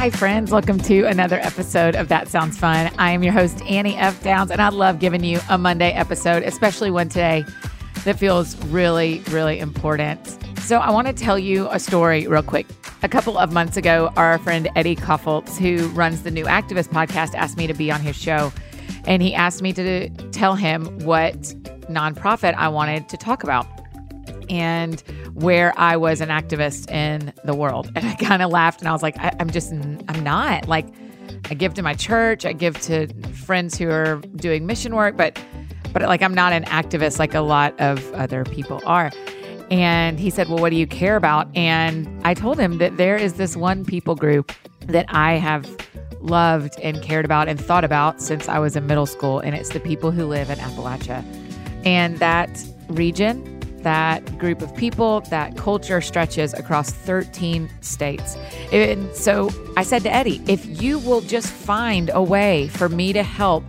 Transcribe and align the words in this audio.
Hi, 0.00 0.08
friends. 0.08 0.50
Welcome 0.50 0.78
to 0.80 1.04
another 1.04 1.38
episode 1.40 1.94
of 1.94 2.08
That 2.08 2.28
Sounds 2.28 2.58
Fun. 2.58 2.90
I 2.98 3.10
am 3.12 3.22
your 3.22 3.34
host, 3.34 3.62
Annie 3.62 3.96
F. 3.96 4.22
Downs, 4.22 4.50
and 4.50 4.60
I 4.60 4.70
love 4.70 4.98
giving 4.98 5.22
you 5.22 5.40
a 5.50 5.58
Monday 5.58 5.92
episode, 5.92 6.42
especially 6.42 6.90
one 6.90 7.10
today 7.10 7.44
that 8.04 8.18
feels 8.18 8.56
really, 8.68 9.20
really 9.30 9.58
important. 9.58 10.26
So, 10.60 10.78
I 10.78 10.90
want 10.90 11.06
to 11.06 11.12
tell 11.12 11.38
you 11.38 11.68
a 11.70 11.78
story 11.78 12.26
real 12.26 12.42
quick. 12.42 12.66
A 13.02 13.08
couple 13.08 13.36
of 13.36 13.52
months 13.52 13.76
ago, 13.76 14.10
our 14.16 14.38
friend 14.38 14.70
Eddie 14.74 14.96
Kaufholz, 14.96 15.58
who 15.58 15.88
runs 15.88 16.22
the 16.22 16.30
New 16.30 16.46
Activist 16.46 16.88
podcast, 16.88 17.34
asked 17.34 17.56
me 17.56 17.66
to 17.66 17.74
be 17.74 17.90
on 17.90 18.00
his 18.00 18.16
show. 18.16 18.52
And 19.04 19.22
he 19.22 19.34
asked 19.34 19.62
me 19.62 19.72
to 19.74 20.08
tell 20.30 20.54
him 20.54 20.86
what 21.00 21.34
nonprofit 21.90 22.54
I 22.54 22.68
wanted 22.68 23.08
to 23.08 23.16
talk 23.16 23.42
about 23.42 23.66
and 24.48 25.00
where 25.34 25.78
I 25.78 25.96
was 25.96 26.20
an 26.20 26.28
activist 26.28 26.90
in 26.90 27.32
the 27.44 27.54
world. 27.54 27.90
And 27.94 28.06
I 28.06 28.14
kind 28.14 28.42
of 28.42 28.50
laughed 28.50 28.80
and 28.80 28.88
I 28.88 28.92
was 28.92 29.02
like, 29.02 29.16
I, 29.18 29.34
am 29.38 29.50
just, 29.50 29.72
I'm 29.72 30.24
not. 30.24 30.68
Like, 30.68 30.86
I 31.50 31.54
give 31.54 31.74
to 31.74 31.82
my 31.82 31.94
church, 31.94 32.44
I 32.44 32.52
give 32.52 32.80
to 32.82 33.06
friends 33.32 33.78
who 33.78 33.88
are 33.90 34.16
doing 34.36 34.66
mission 34.66 34.94
work, 34.94 35.16
but, 35.16 35.42
but 35.92 36.02
like, 36.02 36.22
I'm 36.22 36.34
not 36.34 36.52
an 36.52 36.64
activist 36.64 37.18
like 37.18 37.34
a 37.34 37.40
lot 37.40 37.78
of 37.80 38.12
other 38.14 38.44
people 38.44 38.80
are. 38.84 39.10
And 39.70 40.18
he 40.18 40.30
said, 40.30 40.48
Well, 40.48 40.58
what 40.58 40.70
do 40.70 40.76
you 40.76 40.86
care 40.86 41.16
about? 41.16 41.54
And 41.56 42.08
I 42.24 42.34
told 42.34 42.58
him 42.58 42.78
that 42.78 42.96
there 42.96 43.16
is 43.16 43.34
this 43.34 43.56
one 43.56 43.84
people 43.84 44.16
group 44.16 44.52
that 44.86 45.06
I 45.08 45.34
have 45.34 45.64
loved 46.20 46.78
and 46.80 47.02
cared 47.02 47.24
about 47.24 47.48
and 47.48 47.60
thought 47.60 47.84
about 47.84 48.20
since 48.20 48.48
I 48.48 48.58
was 48.58 48.76
in 48.76 48.86
middle 48.86 49.06
school, 49.06 49.40
and 49.40 49.54
it's 49.54 49.70
the 49.70 49.80
people 49.80 50.10
who 50.10 50.26
live 50.26 50.50
in 50.50 50.58
Appalachia. 50.58 51.24
And 51.84 52.18
that 52.18 52.50
region 52.88 53.60
that 53.82 54.38
group 54.38 54.62
of 54.62 54.74
people, 54.76 55.20
that 55.22 55.56
culture 55.56 56.00
stretches 56.00 56.52
across 56.54 56.90
13 56.90 57.70
states. 57.80 58.36
And 58.72 59.14
so 59.14 59.50
I 59.76 59.82
said 59.82 60.02
to 60.02 60.12
Eddie, 60.12 60.42
if 60.46 60.82
you 60.82 60.98
will 60.98 61.20
just 61.20 61.50
find 61.50 62.10
a 62.12 62.22
way 62.22 62.68
for 62.68 62.88
me 62.88 63.12
to 63.12 63.22
help 63.22 63.64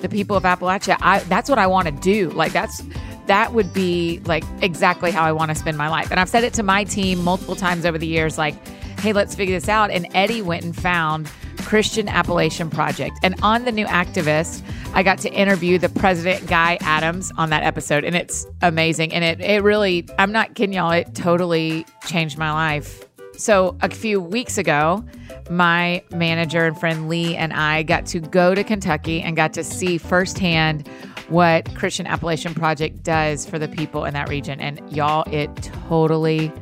the 0.00 0.08
people 0.08 0.36
of 0.36 0.44
Appalachia, 0.44 0.96
I, 1.00 1.20
that's 1.20 1.48
what 1.48 1.58
I 1.58 1.66
want 1.66 1.86
to 1.88 1.92
do. 1.92 2.30
Like, 2.30 2.52
that's 2.52 2.82
that 3.26 3.52
would 3.52 3.72
be 3.72 4.20
like 4.24 4.42
exactly 4.60 5.12
how 5.12 5.22
I 5.22 5.30
want 5.30 5.50
to 5.50 5.54
spend 5.54 5.78
my 5.78 5.88
life. 5.88 6.10
And 6.10 6.18
I've 6.18 6.28
said 6.28 6.42
it 6.42 6.52
to 6.54 6.64
my 6.64 6.82
team 6.82 7.22
multiple 7.22 7.54
times 7.54 7.86
over 7.86 7.96
the 7.96 8.06
years 8.06 8.38
like, 8.38 8.56
hey, 9.00 9.12
let's 9.12 9.34
figure 9.34 9.56
this 9.56 9.68
out. 9.68 9.90
And 9.90 10.06
Eddie 10.14 10.42
went 10.42 10.64
and 10.64 10.76
found 10.76 11.30
Christian 11.62 12.08
Appalachian 12.08 12.70
Project. 12.70 13.18
And 13.22 13.34
on 13.42 13.64
the 13.64 13.72
new 13.72 13.86
activist, 13.86 14.62
I 14.92 15.02
got 15.02 15.18
to 15.18 15.32
interview 15.32 15.78
the 15.78 15.88
president, 15.88 16.46
Guy 16.46 16.78
Adams, 16.80 17.32
on 17.36 17.50
that 17.50 17.62
episode, 17.62 18.04
and 18.04 18.16
it's 18.16 18.46
amazing. 18.62 19.12
And 19.12 19.24
it, 19.24 19.40
it 19.40 19.62
really, 19.62 20.08
I'm 20.18 20.32
not 20.32 20.54
kidding 20.54 20.74
y'all, 20.74 20.90
it 20.90 21.14
totally 21.14 21.86
changed 22.06 22.38
my 22.38 22.52
life. 22.52 23.04
So, 23.36 23.76
a 23.80 23.88
few 23.88 24.20
weeks 24.20 24.58
ago, 24.58 25.02
my 25.48 26.02
manager 26.10 26.66
and 26.66 26.78
friend 26.78 27.08
Lee 27.08 27.36
and 27.36 27.52
I 27.54 27.84
got 27.84 28.04
to 28.06 28.20
go 28.20 28.54
to 28.54 28.62
Kentucky 28.62 29.22
and 29.22 29.34
got 29.34 29.54
to 29.54 29.64
see 29.64 29.96
firsthand 29.96 30.86
what 31.28 31.74
Christian 31.74 32.06
Appalachian 32.06 32.52
Project 32.54 33.02
does 33.02 33.46
for 33.46 33.58
the 33.58 33.68
people 33.68 34.04
in 34.04 34.12
that 34.14 34.28
region. 34.28 34.60
And 34.60 34.80
y'all, 34.94 35.24
it 35.32 35.48
totally 35.88 36.52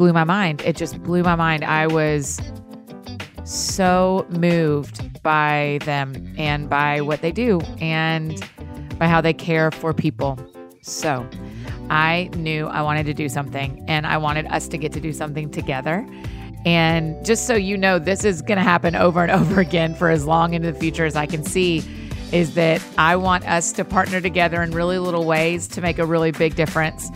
blew 0.00 0.14
my 0.14 0.24
mind. 0.24 0.62
It 0.62 0.76
just 0.76 1.02
blew 1.02 1.22
my 1.22 1.34
mind. 1.34 1.62
I 1.62 1.86
was 1.86 2.40
so 3.44 4.26
moved 4.30 5.22
by 5.22 5.78
them 5.84 6.34
and 6.38 6.70
by 6.70 7.02
what 7.02 7.20
they 7.20 7.30
do 7.30 7.60
and 7.82 8.42
by 8.98 9.08
how 9.08 9.20
they 9.20 9.34
care 9.34 9.70
for 9.70 9.92
people. 9.92 10.38
So 10.80 11.28
I 11.90 12.30
knew 12.34 12.66
I 12.68 12.80
wanted 12.80 13.04
to 13.06 13.14
do 13.14 13.28
something 13.28 13.84
and 13.88 14.06
I 14.06 14.16
wanted 14.16 14.46
us 14.46 14.68
to 14.68 14.78
get 14.78 14.90
to 14.92 15.00
do 15.00 15.12
something 15.12 15.50
together. 15.50 16.06
And 16.64 17.22
just 17.22 17.46
so 17.46 17.54
you 17.54 17.76
know, 17.76 17.98
this 17.98 18.24
is 18.24 18.40
going 18.40 18.56
to 18.56 18.64
happen 18.64 18.96
over 18.96 19.22
and 19.22 19.30
over 19.30 19.60
again 19.60 19.94
for 19.94 20.08
as 20.08 20.24
long 20.24 20.54
into 20.54 20.72
the 20.72 20.78
future 20.78 21.04
as 21.04 21.14
I 21.14 21.26
can 21.26 21.44
see. 21.44 21.84
Is 22.32 22.54
that 22.54 22.80
I 22.96 23.16
want 23.16 23.46
us 23.46 23.72
to 23.72 23.84
partner 23.84 24.20
together 24.20 24.62
in 24.62 24.70
really 24.70 24.98
little 24.98 25.24
ways 25.24 25.66
to 25.68 25.82
make 25.82 25.98
a 25.98 26.06
really 26.06 26.30
big 26.30 26.54
difference 26.54 27.10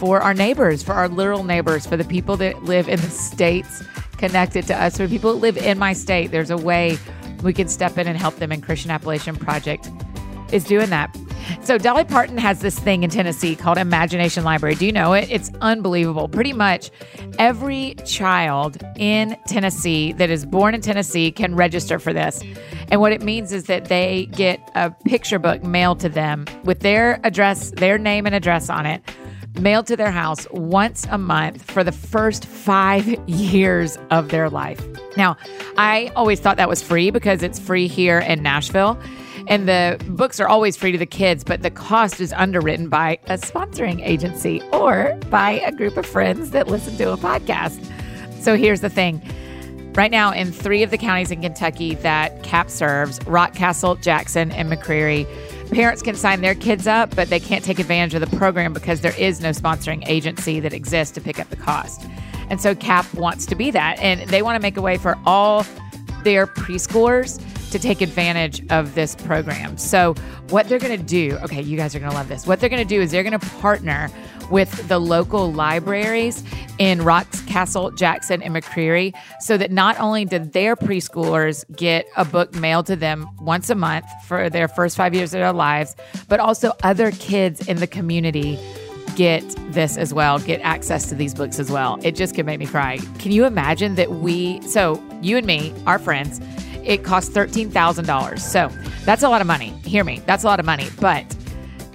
for 0.00 0.22
our 0.22 0.32
neighbors, 0.32 0.82
for 0.82 0.94
our 0.94 1.08
literal 1.08 1.44
neighbors, 1.44 1.86
for 1.86 1.94
the 1.94 2.04
people 2.04 2.34
that 2.38 2.64
live 2.64 2.88
in 2.88 2.98
the 2.98 3.10
states 3.10 3.82
connected 4.16 4.66
to 4.66 4.74
us. 4.74 4.96
For 4.96 5.06
people 5.06 5.34
that 5.34 5.40
live 5.40 5.58
in 5.58 5.78
my 5.78 5.92
state, 5.92 6.30
there's 6.30 6.48
a 6.48 6.56
way 6.56 6.98
we 7.42 7.52
can 7.52 7.68
step 7.68 7.98
in 7.98 8.08
and 8.08 8.16
help 8.16 8.36
them. 8.36 8.50
And 8.50 8.62
Christian 8.62 8.90
Appalachian 8.90 9.36
Project 9.36 9.90
is 10.52 10.64
doing 10.64 10.88
that. 10.88 11.14
So 11.62 11.76
Dolly 11.76 12.04
Parton 12.04 12.38
has 12.38 12.60
this 12.60 12.78
thing 12.78 13.02
in 13.02 13.10
Tennessee 13.10 13.54
called 13.54 13.76
Imagination 13.76 14.42
Library. 14.42 14.74
Do 14.74 14.86
you 14.86 14.92
know 14.92 15.12
it? 15.12 15.28
It's 15.30 15.50
unbelievable. 15.60 16.28
Pretty 16.28 16.54
much 16.54 16.90
every 17.38 17.94
child 18.06 18.78
in 18.96 19.36
Tennessee 19.46 20.12
that 20.12 20.30
is 20.30 20.46
born 20.46 20.74
in 20.74 20.80
Tennessee 20.80 21.30
can 21.30 21.54
register 21.54 21.98
for 21.98 22.14
this. 22.14 22.42
And 22.90 23.02
what 23.02 23.12
it 23.12 23.20
means 23.20 23.52
is 23.52 23.64
that 23.64 23.86
they 23.86 24.26
get 24.32 24.60
a 24.74 24.90
picture 24.90 25.38
book 25.38 25.62
mailed 25.62 26.00
to 26.00 26.08
them 26.08 26.46
with 26.64 26.80
their 26.80 27.20
address, 27.22 27.70
their 27.72 27.98
name 27.98 28.24
and 28.24 28.34
address 28.34 28.70
on 28.70 28.86
it 28.86 29.02
mailed 29.58 29.86
to 29.88 29.96
their 29.96 30.10
house 30.10 30.46
once 30.50 31.06
a 31.10 31.18
month 31.18 31.62
for 31.70 31.82
the 31.82 31.92
first 31.92 32.46
five 32.46 33.06
years 33.28 33.98
of 34.10 34.28
their 34.28 34.48
life. 34.48 34.80
Now, 35.16 35.36
I 35.76 36.12
always 36.14 36.40
thought 36.40 36.56
that 36.56 36.68
was 36.68 36.82
free 36.82 37.10
because 37.10 37.42
it's 37.42 37.58
free 37.58 37.88
here 37.88 38.20
in 38.20 38.42
Nashville. 38.42 38.98
And 39.46 39.68
the 39.68 40.00
books 40.10 40.38
are 40.38 40.46
always 40.46 40.76
free 40.76 40.92
to 40.92 40.98
the 40.98 41.06
kids, 41.06 41.42
but 41.42 41.62
the 41.62 41.70
cost 41.70 42.20
is 42.20 42.32
underwritten 42.34 42.88
by 42.88 43.18
a 43.26 43.36
sponsoring 43.36 44.00
agency 44.06 44.62
or 44.72 45.18
by 45.28 45.52
a 45.64 45.72
group 45.72 45.96
of 45.96 46.06
friends 46.06 46.50
that 46.50 46.68
listen 46.68 46.96
to 46.98 47.12
a 47.12 47.16
podcast. 47.16 47.84
So 48.40 48.56
here's 48.56 48.80
the 48.80 48.90
thing. 48.90 49.20
Right 49.94 50.10
now, 50.10 50.32
in 50.32 50.52
three 50.52 50.84
of 50.84 50.90
the 50.90 50.98
counties 50.98 51.32
in 51.32 51.42
Kentucky 51.42 51.96
that 51.96 52.44
CAP 52.44 52.70
serves, 52.70 53.18
Rockcastle, 53.20 54.00
Jackson, 54.00 54.52
and 54.52 54.70
McCreary, 54.70 55.26
Parents 55.70 56.02
can 56.02 56.16
sign 56.16 56.40
their 56.40 56.54
kids 56.54 56.86
up, 56.86 57.14
but 57.14 57.28
they 57.28 57.38
can't 57.38 57.64
take 57.64 57.78
advantage 57.78 58.14
of 58.14 58.28
the 58.28 58.36
program 58.36 58.72
because 58.72 59.00
there 59.02 59.16
is 59.16 59.40
no 59.40 59.50
sponsoring 59.50 60.02
agency 60.08 60.58
that 60.60 60.72
exists 60.72 61.14
to 61.14 61.20
pick 61.20 61.38
up 61.38 61.48
the 61.50 61.56
cost. 61.56 62.06
And 62.50 62.60
so 62.60 62.74
CAP 62.74 63.12
wants 63.14 63.46
to 63.46 63.54
be 63.54 63.70
that. 63.70 63.98
And 64.00 64.28
they 64.28 64.42
want 64.42 64.56
to 64.56 64.60
make 64.60 64.76
a 64.76 64.82
way 64.82 64.98
for 64.98 65.16
all 65.24 65.64
their 66.24 66.46
preschoolers 66.46 67.40
to 67.70 67.78
take 67.78 68.00
advantage 68.00 68.66
of 68.70 68.94
this 68.94 69.14
program. 69.14 69.78
So, 69.78 70.14
what 70.48 70.68
they're 70.68 70.80
going 70.80 70.98
to 70.98 71.04
do, 71.04 71.38
okay, 71.44 71.62
you 71.62 71.76
guys 71.76 71.94
are 71.94 72.00
going 72.00 72.10
to 72.10 72.16
love 72.16 72.28
this. 72.28 72.46
What 72.46 72.58
they're 72.58 72.68
going 72.68 72.82
to 72.82 72.88
do 72.88 73.00
is 73.00 73.12
they're 73.12 73.22
going 73.22 73.38
to 73.38 73.46
partner 73.58 74.10
with 74.50 74.88
the 74.88 74.98
local 74.98 75.52
libraries 75.52 76.42
in 76.78 77.00
Rockcastle, 77.00 77.96
Jackson, 77.96 78.42
and 78.42 78.54
McCreary 78.54 79.14
so 79.40 79.56
that 79.56 79.70
not 79.70 79.98
only 80.00 80.24
did 80.24 80.52
their 80.52 80.76
preschoolers 80.76 81.64
get 81.76 82.06
a 82.16 82.24
book 82.24 82.54
mailed 82.54 82.86
to 82.86 82.96
them 82.96 83.28
once 83.40 83.70
a 83.70 83.74
month 83.74 84.06
for 84.26 84.50
their 84.50 84.68
first 84.68 84.96
five 84.96 85.14
years 85.14 85.34
of 85.34 85.40
their 85.40 85.52
lives, 85.52 85.94
but 86.28 86.40
also 86.40 86.72
other 86.82 87.10
kids 87.12 87.66
in 87.68 87.76
the 87.78 87.86
community 87.86 88.58
get 89.16 89.44
this 89.72 89.96
as 89.96 90.14
well, 90.14 90.38
get 90.38 90.60
access 90.60 91.08
to 91.08 91.14
these 91.14 91.34
books 91.34 91.58
as 91.58 91.70
well. 91.70 91.98
It 92.02 92.16
just 92.16 92.34
could 92.34 92.46
make 92.46 92.58
me 92.58 92.66
cry. 92.66 92.98
Can 93.18 93.32
you 93.32 93.44
imagine 93.44 93.96
that 93.96 94.12
we, 94.12 94.60
so 94.62 95.02
you 95.20 95.36
and 95.36 95.46
me, 95.46 95.74
our 95.86 95.98
friends, 95.98 96.40
it 96.84 97.04
costs 97.04 97.30
$13,000. 97.34 98.38
So 98.38 98.70
that's 99.04 99.22
a 99.22 99.28
lot 99.28 99.40
of 99.40 99.46
money. 99.46 99.68
Hear 99.84 100.04
me, 100.04 100.22
that's 100.26 100.44
a 100.44 100.46
lot 100.46 100.60
of 100.60 100.66
money. 100.66 100.88
But 101.00 101.24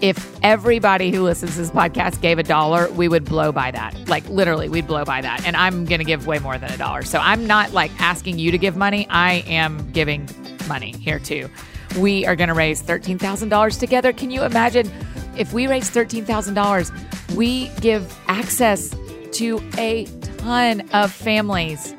if 0.02 0.38
everybody 0.44 1.12
who 1.12 1.24
listens 1.24 1.54
to 1.54 1.58
this 1.60 1.72
podcast 1.72 2.22
gave 2.22 2.38
a 2.38 2.44
dollar, 2.44 2.90
we 2.92 3.08
would 3.08 3.26
blow 3.26 3.52
by 3.52 3.72
that. 3.72 3.96
Like 4.08 4.28
literally, 4.30 4.70
we'd 4.70 4.88
blow 4.88 5.06
by 5.06 5.22
that. 5.22 5.46
And 5.46 5.56
I'm 5.56 5.86
going 5.86 6.00
to 6.00 6.06
give 6.06 6.28
way 6.28 6.40
more 6.40 6.58
than 6.58 6.72
a 6.72 6.78
dollar. 6.78 7.04
So 7.04 7.20
I'm 7.20 7.48
not 7.48 7.72
like 7.72 7.92
asking 8.00 8.40
you 8.40 8.52
to 8.52 8.58
give 8.58 8.76
money. 8.76 9.08
I 9.10 9.44
am 9.48 9.92
giving 9.92 10.30
money 10.68 10.92
here 10.92 11.20
too. 11.20 11.50
We 11.98 12.26
are 12.26 12.36
going 12.36 12.50
to 12.50 12.54
raise 12.54 12.84
$13,000 12.84 13.80
together. 13.80 14.12
Can 14.12 14.32
you 14.32 14.44
imagine 14.44 14.92
if 15.38 15.54
we 15.54 15.68
raise 15.68 15.90
$13,000, 15.90 17.36
we 17.36 17.70
give 17.80 18.18
access 18.28 18.96
to 19.34 19.62
a 19.78 20.06
ton 20.38 20.88
of 20.92 21.12
families 21.12 21.96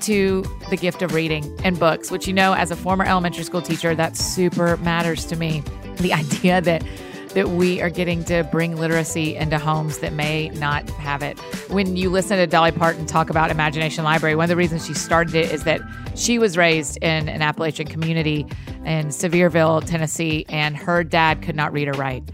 to 0.00 0.44
the 0.70 0.76
gift 0.76 1.02
of 1.02 1.14
reading 1.14 1.58
and 1.62 1.78
books, 1.78 2.10
which 2.10 2.26
you 2.26 2.32
know, 2.32 2.54
as 2.54 2.70
a 2.70 2.76
former 2.76 3.04
elementary 3.04 3.44
school 3.44 3.62
teacher, 3.62 3.94
that 3.94 4.16
super 4.16 4.76
matters 4.78 5.24
to 5.26 5.36
me. 5.36 5.62
The 5.96 6.12
idea 6.14 6.60
that 6.62 6.82
that 7.34 7.50
we 7.50 7.80
are 7.80 7.90
getting 7.90 8.24
to 8.24 8.42
bring 8.44 8.76
literacy 8.76 9.36
into 9.36 9.58
homes 9.58 9.98
that 9.98 10.12
may 10.12 10.48
not 10.50 10.88
have 10.90 11.22
it. 11.22 11.38
When 11.70 11.96
you 11.96 12.10
listen 12.10 12.36
to 12.38 12.46
Dolly 12.46 12.72
Parton 12.72 13.06
talk 13.06 13.30
about 13.30 13.50
Imagination 13.50 14.04
Library, 14.04 14.34
one 14.34 14.44
of 14.44 14.48
the 14.48 14.56
reasons 14.56 14.86
she 14.86 14.94
started 14.94 15.34
it 15.34 15.52
is 15.52 15.64
that 15.64 15.80
she 16.16 16.38
was 16.38 16.56
raised 16.56 16.96
in 16.98 17.28
an 17.28 17.42
Appalachian 17.42 17.86
community 17.86 18.46
in 18.84 19.08
Sevierville, 19.08 19.84
Tennessee, 19.84 20.44
and 20.48 20.76
her 20.76 21.04
dad 21.04 21.42
could 21.42 21.54
not 21.54 21.72
read 21.72 21.88
or 21.88 21.92
write. 21.92 22.28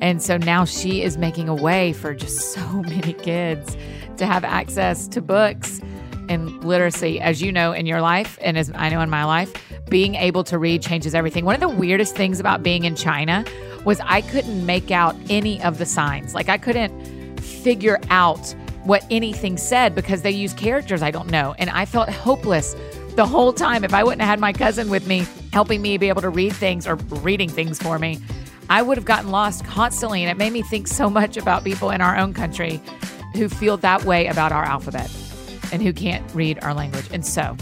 And 0.00 0.22
so 0.22 0.36
now 0.36 0.64
she 0.64 1.02
is 1.02 1.18
making 1.18 1.48
a 1.48 1.54
way 1.54 1.92
for 1.92 2.14
just 2.14 2.52
so 2.52 2.66
many 2.82 3.12
kids 3.12 3.76
to 4.16 4.26
have 4.26 4.44
access 4.44 5.08
to 5.08 5.20
books 5.20 5.80
and 6.28 6.64
literacy. 6.64 7.20
As 7.20 7.42
you 7.42 7.52
know 7.52 7.72
in 7.72 7.86
your 7.86 8.00
life, 8.00 8.38
and 8.40 8.56
as 8.56 8.70
I 8.74 8.88
know 8.88 9.00
in 9.00 9.10
my 9.10 9.24
life, 9.24 9.52
being 9.88 10.14
able 10.14 10.44
to 10.44 10.58
read 10.58 10.82
changes 10.82 11.14
everything. 11.14 11.44
One 11.44 11.54
of 11.54 11.60
the 11.60 11.68
weirdest 11.68 12.14
things 12.14 12.40
about 12.40 12.62
being 12.62 12.84
in 12.84 12.94
China 12.94 13.44
was 13.84 14.00
I 14.04 14.20
couldn't 14.22 14.64
make 14.64 14.90
out 14.90 15.16
any 15.28 15.62
of 15.62 15.78
the 15.78 15.86
signs. 15.86 16.34
Like 16.34 16.48
I 16.48 16.58
couldn't 16.58 17.40
figure 17.40 17.98
out 18.10 18.54
what 18.84 19.04
anything 19.10 19.56
said 19.56 19.94
because 19.94 20.22
they 20.22 20.30
use 20.30 20.52
characters 20.52 21.02
I 21.02 21.10
don't 21.10 21.30
know. 21.30 21.54
And 21.58 21.70
I 21.70 21.84
felt 21.84 22.08
hopeless 22.08 22.74
the 23.16 23.26
whole 23.26 23.52
time. 23.52 23.84
If 23.84 23.94
I 23.94 24.04
wouldn't 24.04 24.20
have 24.20 24.30
had 24.30 24.40
my 24.40 24.52
cousin 24.52 24.90
with 24.90 25.06
me 25.06 25.26
helping 25.52 25.82
me 25.82 25.98
be 25.98 26.08
able 26.08 26.22
to 26.22 26.30
read 26.30 26.52
things 26.52 26.86
or 26.86 26.96
reading 26.96 27.48
things 27.48 27.78
for 27.80 27.98
me, 27.98 28.18
I 28.70 28.82
would 28.82 28.96
have 28.96 29.04
gotten 29.04 29.30
lost 29.30 29.64
constantly. 29.64 30.22
And 30.22 30.30
it 30.30 30.36
made 30.36 30.52
me 30.52 30.62
think 30.62 30.88
so 30.88 31.10
much 31.10 31.36
about 31.36 31.64
people 31.64 31.90
in 31.90 32.00
our 32.00 32.16
own 32.16 32.32
country 32.34 32.80
who 33.34 33.48
feel 33.48 33.76
that 33.78 34.04
way 34.04 34.26
about 34.26 34.52
our 34.52 34.64
alphabet 34.64 35.10
and 35.72 35.82
who 35.82 35.92
can't 35.92 36.24
read 36.34 36.58
our 36.62 36.74
language. 36.74 37.08
And 37.12 37.24
so 37.24 37.56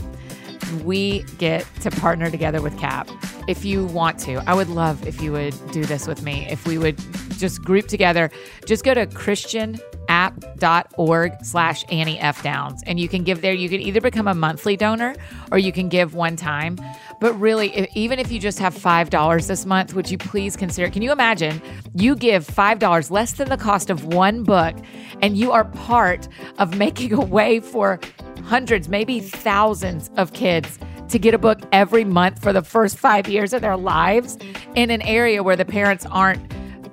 we 0.85 1.23
get 1.39 1.67
to 1.81 1.91
partner 1.91 2.31
together 2.31 2.63
with 2.63 2.79
CAP. 2.79 3.09
If 3.49 3.65
you 3.65 3.87
want 3.87 4.19
to, 4.21 4.37
I 4.49 4.55
would 4.55 4.69
love 4.69 5.07
if 5.07 5.21
you 5.21 5.33
would 5.33 5.55
do 5.71 5.85
this 5.85 6.07
with 6.07 6.23
me. 6.23 6.47
If 6.51 6.67
we 6.67 6.79
would 6.79 6.99
just 7.39 7.63
group 7.63 7.87
together, 7.87 8.31
just 8.65 8.85
go 8.85 8.95
to 8.95 9.07
Christian 9.07 9.79
app.org 10.17 11.45
slash 11.45 11.85
Annie 11.91 12.19
F 12.19 12.43
Downs. 12.43 12.83
And 12.87 12.99
you 12.99 13.07
can 13.07 13.23
give 13.23 13.43
there. 13.43 13.53
You 13.53 13.69
can 13.69 13.83
either 13.83 14.01
become 14.01 14.27
a 14.27 14.35
monthly 14.35 14.75
donor 14.75 15.15
or 15.53 15.59
you 15.59 15.73
can 15.73 15.91
give 15.91 16.15
one 16.15 16.37
time. 16.37 16.79
But 17.21 17.39
really, 17.39 17.75
if, 17.77 17.95
even 17.95 18.19
if 18.19 18.33
you 18.33 18.41
just 18.41 18.59
have 18.59 18.75
$5 18.75 19.47
this 19.47 19.67
month, 19.67 19.93
would 19.93 20.11
you 20.11 20.17
please 20.17 20.57
consider? 20.57 20.89
Can 20.91 21.03
you 21.03 21.13
imagine 21.13 21.61
you 21.95 22.17
give 22.17 22.47
$5 22.47 23.11
less 23.11 23.35
than 23.35 23.51
the 23.51 23.59
cost 23.59 23.91
of 23.91 24.07
one 24.07 24.43
book 24.43 24.75
and 25.21 25.37
you 25.37 25.53
are 25.53 25.65
part 25.65 26.29
of 26.59 26.79
making 26.79 27.13
a 27.13 27.21
way 27.21 27.61
for 27.61 28.01
hundreds, 28.45 28.89
maybe 28.89 29.21
thousands 29.21 30.11
of 30.17 30.33
kids 30.33 30.79
to 31.11 31.19
get 31.19 31.35
a 31.35 31.39
book 31.39 31.61
every 31.73 32.05
month 32.05 32.43
for 32.43 32.55
the 32.55 32.63
first 32.63 32.99
five 32.99 33.29
years 33.29 33.53
of 33.53 33.61
their 33.61 33.77
lives 33.77 34.39
in 34.75 34.91
an 34.91 35.03
area 35.03 35.43
where 35.43 35.57
the 35.57 35.65
parents 35.65 36.07
aren't 36.07 36.43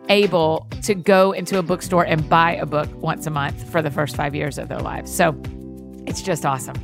able 0.09 0.67
to 0.83 0.95
go 0.95 1.31
into 1.31 1.57
a 1.57 1.63
bookstore 1.63 2.05
and 2.05 2.27
buy 2.29 2.53
a 2.55 2.65
book 2.65 2.89
once 3.01 3.25
a 3.25 3.29
month 3.29 3.69
for 3.69 3.81
the 3.81 3.91
first 3.91 4.15
five 4.15 4.35
years 4.35 4.57
of 4.57 4.69
their 4.69 4.79
lives. 4.79 5.13
So 5.13 5.35
it's 6.05 6.21
just 6.21 6.45
awesome. 6.45 6.75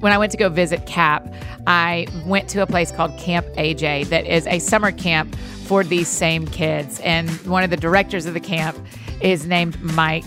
When 0.00 0.12
I 0.12 0.18
went 0.18 0.32
to 0.32 0.38
go 0.38 0.48
visit 0.48 0.86
CAP, 0.86 1.32
I 1.66 2.06
went 2.26 2.48
to 2.50 2.62
a 2.62 2.66
place 2.66 2.90
called 2.90 3.16
Camp 3.18 3.46
AJ 3.56 4.06
that 4.08 4.26
is 4.26 4.46
a 4.46 4.58
summer 4.58 4.92
camp 4.92 5.34
for 5.36 5.82
these 5.82 6.08
same 6.08 6.46
kids. 6.46 7.00
And 7.00 7.30
one 7.46 7.62
of 7.62 7.70
the 7.70 7.76
directors 7.76 8.26
of 8.26 8.34
the 8.34 8.40
camp 8.40 8.76
is 9.20 9.46
named 9.46 9.80
Mike 9.80 10.24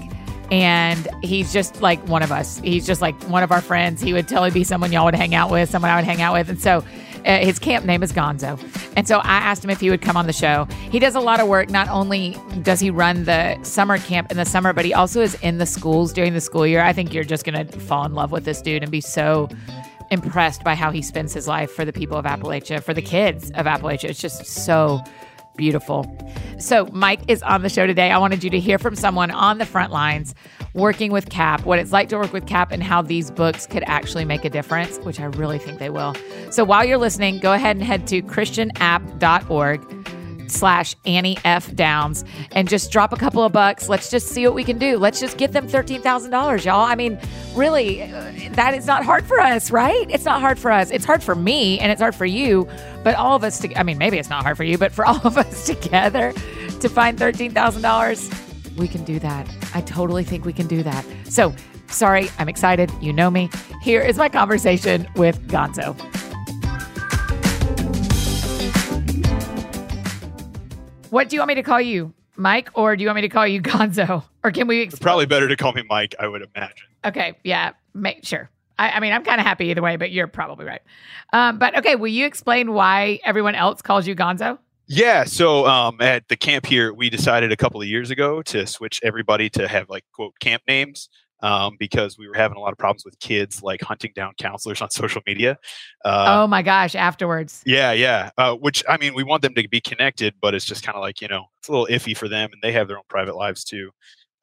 and 0.49 1.07
he's 1.23 1.51
just 1.51 1.81
like 1.81 2.05
one 2.07 2.23
of 2.23 2.31
us. 2.31 2.59
He's 2.59 2.87
just 2.87 3.01
like 3.01 3.21
one 3.23 3.43
of 3.43 3.51
our 3.51 3.61
friends. 3.61 4.01
He 4.01 4.13
would 4.13 4.27
totally 4.27 4.51
be 4.51 4.63
someone 4.63 4.91
y'all 4.91 5.05
would 5.05 5.15
hang 5.15 5.35
out 5.35 5.51
with, 5.51 5.69
someone 5.69 5.91
I 5.91 5.95
would 5.97 6.05
hang 6.05 6.21
out 6.21 6.33
with. 6.33 6.49
And 6.49 6.59
so 6.59 6.83
uh, 7.27 7.39
his 7.39 7.59
camp 7.59 7.85
name 7.85 8.01
is 8.01 8.13
Gonzo. 8.13 8.57
And 8.95 9.07
so 9.07 9.17
I 9.19 9.37
asked 9.37 9.63
him 9.63 9.69
if 9.69 9.79
he 9.79 9.89
would 9.89 10.01
come 10.01 10.15
on 10.15 10.25
the 10.25 10.33
show. 10.33 10.65
He 10.89 10.97
does 10.97 11.13
a 11.13 11.19
lot 11.19 11.39
of 11.39 11.47
work. 11.47 11.69
Not 11.69 11.89
only 11.89 12.37
does 12.63 12.79
he 12.79 12.89
run 12.89 13.25
the 13.25 13.61
summer 13.63 13.97
camp 13.97 14.31
in 14.31 14.37
the 14.37 14.45
summer, 14.45 14.73
but 14.73 14.85
he 14.85 14.93
also 14.93 15.21
is 15.21 15.35
in 15.41 15.57
the 15.57 15.65
schools 15.65 16.13
during 16.13 16.33
the 16.33 16.41
school 16.41 16.65
year. 16.65 16.81
I 16.81 16.93
think 16.93 17.13
you're 17.13 17.23
just 17.25 17.43
going 17.43 17.67
to 17.67 17.79
fall 17.81 18.05
in 18.05 18.13
love 18.13 18.31
with 18.31 18.45
this 18.45 18.61
dude 18.61 18.81
and 18.81 18.91
be 18.91 19.01
so 19.01 19.49
impressed 20.09 20.63
by 20.63 20.73
how 20.73 20.89
he 20.89 21.01
spends 21.01 21.33
his 21.33 21.47
life 21.47 21.69
for 21.71 21.83
the 21.83 21.93
people 21.93 22.17
of 22.17 22.25
Appalachia, 22.25 22.81
for 22.81 22.93
the 22.93 23.01
kids 23.01 23.51
of 23.51 23.65
Appalachia. 23.65 24.05
It's 24.05 24.21
just 24.21 24.45
so 24.45 25.03
beautiful. 25.57 26.05
So, 26.59 26.87
Mike 26.93 27.21
is 27.27 27.43
on 27.43 27.61
the 27.61 27.69
show 27.69 27.85
today. 27.85 28.11
I 28.11 28.17
wanted 28.19 28.43
you 28.43 28.49
to 28.51 28.59
hear 28.59 28.79
from 28.79 28.95
someone 28.95 29.31
on 29.31 29.57
the 29.57 29.65
front 29.65 29.91
lines 29.91 30.33
working 30.77 31.11
with 31.11 31.29
CAP, 31.29 31.65
what 31.65 31.79
it's 31.79 31.91
like 31.91 32.07
to 32.09 32.17
work 32.17 32.31
with 32.31 32.45
CAP, 32.45 32.71
and 32.71 32.81
how 32.81 33.01
these 33.01 33.31
books 33.31 33.67
could 33.67 33.83
actually 33.87 34.23
make 34.23 34.45
a 34.45 34.49
difference, 34.49 34.97
which 34.99 35.19
I 35.19 35.25
really 35.25 35.57
think 35.57 35.79
they 35.79 35.89
will. 35.89 36.15
So, 36.51 36.63
while 36.63 36.85
you're 36.85 36.97
listening, 36.97 37.39
go 37.39 37.51
ahead 37.53 37.75
and 37.75 37.83
head 37.83 38.07
to 38.07 38.21
christianapp.org 38.21 40.07
slash 40.49 40.95
Annie 41.05 41.37
F 41.43 41.73
Downs 41.75 42.23
and 42.51 42.69
just 42.69 42.91
drop 42.91 43.11
a 43.11 43.17
couple 43.17 43.43
of 43.43 43.51
bucks. 43.51 43.89
Let's 43.89 44.09
just 44.09 44.27
see 44.27 44.45
what 44.45 44.55
we 44.55 44.63
can 44.63 44.77
do. 44.77 44.97
Let's 44.97 45.19
just 45.19 45.37
get 45.37 45.51
them 45.51 45.67
$13,000, 45.67 46.65
y'all. 46.65 46.85
I 46.85 46.95
mean, 46.95 47.19
really, 47.53 48.03
uh, 48.03 48.31
that 48.51 48.73
is 48.73 48.87
not 48.87 49.03
hard 49.03 49.25
for 49.25 49.39
us, 49.39 49.71
right? 49.71 50.09
It's 50.09 50.25
not 50.25 50.41
hard 50.41 50.57
for 50.57 50.71
us. 50.71 50.89
It's 50.91 51.05
hard 51.05 51.21
for 51.21 51.35
me 51.35 51.79
and 51.79 51.91
it's 51.91 52.01
hard 52.01 52.15
for 52.15 52.25
you, 52.25 52.67
but 53.03 53.15
all 53.15 53.35
of 53.35 53.43
us, 53.43 53.59
to, 53.59 53.77
I 53.77 53.83
mean, 53.83 53.97
maybe 53.97 54.17
it's 54.17 54.29
not 54.29 54.43
hard 54.43 54.57
for 54.57 54.63
you, 54.63 54.77
but 54.77 54.91
for 54.91 55.05
all 55.07 55.21
of 55.25 55.37
us 55.37 55.65
together 55.65 56.31
to 56.79 56.89
find 56.89 57.17
$13,000, 57.17 58.77
we 58.77 58.87
can 58.87 59.03
do 59.03 59.19
that. 59.19 59.56
I 59.73 59.81
totally 59.81 60.23
think 60.23 60.45
we 60.45 60.53
can 60.53 60.67
do 60.67 60.83
that. 60.83 61.05
So, 61.29 61.53
sorry, 61.87 62.29
I'm 62.39 62.49
excited. 62.49 62.91
You 63.01 63.13
know 63.13 63.29
me. 63.29 63.49
Here 63.81 64.01
is 64.01 64.17
my 64.17 64.29
conversation 64.29 65.07
with 65.15 65.45
Gonzo. 65.47 65.95
What 71.09 71.29
do 71.29 71.35
you 71.35 71.39
want 71.39 71.47
me 71.49 71.55
to 71.55 71.63
call 71.63 71.81
you? 71.81 72.13
Mike, 72.35 72.69
or 72.75 72.95
do 72.95 73.01
you 73.01 73.07
want 73.07 73.15
me 73.15 73.21
to 73.23 73.29
call 73.29 73.47
you 73.47 73.61
Gonzo? 73.63 74.23
Or 74.43 74.51
can 74.51 74.67
we? 74.67 74.81
Explain? 74.81 75.03
Probably 75.03 75.25
better 75.25 75.47
to 75.47 75.55
call 75.55 75.73
me 75.73 75.83
Mike, 75.89 76.15
I 76.19 76.27
would 76.27 76.47
imagine. 76.55 76.87
Okay, 77.05 77.33
yeah, 77.43 77.71
make 77.93 78.25
sure. 78.25 78.49
I, 78.79 78.91
I 78.91 78.99
mean, 78.99 79.13
I'm 79.13 79.23
kind 79.23 79.39
of 79.39 79.47
happy 79.47 79.67
either 79.67 79.81
way, 79.81 79.95
but 79.95 80.11
you're 80.11 80.27
probably 80.27 80.65
right. 80.65 80.81
Um, 81.33 81.57
but 81.57 81.77
okay, 81.79 81.95
will 81.95 82.09
you 82.09 82.25
explain 82.25 82.73
why 82.73 83.19
everyone 83.23 83.55
else 83.55 83.81
calls 83.81 84.05
you 84.07 84.15
Gonzo? 84.15 84.59
Yeah, 84.87 85.25
so 85.25 85.67
um, 85.67 85.97
at 85.99 86.27
the 86.29 86.37
camp 86.37 86.65
here, 86.65 86.93
we 86.93 87.09
decided 87.09 87.51
a 87.51 87.57
couple 87.57 87.81
of 87.81 87.87
years 87.87 88.09
ago 88.09 88.41
to 88.43 88.65
switch 88.65 89.01
everybody 89.03 89.49
to 89.51 89.67
have 89.67 89.89
like 89.89 90.05
quote 90.13 90.33
camp 90.39 90.63
names 90.67 91.09
um, 91.41 91.75
because 91.77 92.17
we 92.17 92.27
were 92.27 92.33
having 92.33 92.57
a 92.57 92.59
lot 92.59 92.71
of 92.71 92.77
problems 92.77 93.03
with 93.03 93.19
kids 93.19 93.61
like 93.61 93.81
hunting 93.81 94.11
down 94.15 94.33
counselors 94.37 94.81
on 94.81 94.89
social 94.91 95.21
media. 95.27 95.57
Uh, 96.05 96.41
oh 96.41 96.47
my 96.47 96.61
gosh! 96.61 96.95
Afterwards. 96.95 97.61
Yeah, 97.65 97.91
yeah. 97.91 98.31
Uh, 98.37 98.55
which 98.55 98.83
I 98.87 98.97
mean, 98.97 99.13
we 99.13 99.23
want 99.23 99.41
them 99.41 99.53
to 99.55 99.67
be 99.67 99.81
connected, 99.81 100.33
but 100.41 100.55
it's 100.55 100.65
just 100.65 100.83
kind 100.83 100.95
of 100.95 101.01
like 101.01 101.21
you 101.21 101.27
know, 101.27 101.45
it's 101.59 101.67
a 101.67 101.71
little 101.71 101.87
iffy 101.87 102.15
for 102.15 102.27
them, 102.27 102.49
and 102.53 102.61
they 102.61 102.71
have 102.71 102.87
their 102.87 102.97
own 102.97 103.03
private 103.09 103.35
lives 103.35 103.63
too. 103.63 103.91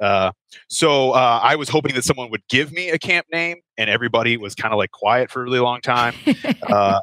Uh, 0.01 0.33
so 0.69 1.13
uh, 1.13 1.41
I 1.43 1.57
was 1.57 1.69
hoping 1.69 1.95
that 1.95 2.05
someone 2.05 2.31
would 2.31 2.47
give 2.49 2.73
me 2.73 2.91
a 2.91 2.99
camp 2.99 3.27
name, 3.33 3.59
and 3.79 3.89
everybody 3.89 4.37
was 4.37 4.55
kind 4.55 4.75
of 4.75 4.79
like 4.79 4.91
quiet 4.91 5.31
for 5.31 5.41
a 5.41 5.45
really 5.45 5.61
long 5.61 5.81
time. 5.81 6.15
uh, 6.69 7.01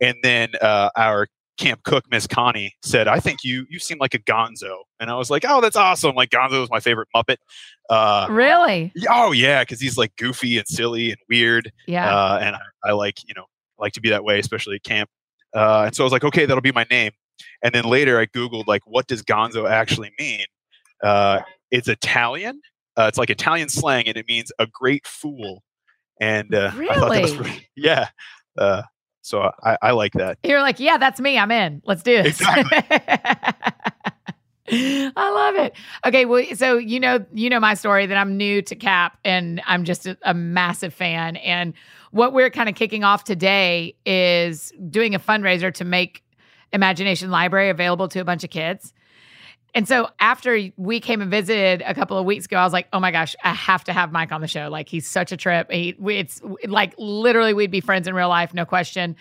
and 0.00 0.16
then 0.22 0.50
uh, 0.60 0.90
our 0.96 1.28
camp 1.60 1.82
cook, 1.84 2.04
Miss 2.10 2.26
Connie, 2.26 2.74
said, 2.82 3.06
"I 3.06 3.20
think 3.20 3.44
you 3.44 3.66
you 3.68 3.78
seem 3.78 3.98
like 3.98 4.14
a 4.14 4.18
Gonzo," 4.18 4.78
and 4.98 5.10
I 5.10 5.14
was 5.14 5.30
like, 5.30 5.44
"Oh, 5.46 5.60
that's 5.60 5.76
awesome! 5.76 6.14
Like 6.14 6.30
Gonzo 6.30 6.62
is 6.64 6.70
my 6.70 6.80
favorite 6.80 7.08
Muppet." 7.14 7.36
Uh, 7.88 8.26
really? 8.30 8.92
Oh 9.08 9.32
yeah, 9.32 9.62
because 9.62 9.80
he's 9.80 9.96
like 9.96 10.16
goofy 10.16 10.58
and 10.58 10.66
silly 10.66 11.10
and 11.10 11.18
weird. 11.28 11.70
Yeah. 11.86 12.12
Uh, 12.12 12.38
and 12.42 12.56
I, 12.56 12.90
I, 12.90 12.92
like 12.92 13.28
you 13.28 13.34
know 13.36 13.44
like 13.78 13.92
to 13.92 14.00
be 14.00 14.10
that 14.10 14.24
way, 14.24 14.38
especially 14.38 14.76
at 14.76 14.82
camp. 14.82 15.10
Uh, 15.54 15.84
and 15.86 15.94
so 15.94 16.02
I 16.02 16.06
was 16.06 16.12
like, 16.12 16.24
okay, 16.24 16.46
that'll 16.46 16.62
be 16.62 16.72
my 16.72 16.86
name. 16.90 17.12
And 17.62 17.74
then 17.74 17.84
later 17.84 18.18
I 18.18 18.26
googled 18.26 18.66
like, 18.66 18.82
what 18.86 19.06
does 19.06 19.22
Gonzo 19.22 19.68
actually 19.68 20.12
mean? 20.18 20.46
Uh, 21.02 21.40
it's 21.70 21.88
Italian. 21.88 22.60
Uh, 22.96 23.04
it's 23.04 23.18
like 23.18 23.30
Italian 23.30 23.68
slang, 23.68 24.06
and 24.06 24.16
it 24.16 24.26
means 24.28 24.52
a 24.58 24.66
great 24.66 25.06
fool. 25.06 25.62
And 26.20 26.54
uh, 26.54 26.72
really? 26.74 26.90
I 26.90 26.94
thought 26.94 27.12
that 27.12 27.22
was 27.22 27.34
pretty, 27.34 27.68
yeah. 27.76 28.08
So 29.22 29.50
I, 29.62 29.78
I 29.82 29.90
like 29.92 30.12
that. 30.14 30.38
You're 30.42 30.62
like, 30.62 30.80
yeah, 30.80 30.98
that's 30.98 31.20
me. 31.20 31.38
I'm 31.38 31.50
in. 31.50 31.82
Let's 31.84 32.02
do 32.02 32.22
this. 32.22 32.40
Exactly. 32.40 32.78
I 34.72 35.30
love 35.30 35.64
it. 35.66 35.74
Okay, 36.06 36.24
well, 36.24 36.44
so 36.54 36.78
you 36.78 37.00
know, 37.00 37.24
you 37.32 37.50
know 37.50 37.58
my 37.60 37.74
story 37.74 38.06
that 38.06 38.16
I'm 38.16 38.36
new 38.36 38.62
to 38.62 38.76
CAP 38.76 39.18
and 39.24 39.60
I'm 39.66 39.84
just 39.84 40.06
a, 40.06 40.16
a 40.22 40.32
massive 40.32 40.94
fan. 40.94 41.36
And 41.36 41.74
what 42.12 42.32
we're 42.32 42.50
kind 42.50 42.68
of 42.68 42.74
kicking 42.74 43.04
off 43.04 43.24
today 43.24 43.96
is 44.06 44.72
doing 44.88 45.14
a 45.14 45.18
fundraiser 45.18 45.74
to 45.74 45.84
make 45.84 46.22
Imagination 46.72 47.30
Library 47.30 47.68
available 47.68 48.08
to 48.08 48.20
a 48.20 48.24
bunch 48.24 48.44
of 48.44 48.50
kids. 48.50 48.92
And 49.74 49.86
so 49.86 50.08
after 50.18 50.58
we 50.76 51.00
came 51.00 51.20
and 51.20 51.30
visited 51.30 51.82
a 51.86 51.94
couple 51.94 52.18
of 52.18 52.24
weeks 52.24 52.46
ago, 52.46 52.56
I 52.56 52.64
was 52.64 52.72
like, 52.72 52.88
"Oh 52.92 53.00
my 53.00 53.10
gosh, 53.10 53.36
I 53.44 53.52
have 53.52 53.84
to 53.84 53.92
have 53.92 54.12
Mike 54.12 54.32
on 54.32 54.40
the 54.40 54.48
show. 54.48 54.68
Like 54.68 54.88
he's 54.88 55.06
such 55.06 55.32
a 55.32 55.36
trip. 55.36 55.70
He, 55.70 55.96
it's 56.06 56.40
like 56.66 56.94
literally 56.98 57.54
we'd 57.54 57.70
be 57.70 57.80
friends 57.80 58.08
in 58.08 58.14
real 58.14 58.28
life, 58.28 58.52
no 58.54 58.64
question." 58.64 59.16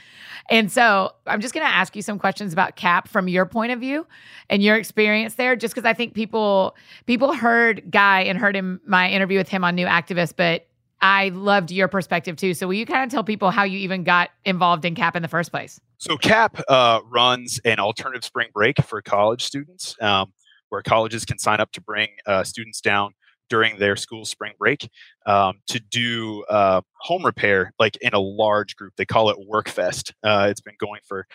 And 0.49 0.71
so 0.71 1.13
I'm 1.27 1.41
just 1.41 1.53
going 1.53 1.65
to 1.65 1.71
ask 1.71 1.95
you 1.95 2.01
some 2.01 2.17
questions 2.17 2.53
about 2.53 2.75
Cap 2.75 3.07
from 3.07 3.27
your 3.27 3.45
point 3.45 3.71
of 3.71 3.79
view 3.79 4.07
and 4.49 4.63
your 4.63 4.75
experience 4.75 5.35
there, 5.35 5.55
just 5.55 5.73
because 5.75 5.87
I 5.87 5.93
think 5.93 6.13
people 6.13 6.75
people 7.05 7.33
heard 7.33 7.83
Guy 7.89 8.21
and 8.21 8.37
heard 8.37 8.55
him 8.55 8.81
my 8.85 9.09
interview 9.09 9.37
with 9.37 9.49
him 9.49 9.63
on 9.63 9.75
New 9.75 9.85
Activist, 9.85 10.33
but 10.35 10.65
I 11.01 11.29
loved 11.29 11.71
your 11.71 11.87
perspective 11.87 12.35
too. 12.35 12.53
So 12.53 12.67
will 12.67 12.73
you 12.73 12.85
kind 12.85 13.03
of 13.03 13.09
tell 13.09 13.23
people 13.23 13.51
how 13.51 13.63
you 13.63 13.77
even 13.79 14.03
got 14.03 14.31
involved 14.43 14.83
in 14.83 14.95
CAP 14.95 15.15
in 15.15 15.21
the 15.21 15.27
first 15.27 15.51
place? 15.51 15.79
So 15.97 16.17
CAP 16.17 16.61
uh, 16.67 16.99
runs 17.05 17.59
an 17.63 17.79
alternative 17.79 18.25
spring 18.25 18.49
break 18.53 18.81
for 18.81 19.01
college 19.01 19.43
students. 19.43 19.95
Um, 20.01 20.33
where 20.69 20.81
colleges 20.81 21.25
can 21.25 21.38
sign 21.38 21.59
up 21.59 21.71
to 21.73 21.81
bring 21.81 22.09
uh, 22.25 22.43
students 22.43 22.81
down 22.81 23.13
during 23.49 23.79
their 23.79 23.95
school 23.95 24.25
spring 24.25 24.53
break 24.57 24.89
um, 25.25 25.59
to 25.67 25.79
do 25.79 26.43
uh, 26.49 26.81
home 27.01 27.25
repair 27.25 27.73
like 27.79 27.97
in 27.97 28.13
a 28.13 28.19
large 28.19 28.75
group. 28.75 28.93
They 28.95 29.05
call 29.05 29.29
it 29.29 29.38
workfest 29.51 30.13
uh, 30.23 30.47
it's 30.49 30.61
been 30.61 30.75
going 30.79 31.01
for 31.05 31.27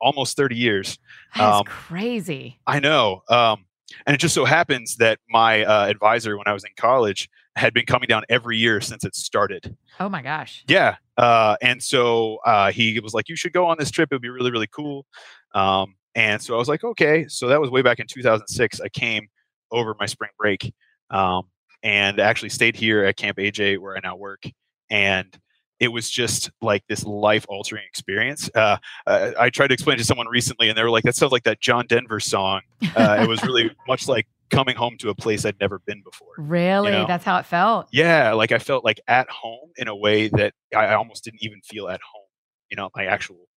almost 0.00 0.36
30 0.36 0.56
years. 0.56 0.98
That's 1.36 1.58
um, 1.58 1.64
crazy. 1.64 2.60
I 2.66 2.80
know 2.80 3.22
um, 3.28 3.64
and 4.06 4.14
it 4.14 4.18
just 4.18 4.34
so 4.34 4.44
happens 4.44 4.96
that 4.96 5.18
my 5.28 5.64
uh, 5.64 5.86
advisor 5.86 6.36
when 6.36 6.46
i 6.46 6.52
was 6.52 6.64
in 6.64 6.70
college 6.76 7.28
had 7.56 7.72
been 7.72 7.86
coming 7.86 8.08
down 8.08 8.24
every 8.28 8.58
year 8.58 8.80
since 8.80 9.04
it 9.04 9.14
started. 9.14 9.76
Oh 10.00 10.08
my 10.08 10.22
gosh. 10.22 10.64
Yeah 10.68 10.96
uh, 11.16 11.56
and 11.62 11.82
so 11.82 12.38
uh, 12.44 12.72
he 12.72 12.98
was 13.00 13.14
like 13.14 13.28
you 13.28 13.36
should 13.36 13.52
go 13.52 13.66
on 13.66 13.76
this 13.78 13.90
trip. 13.90 14.08
It 14.10 14.14
would 14.14 14.22
be 14.22 14.30
really 14.30 14.50
really 14.50 14.66
cool. 14.66 15.06
Um, 15.54 15.94
And 16.14 16.40
so 16.40 16.54
I 16.54 16.58
was 16.58 16.68
like, 16.68 16.84
okay. 16.84 17.26
So 17.28 17.48
that 17.48 17.60
was 17.60 17.70
way 17.70 17.82
back 17.82 17.98
in 17.98 18.06
2006. 18.06 18.80
I 18.80 18.88
came 18.88 19.26
over 19.70 19.94
my 19.98 20.06
spring 20.06 20.30
break 20.38 20.72
um, 21.10 21.44
and 21.82 22.20
actually 22.20 22.50
stayed 22.50 22.76
here 22.76 23.04
at 23.04 23.16
Camp 23.16 23.38
AJ 23.38 23.78
where 23.78 23.96
I 23.96 24.00
now 24.00 24.16
work. 24.16 24.44
And 24.90 25.36
it 25.80 25.88
was 25.88 26.08
just 26.08 26.50
like 26.62 26.84
this 26.88 27.04
life 27.04 27.44
altering 27.48 27.84
experience. 27.88 28.48
Uh, 28.54 28.76
uh, 29.06 29.32
I 29.38 29.50
tried 29.50 29.68
to 29.68 29.74
explain 29.74 29.98
to 29.98 30.04
someone 30.04 30.28
recently, 30.28 30.68
and 30.68 30.78
they 30.78 30.82
were 30.82 30.90
like, 30.90 31.02
"That 31.04 31.16
sounds 31.16 31.32
like 31.32 31.42
that 31.44 31.60
John 31.60 31.86
Denver 31.86 32.20
song." 32.20 32.62
Uh, 32.96 33.18
it 33.20 33.28
was 33.28 33.42
really 33.42 33.70
much 33.88 34.08
like 34.08 34.26
coming 34.50 34.76
home 34.76 34.96
to 34.98 35.10
a 35.10 35.14
place 35.14 35.44
I'd 35.44 35.58
never 35.60 35.80
been 35.80 36.02
before. 36.02 36.32
Really, 36.38 36.92
you 36.92 36.98
know? 36.98 37.06
that's 37.06 37.24
how 37.24 37.38
it 37.38 37.46
felt. 37.46 37.88
Yeah, 37.92 38.32
like 38.32 38.52
I 38.52 38.58
felt 38.58 38.84
like 38.84 39.00
at 39.08 39.28
home 39.28 39.70
in 39.76 39.88
a 39.88 39.96
way 39.96 40.28
that 40.28 40.54
I 40.74 40.94
almost 40.94 41.24
didn't 41.24 41.42
even 41.42 41.60
feel 41.62 41.88
at 41.88 42.00
home. 42.00 42.28
You 42.70 42.76
know, 42.76 42.90
my 42.94 43.06
actual 43.06 43.48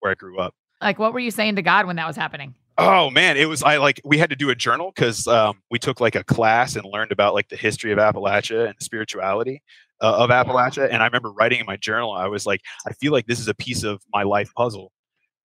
where 0.00 0.12
I 0.12 0.14
grew 0.14 0.38
up. 0.38 0.54
Like, 0.80 0.98
what 0.98 1.12
were 1.12 1.20
you 1.20 1.30
saying 1.30 1.56
to 1.56 1.62
God 1.62 1.86
when 1.86 1.96
that 1.96 2.06
was 2.06 2.16
happening? 2.16 2.54
Oh 2.78 3.08
man, 3.08 3.38
it 3.38 3.48
was 3.48 3.62
I 3.62 3.78
like 3.78 4.02
we 4.04 4.18
had 4.18 4.28
to 4.30 4.36
do 4.36 4.50
a 4.50 4.54
journal 4.54 4.92
because 4.94 5.26
um, 5.26 5.62
we 5.70 5.78
took 5.78 5.98
like 5.98 6.14
a 6.14 6.22
class 6.22 6.76
and 6.76 6.84
learned 6.84 7.10
about 7.10 7.32
like 7.32 7.48
the 7.48 7.56
history 7.56 7.90
of 7.90 7.98
Appalachia 7.98 8.66
and 8.66 8.74
spirituality 8.80 9.62
uh, 10.02 10.16
of 10.18 10.30
Appalachia. 10.30 10.88
And 10.90 11.02
I 11.02 11.06
remember 11.06 11.32
writing 11.32 11.60
in 11.60 11.66
my 11.66 11.76
journal, 11.76 12.12
I 12.12 12.26
was 12.28 12.44
like, 12.44 12.60
I 12.86 12.92
feel 12.92 13.12
like 13.12 13.26
this 13.26 13.40
is 13.40 13.48
a 13.48 13.54
piece 13.54 13.82
of 13.82 14.02
my 14.12 14.24
life 14.24 14.52
puzzle 14.54 14.92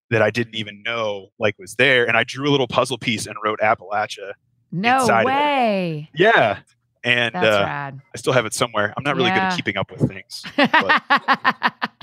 that 0.09 0.21
I 0.21 0.29
didn't 0.29 0.55
even 0.55 0.83
know 0.83 1.29
like 1.39 1.57
was 1.57 1.75
there. 1.75 2.05
And 2.05 2.17
I 2.17 2.25
drew 2.25 2.49
a 2.49 2.51
little 2.51 2.67
puzzle 2.67 2.97
piece 2.97 3.27
and 3.27 3.37
wrote 3.43 3.59
Appalachia. 3.59 4.33
No 4.71 5.05
way. 5.23 6.09
Yeah. 6.13 6.59
And 7.03 7.33
That's 7.33 7.45
uh, 7.45 7.63
rad. 7.65 8.01
I 8.13 8.17
still 8.17 8.33
have 8.33 8.45
it 8.45 8.53
somewhere. 8.53 8.93
I'm 8.95 9.03
not 9.03 9.15
really 9.15 9.29
good 9.29 9.39
at 9.39 9.55
keeping 9.55 9.77
up 9.77 9.89
with 9.89 10.07
things. 10.07 10.43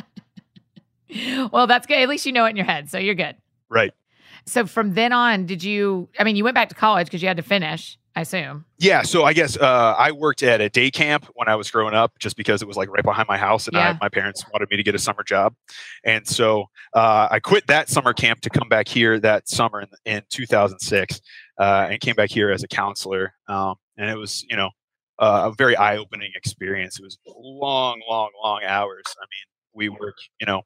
well, 1.52 1.66
that's 1.66 1.86
good. 1.86 1.98
At 1.98 2.08
least 2.08 2.26
you 2.26 2.32
know 2.32 2.44
it 2.44 2.50
in 2.50 2.56
your 2.56 2.66
head, 2.66 2.90
so 2.90 2.98
you're 2.98 3.14
good. 3.14 3.36
Right. 3.68 3.92
So 4.46 4.66
from 4.66 4.94
then 4.94 5.12
on, 5.12 5.46
did 5.46 5.62
you? 5.62 6.08
I 6.18 6.24
mean, 6.24 6.36
you 6.36 6.44
went 6.44 6.54
back 6.54 6.68
to 6.70 6.74
college 6.74 7.06
because 7.06 7.22
you 7.22 7.28
had 7.28 7.36
to 7.36 7.42
finish. 7.42 7.98
I 8.16 8.22
assume. 8.22 8.64
Yeah, 8.78 9.02
so 9.02 9.24
I 9.24 9.32
guess 9.32 9.56
uh, 9.56 9.94
I 9.96 10.10
worked 10.10 10.42
at 10.42 10.60
a 10.60 10.68
day 10.68 10.90
camp 10.90 11.26
when 11.34 11.46
I 11.46 11.54
was 11.54 11.70
growing 11.70 11.94
up, 11.94 12.18
just 12.18 12.36
because 12.36 12.62
it 12.62 12.66
was 12.66 12.76
like 12.76 12.88
right 12.88 13.04
behind 13.04 13.28
my 13.28 13.38
house, 13.38 13.68
and 13.68 13.76
Yeah. 13.76 13.90
I, 13.90 13.98
my 14.00 14.08
parents 14.08 14.44
wanted 14.52 14.68
me 14.70 14.76
to 14.76 14.82
get 14.82 14.96
a 14.96 14.98
summer 14.98 15.22
job, 15.22 15.54
and 16.04 16.26
so 16.26 16.64
uh, 16.94 17.28
I 17.30 17.38
quit 17.38 17.68
that 17.68 17.88
summer 17.88 18.12
camp 18.12 18.40
to 18.40 18.50
come 18.50 18.68
back 18.68 18.88
here 18.88 19.20
that 19.20 19.48
summer 19.48 19.82
in, 19.82 19.88
in 20.04 20.22
2006, 20.30 21.20
uh, 21.60 21.86
and 21.90 22.00
came 22.00 22.16
back 22.16 22.30
here 22.30 22.50
as 22.50 22.64
a 22.64 22.68
counselor, 22.68 23.34
um, 23.46 23.76
and 23.96 24.10
it 24.10 24.16
was 24.16 24.44
you 24.50 24.56
know 24.56 24.70
uh, 25.20 25.50
a 25.52 25.54
very 25.54 25.76
eye-opening 25.76 26.32
experience. 26.34 26.98
It 26.98 27.04
was 27.04 27.18
long, 27.24 28.00
long, 28.10 28.30
long 28.42 28.62
hours. 28.66 29.04
I 29.16 29.26
mean, 29.26 29.46
we 29.74 29.88
work 29.90 30.16
you 30.40 30.46
know 30.46 30.62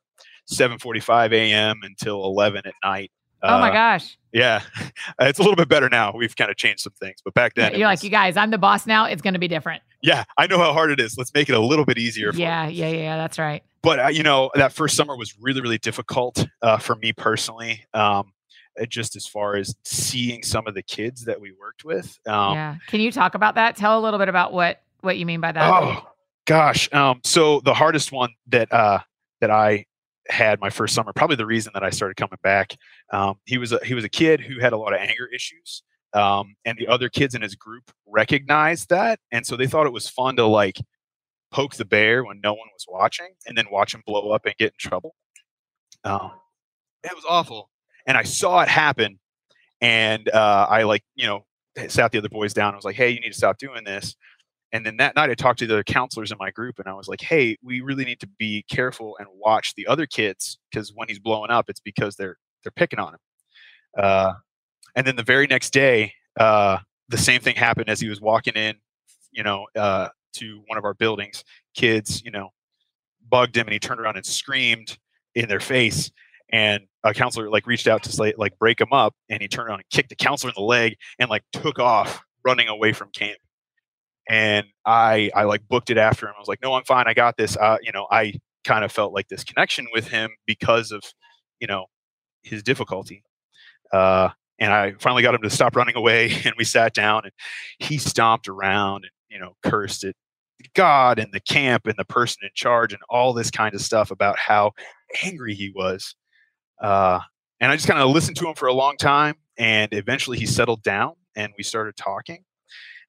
7:45 0.51 1.33
a.m. 1.33 1.81
until 1.83 2.25
11 2.25 2.63
at 2.67 2.75
night. 2.85 3.11
oh 3.43 3.59
my 3.59 3.71
Uh, 3.71 3.73
gosh! 3.73 4.17
Yeah, 4.33 4.63
it's 5.21 5.39
a 5.39 5.43
little 5.43 5.57
bit 5.57 5.69
better 5.69 5.89
now. 5.89 6.13
We've 6.17 6.35
kind 6.35 6.51
of 6.51 6.57
changed 6.57 6.81
some 6.81 6.93
things, 7.01 7.17
but 7.25 7.35
back 7.35 7.55
then 7.55 7.75
You're 7.75 7.89
like, 7.89 8.03
you 8.03 8.11
guys, 8.11 8.37
I'm 8.37 8.51
the 8.51 8.59
boss 8.59 8.87
now. 8.87 9.05
It's 9.07 9.21
going 9.23 9.35
to 9.35 9.41
be 9.41 9.49
different. 9.49 9.83
yeah, 10.03 10.25
I 10.39 10.47
know 10.47 10.59
how 10.59 10.73
hard 10.73 10.91
it 10.91 11.01
is. 11.01 11.17
Let's 11.19 11.33
make 11.35 11.49
it 11.49 11.55
a 11.55 11.61
little 11.61 11.85
bit 11.85 11.99
easier. 11.99 12.33
For 12.33 12.39
Yeah, 12.39 12.67
yeah, 12.69 12.89
yeah. 12.89 13.17
That's 13.17 13.39
right. 13.39 13.63
But 13.83 13.99
uh, 14.01 14.09
you 14.09 14.23
know, 14.23 14.51
that 14.55 14.73
first 14.73 14.97
summer 14.97 15.17
was 15.17 15.35
really, 15.41 15.61
really 15.61 15.79
difficult 15.79 16.47
uh, 16.63 16.79
for 16.79 16.95
me 16.97 17.13
personally. 17.13 17.85
Um, 17.93 18.33
uh, 18.81 18.87
just 18.87 19.17
as 19.17 19.27
far 19.27 19.57
as 19.57 19.75
seeing 19.85 20.43
some 20.43 20.67
of 20.67 20.75
the 20.75 20.83
kids 20.83 21.27
that 21.27 21.39
we 21.39 21.53
worked 21.61 21.85
with. 21.85 22.19
Um, 22.27 22.55
yeah. 22.55 22.77
Can 22.87 23.01
you 23.01 23.13
talk 23.13 23.35
about 23.35 23.57
that? 23.57 23.77
Tell 23.77 23.99
a 23.99 24.01
little 24.01 24.19
bit 24.19 24.29
about 24.31 24.53
what 24.55 24.81
what 25.01 25.19
you 25.19 25.27
mean 25.27 25.41
by 25.41 25.53
that. 25.53 25.69
Oh 25.71 26.07
gosh. 26.47 26.91
Um, 26.95 27.21
so 27.25 27.61
the 27.61 27.75
hardest 27.75 28.13
one 28.13 28.31
that 28.47 28.73
uh, 28.73 29.01
that 29.43 29.51
I 29.51 29.85
had 30.29 30.61
my 30.61 30.71
first 30.71 30.95
summer, 30.95 31.13
probably 31.13 31.37
the 31.37 31.47
reason 31.47 31.73
that 31.75 31.83
I 31.83 31.91
started 31.91 32.17
coming 32.17 32.39
back. 32.43 32.77
Um, 33.13 33.37
he 33.45 33.59
was 33.59 33.73
a 33.73 33.81
he 33.85 33.95
was 33.95 34.05
a 34.05 34.09
kid 34.09 34.41
who 34.41 34.61
had 34.61 34.73
a 34.73 34.77
lot 34.77 34.93
of 34.93 35.01
anger 35.01 35.29
issues. 35.35 35.83
Um, 36.15 36.57
and 36.67 36.77
the 36.77 36.89
other 36.89 37.09
kids 37.09 37.35
in 37.35 37.41
his 37.41 37.55
group 37.55 37.91
recognized 38.07 38.91
that, 38.91 39.19
and 39.31 39.47
so 39.47 39.57
they 39.57 39.67
thought 39.67 39.87
it 39.87 39.93
was 39.93 40.09
fun 40.09 40.37
to 40.37 40.47
like 40.47 40.77
poke 41.51 41.75
the 41.75 41.87
bear 41.87 42.23
when 42.25 42.41
no 42.43 42.53
one 42.53 42.69
was 42.73 42.85
watching, 42.89 43.31
and 43.47 43.57
then 43.57 43.67
watch 43.71 43.95
him 43.95 44.03
blow 44.07 44.31
up 44.31 44.45
and 44.45 44.55
get 44.57 44.73
in 44.73 44.79
trouble. 44.79 45.15
Um, 46.05 46.33
it 47.03 47.15
was 47.15 47.25
awful, 47.29 47.71
and 48.07 48.19
I 48.19 48.25
saw 48.25 48.61
it 48.61 48.69
happen, 48.69 49.19
and 49.81 50.29
uh, 50.29 50.67
I 50.69 50.83
like 50.83 51.03
you 51.15 51.27
know 51.27 51.47
sat 51.89 52.13
the 52.13 52.19
other 52.19 52.29
boys 52.29 52.53
down. 52.53 52.75
I 52.75 52.77
was 52.77 52.85
like, 52.85 52.97
"Hey, 52.97 53.11
you 53.11 53.21
need 53.21 53.33
to 53.33 53.39
stop 53.39 53.57
doing 53.57 53.85
this." 53.85 54.15
And 54.73 54.87
then 54.87 54.97
that 54.97 55.15
night, 55.15 55.29
I 55.29 55.35
talked 55.35 55.59
to 55.59 55.67
the 55.67 55.85
counselors 55.85 56.33
in 56.33 56.39
my 56.39 56.51
group, 56.51 56.79
and 56.79 56.89
I 56.89 56.95
was 56.95 57.07
like, 57.07 57.21
"Hey, 57.21 57.59
we 57.63 57.81
really 57.83 58.05
need 58.05 58.21
to 58.21 58.27
be 58.39 58.65
careful 58.71 59.17
and 59.19 59.29
watch 59.35 59.75
the 59.75 59.87
other 59.87 60.07
kids 60.07 60.59
because 60.71 60.93
when 60.95 61.09
he's 61.09 61.19
blowing 61.19 61.51
up, 61.51 61.69
it's 61.69 61.81
because 61.81 62.17
they're 62.17 62.39
they're 62.63 62.73
picking 62.73 62.99
on 62.99 63.15
him." 63.15 63.21
Uh, 63.99 64.33
and 64.97 65.07
then 65.07 65.17
the 65.17 65.23
very 65.23 65.47
next 65.47 65.71
day, 65.73 66.15
uh, 66.41 66.79
the 67.09 67.19
same 67.19 67.41
thing 67.41 67.57
happened 67.57 67.91
as 67.91 68.01
he 68.01 68.09
was 68.09 68.21
walking 68.21 68.55
in, 68.55 68.77
you 69.31 69.43
know, 69.43 69.67
uh, 69.77 70.09
to 70.35 70.63
one 70.67 70.79
of 70.79 70.85
our 70.85 70.95
buildings. 70.95 71.45
Kids, 71.75 72.23
you 72.25 72.31
know, 72.31 72.51
bugged 73.29 73.57
him, 73.57 73.67
and 73.67 73.75
he 73.75 73.79
turned 73.79 74.01
around 74.01 74.17
and 74.17 74.25
screamed 74.27 74.99
in 75.35 75.49
their 75.49 75.61
face. 75.61 76.11
And 76.51 76.85
a 77.05 77.15
counselor 77.15 77.51
like 77.51 77.67
reached 77.67 77.89
out 77.89 78.03
to 78.05 78.21
like, 78.21 78.37
like 78.39 78.59
break 78.59 78.81
him 78.81 78.93
up, 78.93 79.15
and 79.29 79.43
he 79.43 79.49
turned 79.49 79.69
around 79.69 79.81
and 79.81 79.91
kicked 79.91 80.09
the 80.11 80.17
counselor 80.17 80.51
in 80.51 80.55
the 80.57 80.67
leg 80.67 80.97
and 81.19 81.29
like 81.29 81.43
took 81.53 81.79
off 81.79 82.23
running 82.45 82.69
away 82.69 82.93
from 82.93 83.11
camp 83.11 83.39
and 84.29 84.67
I 84.85 85.31
I 85.35 85.45
like 85.45 85.67
booked 85.69 85.91
it 85.91 85.99
after 85.99 86.27
him. 86.27 86.35
I 86.37 86.41
was 86.41 86.49
like, 86.49 86.63
no, 86.63 86.75
I'm 86.75 86.85
fine. 86.85 87.05
I 87.07 87.15
got 87.15 87.37
this. 87.37 87.57
Uh, 87.57 87.79
you 87.83 87.93
know, 87.93 88.07
I 88.11 88.35
kind 88.65 88.85
of 88.85 88.93
felt 88.93 89.13
like 89.13 89.29
this 89.29 89.45
connection 89.45 89.87
with 89.93 90.09
him 90.09 90.31
because 90.47 90.93
of 90.93 91.03
you 91.61 91.67
know 91.67 91.87
his 92.43 92.63
difficulty. 92.63 93.23
Uh, 93.93 94.31
and 94.59 94.73
I 94.73 94.93
finally 95.01 95.23
got 95.23 95.35
him 95.35 95.43
to 95.43 95.51
stop 95.51 95.77
running 95.77 95.97
away, 95.97 96.33
and 96.45 96.55
we 96.57 96.65
sat 96.65 96.95
down, 96.95 97.23
and 97.25 97.33
he 97.79 97.99
stomped 97.99 98.49
around 98.49 99.05
and 99.05 99.13
you 99.29 99.39
know 99.39 99.57
cursed 99.63 100.05
at 100.05 100.15
God 100.75 101.19
and 101.19 101.33
the 101.33 101.41
camp 101.41 101.87
and 101.87 101.97
the 101.97 102.05
person 102.05 102.41
in 102.45 102.51
charge 102.55 102.93
and 102.93 103.03
all 103.09 103.33
this 103.33 103.51
kind 103.51 103.75
of 103.75 103.81
stuff 103.81 104.11
about 104.13 104.39
how 104.39 104.73
angry 105.25 105.55
he 105.55 105.73
was. 105.75 106.15
Uh, 106.81 107.19
and 107.61 107.73
I 107.73 107.77
just 107.77 107.89
kind 107.89 108.01
of 108.01 108.11
listened 108.11 108.37
to 108.39 108.49
him 108.49 108.55
for 108.55 108.69
a 108.69 108.73
long 108.73 108.97
time, 108.97 109.35
and 109.59 109.93
eventually 109.93 110.39
he 110.39 110.47
settled 110.47 110.83
down, 110.83 111.15
and 111.35 111.53
we 111.57 111.65
started 111.65 111.97
talking 111.97 112.45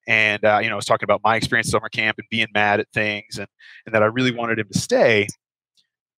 and 0.08 0.44
uh, 0.44 0.60
you 0.62 0.70
know, 0.70 0.76
I 0.76 0.78
was 0.78 0.86
talking 0.86 1.06
about 1.06 1.22
my 1.24 1.36
experience 1.36 1.70
summer 1.70 1.90
camp 1.90 2.18
and 2.18 2.28
being 2.30 2.48
mad 2.54 2.80
at 2.80 2.88
things, 2.94 3.38
and 3.38 3.48
and 3.86 3.96
that 3.96 4.04
I 4.04 4.08
really 4.08 4.32
wanted 4.32 4.60
him 4.60 4.68
to 4.72 4.80
stay. 4.80 5.28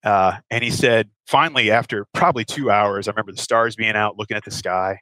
Uh, 0.04 0.38
and 0.52 0.64
he 0.64 0.70
said, 0.70 1.10
finally, 1.26 1.72
after 1.72 2.06
probably 2.14 2.46
two 2.46 2.70
hours, 2.70 3.08
I 3.08 3.12
remember 3.12 3.32
the 3.32 3.42
stars 3.42 3.76
being 3.76 3.96
out, 3.96 4.18
looking 4.20 4.38
at 4.38 4.46
the 4.46 4.52
sky, 4.52 5.00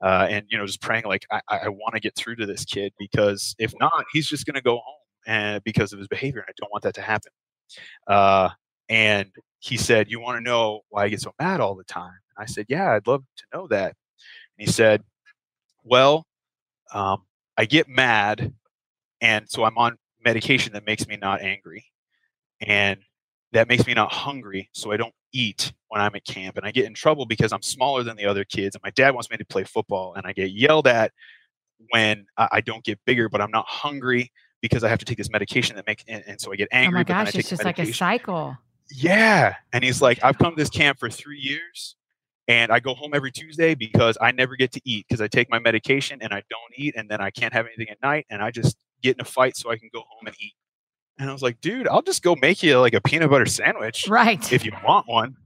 uh, 0.00 0.26
and 0.30 0.46
you 0.48 0.58
know, 0.58 0.66
just 0.66 0.80
praying 0.80 1.04
like, 1.06 1.26
I, 1.30 1.40
I 1.48 1.68
want 1.68 1.94
to 1.94 2.00
get 2.00 2.14
through 2.14 2.36
to 2.36 2.46
this 2.46 2.64
kid 2.64 2.92
because 2.98 3.56
if 3.58 3.74
not, 3.80 4.04
he's 4.12 4.28
just 4.28 4.46
going 4.46 4.54
to 4.54 4.62
go 4.62 4.76
home, 4.76 5.00
and 5.26 5.62
because 5.64 5.92
of 5.92 5.98
his 5.98 6.08
behavior, 6.08 6.40
and 6.40 6.48
I 6.48 6.54
don't 6.60 6.70
want 6.72 6.84
that 6.84 6.94
to 6.94 7.02
happen. 7.02 7.32
Uh, 8.06 8.50
and 8.88 9.30
he 9.60 9.76
said, 9.76 10.10
"You 10.10 10.20
want 10.20 10.38
to 10.38 10.42
know 10.42 10.82
why 10.90 11.04
I 11.04 11.08
get 11.08 11.20
so 11.20 11.32
mad 11.40 11.60
all 11.60 11.74
the 11.74 11.84
time?" 11.84 12.18
And 12.36 12.42
I 12.42 12.46
said, 12.46 12.66
"Yeah, 12.68 12.92
I'd 12.92 13.06
love 13.06 13.24
to 13.36 13.44
know 13.52 13.66
that." 13.68 13.96
And 14.58 14.66
he 14.66 14.72
said, 14.72 15.02
"Well." 15.84 16.26
Um, 16.92 17.22
I 17.56 17.64
get 17.64 17.88
mad, 17.88 18.52
and 19.20 19.48
so 19.48 19.64
I'm 19.64 19.78
on 19.78 19.96
medication 20.24 20.72
that 20.72 20.86
makes 20.86 21.06
me 21.06 21.16
not 21.16 21.42
angry, 21.42 21.84
and 22.60 23.00
that 23.52 23.68
makes 23.68 23.86
me 23.86 23.94
not 23.94 24.12
hungry, 24.12 24.70
so 24.72 24.92
I 24.92 24.96
don't 24.96 25.14
eat 25.32 25.72
when 25.88 26.00
I'm 26.00 26.14
at 26.14 26.24
camp, 26.24 26.56
and 26.56 26.66
I 26.66 26.70
get 26.70 26.86
in 26.86 26.94
trouble 26.94 27.26
because 27.26 27.52
I'm 27.52 27.62
smaller 27.62 28.02
than 28.02 28.16
the 28.16 28.26
other 28.26 28.44
kids, 28.44 28.74
and 28.74 28.82
my 28.82 28.90
dad 28.90 29.14
wants 29.14 29.30
me 29.30 29.36
to 29.36 29.44
play 29.44 29.64
football, 29.64 30.14
and 30.14 30.26
I 30.26 30.32
get 30.32 30.50
yelled 30.50 30.86
at 30.86 31.12
when 31.90 32.26
I 32.36 32.60
don't 32.60 32.84
get 32.84 32.98
bigger, 33.04 33.28
but 33.28 33.40
I'm 33.40 33.50
not 33.50 33.66
hungry 33.68 34.32
because 34.60 34.82
I 34.82 34.88
have 34.88 34.98
to 34.98 35.04
take 35.04 35.18
this 35.18 35.30
medication 35.30 35.76
that 35.76 35.86
makes, 35.86 36.04
and, 36.08 36.24
and 36.26 36.40
so 36.40 36.52
I 36.52 36.56
get 36.56 36.68
angry. 36.72 36.88
oh 36.88 36.98
my 36.98 37.00
but 37.00 37.08
then 37.08 37.16
I 37.16 37.24
gosh! 37.24 37.34
It's 37.36 37.50
just 37.50 37.64
like 37.64 37.78
a 37.78 37.92
cycle. 37.92 38.56
Yeah. 38.90 39.54
And 39.72 39.84
he's 39.84 40.02
like, 40.02 40.22
I've 40.22 40.38
come 40.38 40.54
to 40.54 40.56
this 40.56 40.70
camp 40.70 40.98
for 40.98 41.10
three 41.10 41.38
years 41.38 41.96
and 42.48 42.70
I 42.72 42.80
go 42.80 42.94
home 42.94 43.12
every 43.14 43.32
Tuesday 43.32 43.74
because 43.74 44.18
I 44.20 44.32
never 44.32 44.56
get 44.56 44.72
to 44.72 44.80
eat 44.84 45.06
because 45.08 45.20
I 45.20 45.28
take 45.28 45.50
my 45.50 45.58
medication 45.58 46.18
and 46.20 46.32
I 46.32 46.42
don't 46.50 46.72
eat 46.76 46.94
and 46.96 47.08
then 47.08 47.20
I 47.20 47.30
can't 47.30 47.52
have 47.52 47.66
anything 47.66 47.88
at 47.90 47.98
night 48.02 48.26
and 48.30 48.42
I 48.42 48.50
just 48.50 48.76
get 49.02 49.16
in 49.16 49.20
a 49.20 49.24
fight 49.24 49.56
so 49.56 49.70
I 49.70 49.76
can 49.76 49.88
go 49.92 50.00
home 50.00 50.26
and 50.26 50.36
eat. 50.40 50.54
And 51.18 51.30
I 51.30 51.32
was 51.32 51.42
like, 51.42 51.60
dude, 51.60 51.86
I'll 51.88 52.02
just 52.02 52.22
go 52.22 52.34
make 52.34 52.62
you 52.62 52.78
like 52.80 52.94
a 52.94 53.00
peanut 53.00 53.30
butter 53.30 53.46
sandwich 53.46 54.08
Right. 54.08 54.52
if 54.52 54.64
you 54.64 54.72
want 54.84 55.06
one. 55.08 55.36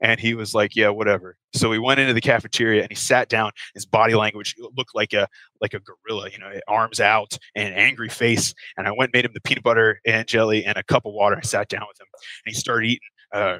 And 0.00 0.18
he 0.20 0.34
was 0.34 0.54
like, 0.54 0.74
yeah, 0.76 0.88
whatever. 0.88 1.36
So 1.54 1.70
we 1.70 1.78
went 1.78 2.00
into 2.00 2.12
the 2.12 2.20
cafeteria 2.20 2.82
and 2.82 2.90
he 2.90 2.96
sat 2.96 3.28
down. 3.28 3.52
His 3.74 3.86
body 3.86 4.14
language 4.14 4.54
looked 4.76 4.94
like 4.94 5.12
a 5.12 5.28
like 5.60 5.72
a 5.72 5.80
gorilla, 5.80 6.28
you 6.30 6.38
know, 6.38 6.50
arms 6.68 7.00
out 7.00 7.38
and 7.54 7.72
angry 7.74 8.08
face. 8.08 8.52
And 8.76 8.86
I 8.88 8.90
went 8.90 9.08
and 9.08 9.12
made 9.14 9.24
him 9.24 9.30
the 9.34 9.40
peanut 9.40 9.62
butter 9.62 10.00
and 10.04 10.26
jelly 10.26 10.64
and 10.64 10.76
a 10.76 10.82
cup 10.82 11.06
of 11.06 11.12
water. 11.14 11.36
I 11.36 11.42
sat 11.42 11.68
down 11.68 11.84
with 11.88 11.98
him 12.00 12.06
and 12.44 12.54
he 12.54 12.58
started 12.58 12.86
eating, 12.88 13.08
uh, 13.34 13.58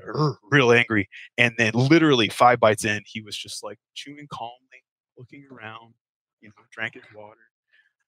real 0.50 0.72
angry. 0.72 1.08
And 1.36 1.54
then 1.58 1.72
literally 1.74 2.28
five 2.28 2.60
bites 2.60 2.84
in, 2.84 3.02
he 3.06 3.20
was 3.20 3.36
just 3.36 3.62
like 3.64 3.78
chewing 3.94 4.26
calmly, 4.32 4.54
looking 5.18 5.44
around, 5.52 5.94
you 6.40 6.48
know, 6.48 6.54
drank 6.72 6.94
his 6.94 7.02
water. 7.14 7.40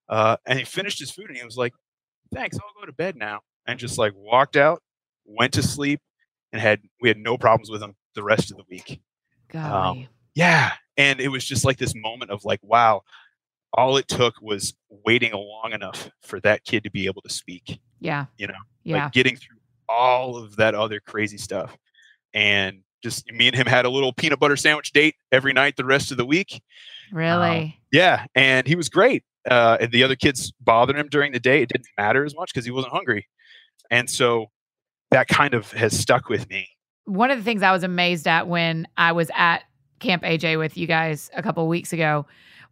Uh, 0.09 0.37
and 0.47 0.59
he 0.59 0.65
finished 0.65 0.99
his 1.01 1.11
food 1.11 1.29
and 1.29 1.37
he 1.37 1.45
was 1.45 1.57
like, 1.57 1.73
thanks, 2.33 2.57
I'll 2.57 2.81
go 2.81 2.87
to 2.87 2.93
bed 2.93 3.17
now. 3.17 3.41
And 3.67 3.79
just 3.79 3.99
like 3.99 4.13
walked 4.15 4.57
out, 4.57 4.81
went 5.25 5.53
to 5.55 5.63
sleep, 5.63 6.01
and 6.53 6.63
had 6.63 6.81
we 7.01 7.09
had 7.09 7.19
no 7.19 7.37
problems 7.37 7.69
with 7.71 7.83
him 7.83 7.95
the 8.15 8.23
rest 8.23 8.51
of 8.53 8.57
the 8.57 8.63
week. 8.71 9.01
Golly. 9.51 10.09
Yeah. 10.35 10.73
and 10.97 11.21
it 11.21 11.29
was 11.29 11.45
just 11.45 11.65
like 11.65 11.77
this 11.79 11.95
moment 11.95 12.31
of 12.31 12.45
like 12.45 12.61
wow 12.63 13.03
all 13.73 13.97
it 13.97 14.07
took 14.09 14.35
was 14.41 14.75
waiting 15.05 15.33
long 15.33 15.73
enough 15.73 16.09
for 16.23 16.41
that 16.41 16.65
kid 16.65 16.85
to 16.85 16.91
be 16.91 17.07
able 17.07 17.23
to 17.23 17.29
speak 17.29 17.79
Yeah. 18.01 18.27
you 18.39 18.47
know 18.47 18.55
Yeah. 18.85 19.05
like 19.05 19.13
getting 19.13 19.37
through 19.37 19.56
all 19.89 20.37
of 20.37 20.57
that 20.57 20.75
other 20.75 21.01
crazy 21.01 21.39
stuff 21.39 21.77
and 22.35 22.81
just 23.03 23.31
me 23.31 23.47
and 23.47 23.57
him 23.57 23.67
had 23.67 23.85
a 23.85 23.91
little 23.91 24.13
peanut 24.13 24.39
butter 24.39 24.57
sandwich 24.57 24.93
date 24.93 25.15
every 25.33 25.53
night 25.53 25.77
the 25.77 25.85
rest 25.85 26.11
of 26.11 26.17
the 26.17 26.27
week 26.27 26.61
really. 27.13 27.79
yeah 27.93 28.25
and 28.35 28.67
he 28.67 28.75
was 28.75 28.89
great 28.89 29.23
uh, 29.51 29.77
and 29.81 29.93
the 29.93 30.03
other 30.03 30.17
kids 30.17 30.53
bothered 30.61 30.97
him 30.97 31.09
during 31.09 31.33
the 31.33 31.41
day 31.41 31.63
it 31.63 31.69
didn't 31.69 31.87
matter 31.97 32.25
as 32.25 32.35
much 32.35 32.53
because 32.53 32.65
he 32.65 32.71
wasn't 32.71 32.93
hungry 32.93 33.27
and 33.91 34.11
so 34.11 34.47
that 35.11 35.29
kind 35.29 35.55
of 35.55 35.71
has 35.73 35.97
stuck 35.99 36.29
with 36.29 36.49
me 36.51 36.69
One 37.05 37.31
of 37.31 37.39
the 37.39 37.45
things 37.45 37.63
I 37.63 37.71
was 37.71 37.85
amazed 37.85 38.27
at 38.27 38.49
when 38.49 38.89
I 38.97 39.13
was 39.13 39.31
at 39.37 39.63
Camp 40.01 40.25
AJ 40.25 40.59
with 40.59 40.77
you 40.77 40.87
guys 40.87 41.31
a 41.35 41.43
couple 41.43 41.67
weeks 41.69 41.93
ago 41.93 42.27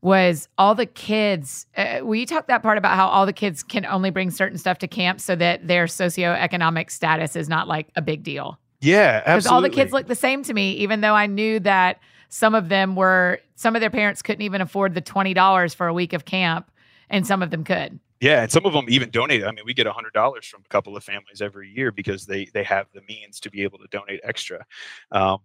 was 0.04 0.48
all 0.58 0.74
the 0.74 0.84
kids. 0.84 1.66
Uh, 1.74 2.00
will 2.02 2.16
you 2.16 2.26
talk 2.26 2.46
that 2.48 2.62
part 2.62 2.76
about 2.76 2.94
how 2.94 3.06
all 3.08 3.24
the 3.24 3.32
kids 3.32 3.62
can 3.62 3.86
only 3.86 4.10
bring 4.10 4.30
certain 4.30 4.58
stuff 4.58 4.78
to 4.78 4.86
camp 4.86 5.18
so 5.18 5.34
that 5.34 5.66
their 5.66 5.86
socioeconomic 5.86 6.90
status 6.90 7.34
is 7.34 7.48
not 7.48 7.66
like 7.66 7.88
a 7.96 8.02
big 8.02 8.22
deal? 8.22 8.58
yeah 8.82 9.20
Because 9.20 9.46
all 9.46 9.62
the 9.62 9.70
kids 9.70 9.92
look 9.92 10.06
the 10.06 10.14
same 10.14 10.42
to 10.44 10.52
me, 10.52 10.72
even 10.72 11.00
though 11.00 11.14
I 11.14 11.26
knew 11.26 11.58
that 11.60 12.00
some 12.28 12.54
of 12.54 12.68
them 12.68 12.96
were, 12.96 13.40
some 13.54 13.74
of 13.74 13.80
their 13.80 13.90
parents 13.90 14.20
couldn't 14.20 14.42
even 14.42 14.60
afford 14.60 14.94
the 14.94 15.00
$20 15.00 15.74
for 15.74 15.86
a 15.86 15.94
week 15.94 16.12
of 16.12 16.26
camp, 16.26 16.70
and 17.08 17.26
some 17.26 17.42
of 17.42 17.50
them 17.50 17.64
could. 17.64 17.98
Yeah, 18.20 18.42
and 18.42 18.52
some 18.52 18.64
of 18.64 18.72
them 18.72 18.86
even 18.88 19.10
donate. 19.10 19.44
I 19.44 19.52
mean, 19.52 19.64
we 19.66 19.74
get 19.74 19.86
hundred 19.86 20.12
dollars 20.12 20.46
from 20.46 20.62
a 20.64 20.68
couple 20.68 20.96
of 20.96 21.04
families 21.04 21.42
every 21.42 21.68
year 21.70 21.92
because 21.92 22.24
they 22.24 22.46
they 22.54 22.62
have 22.64 22.86
the 22.94 23.02
means 23.02 23.38
to 23.40 23.50
be 23.50 23.62
able 23.62 23.78
to 23.78 23.86
donate 23.90 24.20
extra. 24.22 24.64
Um, 25.12 25.40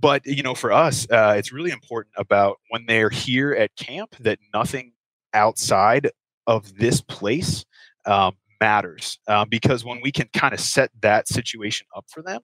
but 0.00 0.24
you 0.26 0.42
know, 0.42 0.54
for 0.54 0.72
us, 0.72 1.06
uh, 1.10 1.34
it's 1.36 1.52
really 1.52 1.70
important 1.70 2.14
about 2.16 2.58
when 2.70 2.84
they're 2.86 3.10
here 3.10 3.52
at 3.52 3.74
camp 3.76 4.14
that 4.20 4.38
nothing 4.52 4.92
outside 5.34 6.10
of 6.46 6.76
this 6.76 7.00
place 7.00 7.64
um, 8.06 8.34
matters 8.60 9.18
um, 9.28 9.48
because 9.50 9.84
when 9.84 10.00
we 10.02 10.12
can 10.12 10.28
kind 10.32 10.54
of 10.54 10.60
set 10.60 10.90
that 11.00 11.28
situation 11.28 11.86
up 11.94 12.04
for 12.08 12.22
them 12.22 12.40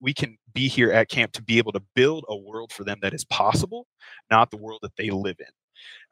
we 0.00 0.14
can 0.14 0.36
be 0.54 0.68
here 0.68 0.92
at 0.92 1.08
camp 1.08 1.32
to 1.32 1.42
be 1.42 1.58
able 1.58 1.72
to 1.72 1.82
build 1.94 2.24
a 2.28 2.36
world 2.36 2.72
for 2.72 2.84
them 2.84 2.98
that 3.02 3.14
is 3.14 3.24
possible 3.24 3.86
not 4.30 4.50
the 4.50 4.56
world 4.56 4.80
that 4.82 4.96
they 4.96 5.10
live 5.10 5.36
in. 5.40 5.46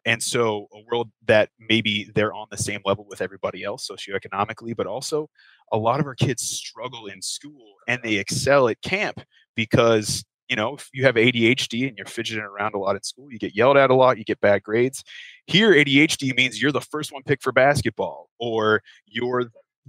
And 0.04 0.22
so 0.22 0.68
a 0.72 0.80
world 0.88 1.10
that 1.26 1.50
maybe 1.58 2.10
they're 2.14 2.32
on 2.32 2.46
the 2.50 2.56
same 2.56 2.80
level 2.84 3.04
with 3.08 3.20
everybody 3.20 3.64
else 3.64 3.88
socioeconomically 3.90 4.76
but 4.76 4.86
also 4.86 5.28
a 5.72 5.76
lot 5.76 6.00
of 6.00 6.06
our 6.06 6.14
kids 6.14 6.42
struggle 6.42 7.06
in 7.06 7.20
school 7.20 7.74
and 7.88 8.00
they 8.02 8.14
excel 8.14 8.68
at 8.68 8.80
camp 8.82 9.20
because 9.56 10.24
you 10.48 10.56
know 10.56 10.74
if 10.76 10.88
you 10.92 11.04
have 11.04 11.14
adhd 11.16 11.88
and 11.88 11.96
you're 11.96 12.06
fidgeting 12.06 12.44
around 12.44 12.74
a 12.74 12.78
lot 12.78 12.96
in 12.96 13.02
school 13.02 13.30
you 13.30 13.38
get 13.38 13.54
yelled 13.56 13.76
at 13.76 13.90
a 13.90 13.94
lot 13.94 14.18
you 14.18 14.24
get 14.24 14.40
bad 14.40 14.62
grades 14.62 15.02
here 15.46 15.72
adhd 15.72 16.36
means 16.36 16.60
you're 16.60 16.72
the 16.72 16.80
first 16.80 17.12
one 17.12 17.22
picked 17.22 17.42
for 17.42 17.52
basketball 17.52 18.30
or 18.38 18.82
you're 19.06 19.44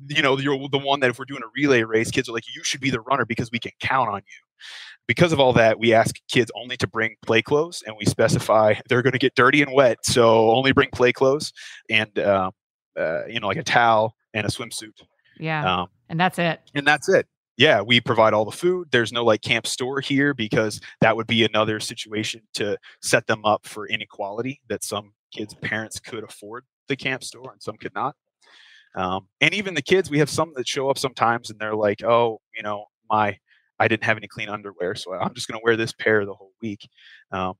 you 0.07 0.21
know 0.21 0.37
you're 0.37 0.67
the 0.69 0.77
one 0.77 0.99
that 0.99 1.09
if 1.09 1.17
we're 1.19 1.25
doing 1.25 1.41
a 1.43 1.49
relay 1.55 1.83
race 1.83 2.11
kids 2.11 2.29
are 2.29 2.33
like 2.33 2.43
you 2.55 2.63
should 2.63 2.81
be 2.81 2.89
the 2.89 3.01
runner 3.01 3.25
because 3.25 3.49
we 3.51 3.59
can 3.59 3.71
count 3.79 4.09
on 4.09 4.17
you 4.19 4.65
because 5.07 5.31
of 5.31 5.39
all 5.39 5.53
that 5.53 5.79
we 5.79 5.93
ask 5.93 6.15
kids 6.29 6.51
only 6.55 6.75
to 6.77 6.87
bring 6.87 7.15
play 7.25 7.41
clothes 7.41 7.83
and 7.87 7.95
we 7.97 8.05
specify 8.05 8.73
they're 8.89 9.01
going 9.01 9.13
to 9.13 9.19
get 9.19 9.33
dirty 9.35 9.61
and 9.61 9.71
wet 9.73 9.97
so 10.03 10.51
only 10.51 10.71
bring 10.71 10.89
play 10.91 11.11
clothes 11.11 11.51
and 11.89 12.17
um, 12.19 12.51
uh, 12.99 13.25
you 13.25 13.39
know 13.39 13.47
like 13.47 13.57
a 13.57 13.63
towel 13.63 14.15
and 14.33 14.45
a 14.45 14.49
swimsuit 14.49 14.91
Yeah. 15.39 15.81
um, 15.81 15.87
and 16.09 16.19
that's 16.19 16.37
it. 16.39 16.61
and 16.75 16.85
that's 16.85 17.09
it 17.09 17.27
yeah 17.57 17.81
we 17.81 17.99
provide 18.01 18.33
all 18.33 18.45
the 18.45 18.51
food. 18.51 18.87
There's 18.91 19.11
no 19.11 19.23
like 19.25 19.41
camp 19.41 19.67
store 19.67 19.99
here 20.01 20.33
because 20.33 20.79
that 21.01 21.15
would 21.15 21.27
be 21.27 21.43
another 21.45 21.79
situation 21.79 22.41
to 22.55 22.77
set 23.01 23.27
them 23.27 23.43
up 23.45 23.65
for 23.67 23.87
inequality 23.87 24.61
that 24.69 24.83
some 24.83 25.13
kids 25.33 25.53
parents 25.55 25.99
could 25.99 26.23
afford 26.23 26.65
the 26.87 26.95
camp 26.95 27.23
store 27.23 27.51
and 27.51 27.61
some 27.61 27.77
could 27.77 27.93
not. 27.93 28.15
Um, 28.95 29.27
and 29.41 29.53
even 29.53 29.73
the 29.73 29.81
kids 29.81 30.09
we 30.09 30.19
have 30.19 30.29
some 30.29 30.53
that 30.55 30.67
show 30.67 30.89
up 30.89 30.97
sometimes 30.97 31.49
and 31.49 31.59
they're 31.59 31.75
like 31.75 32.03
oh 32.03 32.41
you 32.55 32.63
know 32.63 32.85
my 33.09 33.37
i 33.79 33.87
didn't 33.87 34.03
have 34.05 34.17
any 34.17 34.27
clean 34.27 34.49
underwear 34.49 34.95
so 34.95 35.13
i'm 35.13 35.33
just 35.35 35.47
going 35.47 35.59
to 35.59 35.63
wear 35.63 35.75
this 35.75 35.93
pair 35.93 36.25
the 36.25 36.33
whole 36.33 36.53
week 36.61 36.87
um, 37.31 37.53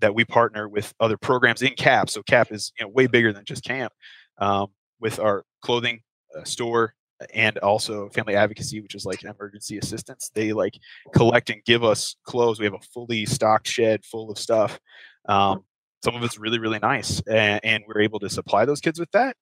that 0.00 0.14
we 0.14 0.24
partner 0.24 0.68
with 0.68 0.92
other 1.00 1.16
programs 1.16 1.62
in 1.62 1.72
cap 1.74 2.10
so 2.10 2.22
cap 2.22 2.52
is 2.52 2.72
you 2.78 2.84
know 2.84 2.90
way 2.90 3.06
bigger 3.06 3.32
than 3.32 3.44
just 3.44 3.64
camp 3.64 3.92
um, 4.38 4.66
with 5.00 5.18
our 5.18 5.44
clothing 5.62 6.00
uh, 6.38 6.44
store 6.44 6.94
and 7.34 7.58
also 7.58 8.08
family 8.10 8.34
advocacy 8.34 8.80
which 8.80 8.94
is 8.94 9.04
like 9.04 9.22
emergency 9.24 9.78
assistance 9.78 10.30
they 10.34 10.52
like 10.52 10.78
collect 11.14 11.50
and 11.50 11.64
give 11.64 11.84
us 11.84 12.16
clothes 12.24 12.58
we 12.58 12.64
have 12.64 12.74
a 12.74 12.80
fully 12.92 13.26
stocked 13.26 13.66
shed 13.66 14.04
full 14.04 14.30
of 14.30 14.38
stuff 14.38 14.78
um, 15.28 15.64
some 16.04 16.14
of 16.14 16.22
it's 16.22 16.38
really 16.38 16.58
really 16.58 16.78
nice 16.80 17.20
and, 17.28 17.60
and 17.64 17.84
we're 17.86 18.00
able 18.00 18.18
to 18.18 18.28
supply 18.28 18.64
those 18.64 18.80
kids 18.80 18.98
with 18.98 19.10
that 19.12 19.36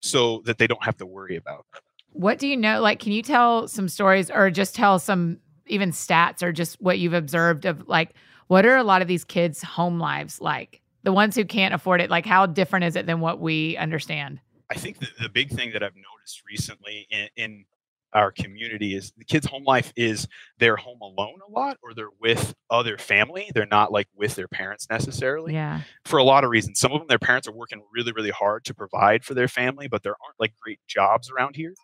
so 0.00 0.42
that 0.46 0.58
they 0.58 0.66
don't 0.66 0.82
have 0.84 0.96
to 0.98 1.06
worry 1.06 1.36
about. 1.36 1.66
What 2.12 2.38
do 2.38 2.48
you 2.48 2.56
know? 2.56 2.80
Like, 2.80 2.98
can 2.98 3.12
you 3.12 3.22
tell 3.22 3.68
some 3.68 3.88
stories 3.88 4.30
or 4.30 4.50
just 4.50 4.74
tell 4.74 4.98
some 4.98 5.38
even 5.66 5.92
stats 5.92 6.42
or 6.42 6.52
just 6.52 6.80
what 6.80 6.98
you've 6.98 7.14
observed 7.14 7.64
of 7.64 7.86
like, 7.86 8.14
what 8.48 8.66
are 8.66 8.76
a 8.76 8.82
lot 8.82 9.02
of 9.02 9.08
these 9.08 9.24
kids' 9.24 9.62
home 9.62 10.00
lives 10.00 10.40
like? 10.40 10.82
The 11.02 11.12
ones 11.12 11.34
who 11.34 11.44
can't 11.44 11.72
afford 11.72 12.00
it, 12.00 12.10
like, 12.10 12.26
how 12.26 12.44
different 12.46 12.84
is 12.84 12.96
it 12.96 13.06
than 13.06 13.20
what 13.20 13.40
we 13.40 13.76
understand? 13.76 14.40
I 14.70 14.74
think 14.74 14.98
the, 14.98 15.08
the 15.20 15.28
big 15.28 15.50
thing 15.50 15.72
that 15.72 15.82
I've 15.82 15.96
noticed 15.96 16.42
recently 16.48 17.06
in, 17.10 17.28
in 17.36 17.64
our 18.12 18.32
community 18.32 18.94
is 18.94 19.12
the 19.16 19.24
kids' 19.24 19.46
home 19.46 19.64
life 19.64 19.92
is 19.96 20.26
they're 20.58 20.76
home 20.76 21.00
alone 21.00 21.38
a 21.46 21.50
lot 21.50 21.76
or 21.82 21.94
they're 21.94 22.08
with 22.20 22.54
other 22.70 22.98
family. 22.98 23.50
They're 23.54 23.66
not 23.66 23.92
like 23.92 24.08
with 24.16 24.34
their 24.34 24.48
parents 24.48 24.88
necessarily 24.90 25.54
Yeah. 25.54 25.82
for 26.04 26.18
a 26.18 26.24
lot 26.24 26.42
of 26.44 26.50
reasons. 26.50 26.80
Some 26.80 26.92
of 26.92 27.00
them, 27.00 27.08
their 27.08 27.18
parents 27.20 27.46
are 27.46 27.52
working 27.52 27.82
really, 27.94 28.12
really 28.12 28.30
hard 28.30 28.64
to 28.64 28.74
provide 28.74 29.24
for 29.24 29.34
their 29.34 29.48
family, 29.48 29.86
but 29.88 30.02
there 30.02 30.14
aren't 30.24 30.40
like 30.40 30.54
great 30.60 30.80
jobs 30.88 31.30
around 31.30 31.54
here. 31.56 31.74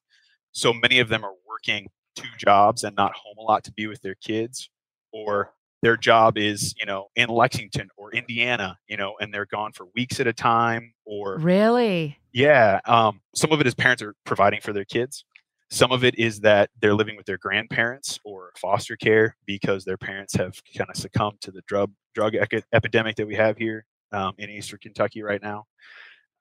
So 0.52 0.72
many 0.72 0.98
of 0.98 1.08
them 1.08 1.24
are 1.24 1.34
working 1.48 1.88
two 2.16 2.28
jobs 2.38 2.82
and 2.82 2.96
not 2.96 3.12
home 3.14 3.36
a 3.38 3.42
lot 3.42 3.62
to 3.64 3.72
be 3.72 3.86
with 3.86 4.00
their 4.02 4.16
kids, 4.16 4.68
or 5.12 5.52
their 5.86 5.96
job 5.96 6.36
is, 6.36 6.74
you 6.80 6.84
know, 6.84 7.06
in 7.14 7.28
Lexington 7.28 7.88
or 7.96 8.12
Indiana, 8.12 8.76
you 8.88 8.96
know, 8.96 9.14
and 9.20 9.32
they're 9.32 9.46
gone 9.46 9.70
for 9.70 9.86
weeks 9.94 10.18
at 10.18 10.26
a 10.26 10.32
time, 10.32 10.92
or 11.04 11.38
Really? 11.38 12.18
yeah. 12.32 12.80
Um, 12.86 13.20
some 13.36 13.52
of 13.52 13.60
it 13.60 13.68
is 13.68 13.74
parents 13.76 14.02
are 14.02 14.12
providing 14.24 14.60
for 14.60 14.72
their 14.72 14.84
kids. 14.84 15.24
Some 15.70 15.92
of 15.92 16.02
it 16.02 16.18
is 16.18 16.40
that 16.40 16.70
they're 16.80 16.92
living 16.94 17.16
with 17.16 17.24
their 17.26 17.38
grandparents 17.38 18.18
or 18.24 18.50
foster 18.58 18.96
care 18.96 19.36
because 19.46 19.84
their 19.84 19.96
parents 19.96 20.34
have 20.34 20.54
kind 20.76 20.90
of 20.90 20.96
succumbed 20.96 21.40
to 21.42 21.52
the 21.52 21.62
drug 21.68 21.92
drug 22.16 22.34
ec- 22.34 22.64
epidemic 22.72 23.14
that 23.14 23.26
we 23.28 23.36
have 23.36 23.56
here 23.56 23.84
um, 24.10 24.32
in 24.38 24.50
Eastern 24.50 24.80
Kentucky 24.82 25.22
right 25.22 25.40
now. 25.42 25.66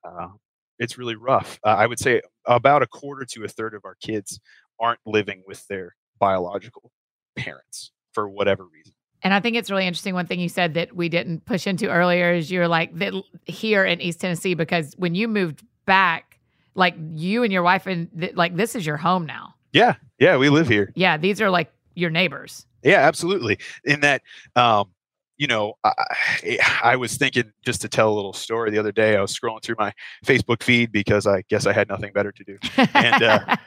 Uh, 0.03 0.29
it's 0.79 0.97
really 0.97 1.15
rough. 1.15 1.60
Uh, 1.63 1.69
I 1.69 1.86
would 1.86 1.99
say 1.99 2.19
about 2.47 2.81
a 2.81 2.88
quarter 2.88 3.25
to 3.34 3.43
a 3.43 3.47
third 3.47 3.75
of 3.75 3.86
our 3.86 3.95
kids 4.01 4.39
aren't 4.79 5.01
living 5.05 5.43
with 5.45 5.67
their 5.67 5.95
biological 6.19 6.91
parents 7.36 7.91
for 8.12 8.27
whatever 8.27 8.63
reason. 8.65 8.93
And 9.25 9.33
I 9.33 9.39
think 9.39 9.55
it's 9.55 9.71
really 9.71 9.88
interesting. 9.88 10.13
One 10.13 10.27
thing 10.27 10.39
you 10.39 10.49
said 10.49 10.75
that 10.75 10.95
we 10.95 11.09
didn't 11.09 11.45
push 11.45 11.65
into 11.65 11.89
earlier 11.89 12.31
is 12.31 12.51
you're 12.51 12.67
like 12.67 12.95
that 12.99 13.11
here 13.45 13.83
in 13.83 13.99
East 13.99 14.21
Tennessee 14.21 14.53
because 14.53 14.93
when 14.97 15.15
you 15.15 15.27
moved 15.27 15.63
back, 15.88 16.39
like 16.75 16.93
you 17.13 17.41
and 17.41 17.51
your 17.51 17.63
wife 17.63 17.88
and 17.88 18.07
th- 18.19 18.35
like 18.35 18.55
this 18.55 18.75
is 18.75 18.85
your 18.85 18.97
home 18.97 19.25
now. 19.25 19.55
Yeah, 19.73 19.95
yeah, 20.19 20.38
we 20.38 20.49
live 20.49 20.67
here. 20.67 20.91
Yeah, 20.93 21.17
these 21.17 21.41
are 21.41 21.49
like 21.49 21.73
your 21.95 22.11
neighbors. 22.11 22.67
Yeah, 22.83 22.99
absolutely. 22.99 23.57
In 23.83 24.01
that, 24.01 24.21
um, 24.55 24.91
you 25.38 25.47
know, 25.47 25.73
I, 25.83 26.59
I 26.83 26.95
was 26.95 27.17
thinking 27.17 27.51
just 27.65 27.81
to 27.81 27.89
tell 27.89 28.13
a 28.13 28.13
little 28.13 28.31
story 28.31 28.69
the 28.69 28.77
other 28.77 28.91
day. 28.91 29.17
I 29.17 29.21
was 29.21 29.35
scrolling 29.35 29.63
through 29.63 29.77
my 29.79 29.91
Facebook 30.23 30.61
feed 30.61 30.91
because 30.91 31.25
I 31.25 31.41
guess 31.49 31.65
I 31.65 31.73
had 31.73 31.89
nothing 31.89 32.13
better 32.13 32.31
to 32.31 32.43
do. 32.43 32.59
And, 32.93 33.23
uh, 33.23 33.55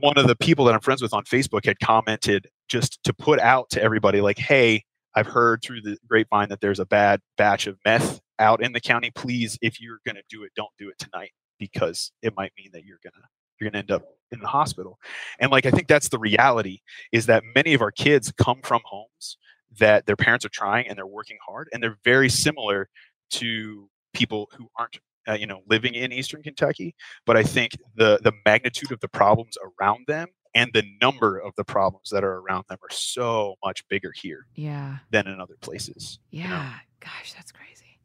One 0.00 0.16
of 0.16 0.28
the 0.28 0.36
people 0.36 0.64
that 0.66 0.74
I'm 0.74 0.80
friends 0.80 1.02
with 1.02 1.12
on 1.12 1.24
Facebook 1.24 1.64
had 1.64 1.80
commented 1.80 2.46
just 2.68 3.02
to 3.04 3.12
put 3.12 3.40
out 3.40 3.70
to 3.70 3.82
everybody, 3.82 4.20
like, 4.20 4.38
"Hey, 4.38 4.84
I've 5.14 5.26
heard 5.26 5.62
through 5.62 5.82
the 5.82 5.98
grapevine 6.06 6.48
that 6.50 6.60
there's 6.60 6.80
a 6.80 6.86
bad 6.86 7.20
batch 7.36 7.66
of 7.66 7.78
meth 7.84 8.20
out 8.38 8.62
in 8.62 8.72
the 8.72 8.80
county. 8.80 9.10
Please, 9.14 9.58
if 9.62 9.80
you're 9.80 10.00
going 10.06 10.16
to 10.16 10.22
do 10.28 10.44
it, 10.44 10.52
don't 10.54 10.70
do 10.78 10.88
it 10.90 10.98
tonight 10.98 11.32
because 11.58 12.12
it 12.22 12.34
might 12.36 12.52
mean 12.56 12.70
that 12.72 12.84
you're 12.84 13.00
gonna 13.02 13.24
you're 13.60 13.70
gonna 13.70 13.80
end 13.80 13.90
up 13.90 14.04
in 14.32 14.40
the 14.40 14.46
hospital." 14.48 14.98
And 15.40 15.50
like, 15.50 15.66
I 15.66 15.70
think 15.70 15.88
that's 15.88 16.08
the 16.10 16.18
reality 16.18 16.80
is 17.12 17.26
that 17.26 17.42
many 17.54 17.74
of 17.74 17.82
our 17.82 17.92
kids 17.92 18.32
come 18.32 18.60
from 18.62 18.82
homes 18.84 19.38
that 19.78 20.06
their 20.06 20.16
parents 20.16 20.44
are 20.44 20.50
trying 20.50 20.88
and 20.88 20.96
they're 20.96 21.06
working 21.06 21.38
hard 21.46 21.68
and 21.72 21.82
they're 21.82 21.98
very 22.04 22.28
similar 22.28 22.88
to 23.30 23.88
people 24.14 24.48
who 24.56 24.68
aren't 24.78 24.98
uh, 25.28 25.32
you 25.34 25.46
know 25.46 25.60
living 25.68 25.94
in 25.94 26.12
eastern 26.12 26.42
kentucky 26.42 26.94
but 27.26 27.36
i 27.36 27.42
think 27.42 27.72
the 27.96 28.18
the 28.22 28.32
magnitude 28.46 28.90
of 28.90 29.00
the 29.00 29.08
problems 29.08 29.56
around 29.80 30.04
them 30.06 30.26
and 30.54 30.70
the 30.72 30.84
number 31.00 31.38
of 31.38 31.54
the 31.56 31.64
problems 31.64 32.10
that 32.10 32.24
are 32.24 32.38
around 32.38 32.64
them 32.68 32.78
are 32.82 32.90
so 32.90 33.56
much 33.64 33.86
bigger 33.88 34.12
here 34.14 34.46
yeah. 34.54 34.98
than 35.10 35.26
in 35.26 35.40
other 35.40 35.56
places 35.60 36.18
Yeah. 36.30 36.74
Gosh, 37.00 37.32
that's 37.34 37.52
crazy. 37.52 38.00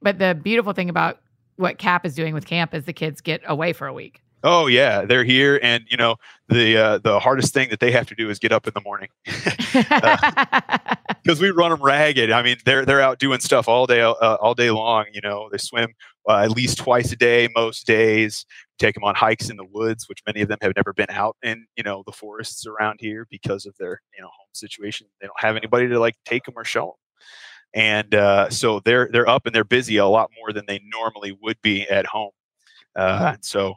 But 0.00 0.18
the 0.18 0.34
beautiful 0.34 0.72
thing 0.72 0.90
about 0.90 1.20
what 1.56 1.78
CAP 1.78 2.04
is 2.04 2.14
doing 2.14 2.34
with 2.34 2.44
camp 2.44 2.74
is 2.74 2.84
the 2.84 2.92
kids 2.92 3.20
get 3.20 3.40
away 3.46 3.72
for 3.72 3.86
a 3.86 3.92
week. 3.92 4.20
Oh 4.44 4.66
yeah, 4.66 5.04
they're 5.04 5.22
here, 5.22 5.60
and 5.62 5.84
you 5.88 5.96
know 5.96 6.16
the 6.48 6.76
uh, 6.76 6.98
the 6.98 7.20
hardest 7.20 7.54
thing 7.54 7.68
that 7.70 7.78
they 7.78 7.92
have 7.92 8.08
to 8.08 8.16
do 8.16 8.28
is 8.28 8.40
get 8.40 8.50
up 8.50 8.66
in 8.66 8.72
the 8.74 8.80
morning 8.80 9.08
because 11.22 11.40
we 11.40 11.50
run 11.50 11.70
them 11.70 11.80
ragged. 11.80 12.32
I 12.32 12.42
mean, 12.42 12.56
they're 12.64 12.84
they're 12.84 13.00
out 13.00 13.20
doing 13.20 13.38
stuff 13.38 13.68
all 13.68 13.86
day 13.86 14.00
uh, 14.00 14.12
all 14.12 14.54
day 14.54 14.72
long. 14.72 15.06
You 15.12 15.20
know, 15.20 15.48
they 15.52 15.58
swim 15.58 15.94
uh, 16.28 16.38
at 16.38 16.50
least 16.50 16.78
twice 16.78 17.12
a 17.12 17.16
day 17.16 17.48
most 17.54 17.86
days. 17.86 18.44
we 18.48 18.86
Take 18.86 18.94
them 18.94 19.04
on 19.04 19.14
hikes 19.14 19.50
in 19.50 19.56
the 19.56 19.64
woods, 19.64 20.08
which 20.08 20.22
many 20.26 20.40
of 20.40 20.48
them 20.48 20.58
have 20.62 20.72
never 20.76 20.92
been 20.92 21.10
out 21.10 21.36
in 21.42 21.66
you 21.76 21.82
know 21.82 22.02
the 22.06 22.12
forests 22.12 22.66
around 22.66 22.98
here 23.00 23.26
because 23.30 23.66
of 23.66 23.74
their 23.78 24.00
you 24.16 24.22
know 24.22 24.28
home 24.28 24.52
situation. 24.52 25.06
They 25.20 25.26
don't 25.26 25.40
have 25.40 25.56
anybody 25.56 25.88
to 25.88 25.98
like 25.98 26.16
take 26.24 26.44
them 26.44 26.54
or 26.56 26.64
show 26.64 26.86
them 26.86 26.94
and 27.74 28.14
uh, 28.14 28.50
so 28.50 28.80
they're 28.80 29.08
they're 29.12 29.28
up 29.28 29.46
and 29.46 29.54
they're 29.54 29.64
busy 29.64 29.96
a 29.96 30.06
lot 30.06 30.30
more 30.38 30.52
than 30.52 30.64
they 30.66 30.80
normally 30.84 31.36
would 31.40 31.60
be 31.62 31.88
at 31.88 32.06
home. 32.06 32.32
Uh, 32.94 33.32
and 33.34 33.44
so 33.44 33.74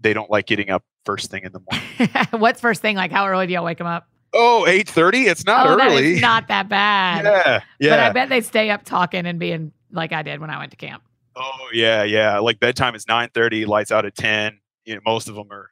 they 0.00 0.12
don't 0.12 0.30
like 0.30 0.46
getting 0.46 0.70
up 0.70 0.84
first 1.04 1.30
thing 1.30 1.44
in 1.44 1.52
the 1.52 1.60
morning. 1.70 2.26
What's 2.40 2.60
first 2.60 2.82
thing? 2.82 2.96
Like 2.96 3.12
how 3.12 3.28
early 3.28 3.46
do 3.46 3.52
y'all 3.52 3.64
wake 3.64 3.78
them 3.78 3.86
up? 3.86 4.08
Oh, 4.32 4.64
8.30? 4.68 5.28
It's 5.28 5.46
not 5.46 5.66
oh, 5.66 5.80
early. 5.80 6.20
not 6.20 6.48
that 6.48 6.68
bad. 6.68 7.24
Yeah, 7.24 7.60
yeah. 7.78 7.90
But 7.90 8.00
I 8.00 8.12
bet 8.12 8.28
they 8.28 8.42
stay 8.42 8.70
up 8.70 8.84
talking 8.84 9.24
and 9.24 9.38
being 9.38 9.72
like 9.92 10.12
I 10.12 10.22
did 10.22 10.40
when 10.40 10.50
I 10.50 10.58
went 10.58 10.72
to 10.72 10.76
camp. 10.76 11.02
Oh 11.36 11.68
yeah, 11.72 12.02
yeah. 12.02 12.38
Like 12.38 12.58
bedtime 12.60 12.94
is 12.94 13.04
9.30, 13.04 13.66
lights 13.66 13.92
out 13.92 14.04
at 14.06 14.14
10. 14.16 14.58
You 14.84 14.94
know, 14.94 15.00
most 15.04 15.28
of 15.28 15.34
them 15.34 15.48
are, 15.50 15.70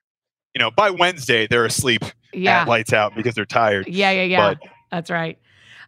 you 0.54 0.58
know, 0.60 0.70
by 0.70 0.90
Wednesday 0.90 1.46
they're 1.46 1.64
asleep 1.64 2.02
Yeah. 2.32 2.62
at 2.62 2.68
lights 2.68 2.92
out 2.92 3.14
because 3.14 3.34
they're 3.34 3.44
tired. 3.46 3.88
Yeah, 3.88 4.10
yeah, 4.10 4.22
yeah. 4.24 4.54
But 4.54 4.68
That's 4.90 5.10
right. 5.10 5.38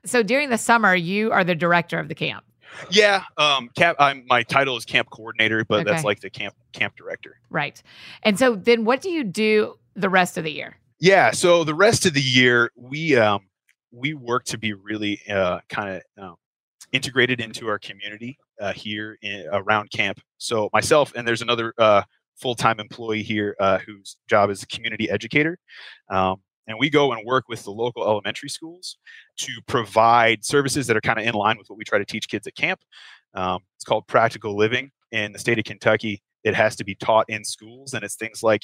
So 0.04 0.22
during 0.22 0.50
the 0.50 0.58
summer, 0.58 0.94
you 0.94 1.32
are 1.32 1.44
the 1.44 1.54
director 1.54 1.98
of 1.98 2.08
the 2.08 2.14
camp. 2.14 2.44
yeah, 2.90 3.24
um, 3.38 3.68
camp. 3.76 3.96
I'm, 4.00 4.24
my 4.28 4.42
title 4.42 4.76
is 4.76 4.84
camp 4.84 5.08
coordinator, 5.10 5.64
but 5.64 5.84
that's 5.84 6.04
like 6.04 6.20
the 6.20 6.30
camp 6.30 6.54
camp 6.72 6.94
director. 6.96 7.38
Right. 7.50 7.82
And 8.22 8.38
so 8.38 8.54
then 8.54 8.84
what 8.84 9.00
do 9.00 9.10
you 9.10 9.24
do 9.24 9.74
the 9.94 10.08
rest 10.08 10.36
of 10.38 10.44
the 10.44 10.52
year? 10.52 10.76
Yeah. 11.00 11.30
So 11.32 11.64
the 11.64 11.74
rest 11.74 12.06
of 12.06 12.14
the 12.14 12.20
year, 12.20 12.70
we 12.76 13.16
um, 13.16 13.46
we 13.92 14.14
work 14.14 14.44
to 14.46 14.58
be 14.58 14.72
really 14.74 15.20
uh, 15.28 15.60
kind 15.68 16.02
of 16.16 16.22
um, 16.24 16.36
integrated 16.92 17.40
into 17.40 17.68
our 17.68 17.78
community 17.78 18.38
uh, 18.60 18.72
here 18.72 19.18
in, 19.22 19.46
around 19.52 19.90
camp. 19.90 20.20
So 20.38 20.68
myself 20.72 21.12
and 21.16 21.26
there's 21.26 21.42
another 21.42 21.74
uh, 21.78 22.02
full 22.36 22.54
time 22.54 22.80
employee 22.80 23.22
here 23.22 23.56
uh, 23.60 23.78
whose 23.78 24.16
job 24.28 24.50
is 24.50 24.62
a 24.62 24.66
community 24.66 25.10
educator. 25.10 25.58
Um, 26.10 26.36
and 26.68 26.78
we 26.78 26.90
go 26.90 27.12
and 27.12 27.24
work 27.24 27.48
with 27.48 27.62
the 27.62 27.70
local 27.70 28.04
elementary 28.04 28.48
schools 28.48 28.98
to 29.38 29.52
provide 29.66 30.44
services 30.44 30.86
that 30.86 30.96
are 30.96 31.00
kind 31.00 31.18
of 31.18 31.24
in 31.24 31.34
line 31.34 31.58
with 31.58 31.68
what 31.68 31.78
we 31.78 31.84
try 31.84 31.98
to 31.98 32.04
teach 32.04 32.28
kids 32.28 32.46
at 32.46 32.56
camp. 32.56 32.80
Um, 33.34 33.60
it's 33.76 33.84
called 33.84 34.06
practical 34.08 34.56
living 34.56 34.90
in 35.12 35.32
the 35.32 35.38
state 35.38 35.58
of 35.58 35.64
Kentucky. 35.64 36.22
It 36.42 36.54
has 36.54 36.76
to 36.76 36.84
be 36.84 36.94
taught 36.94 37.26
in 37.28 37.44
schools, 37.44 37.94
and 37.94 38.04
it's 38.04 38.16
things 38.16 38.42
like, 38.42 38.62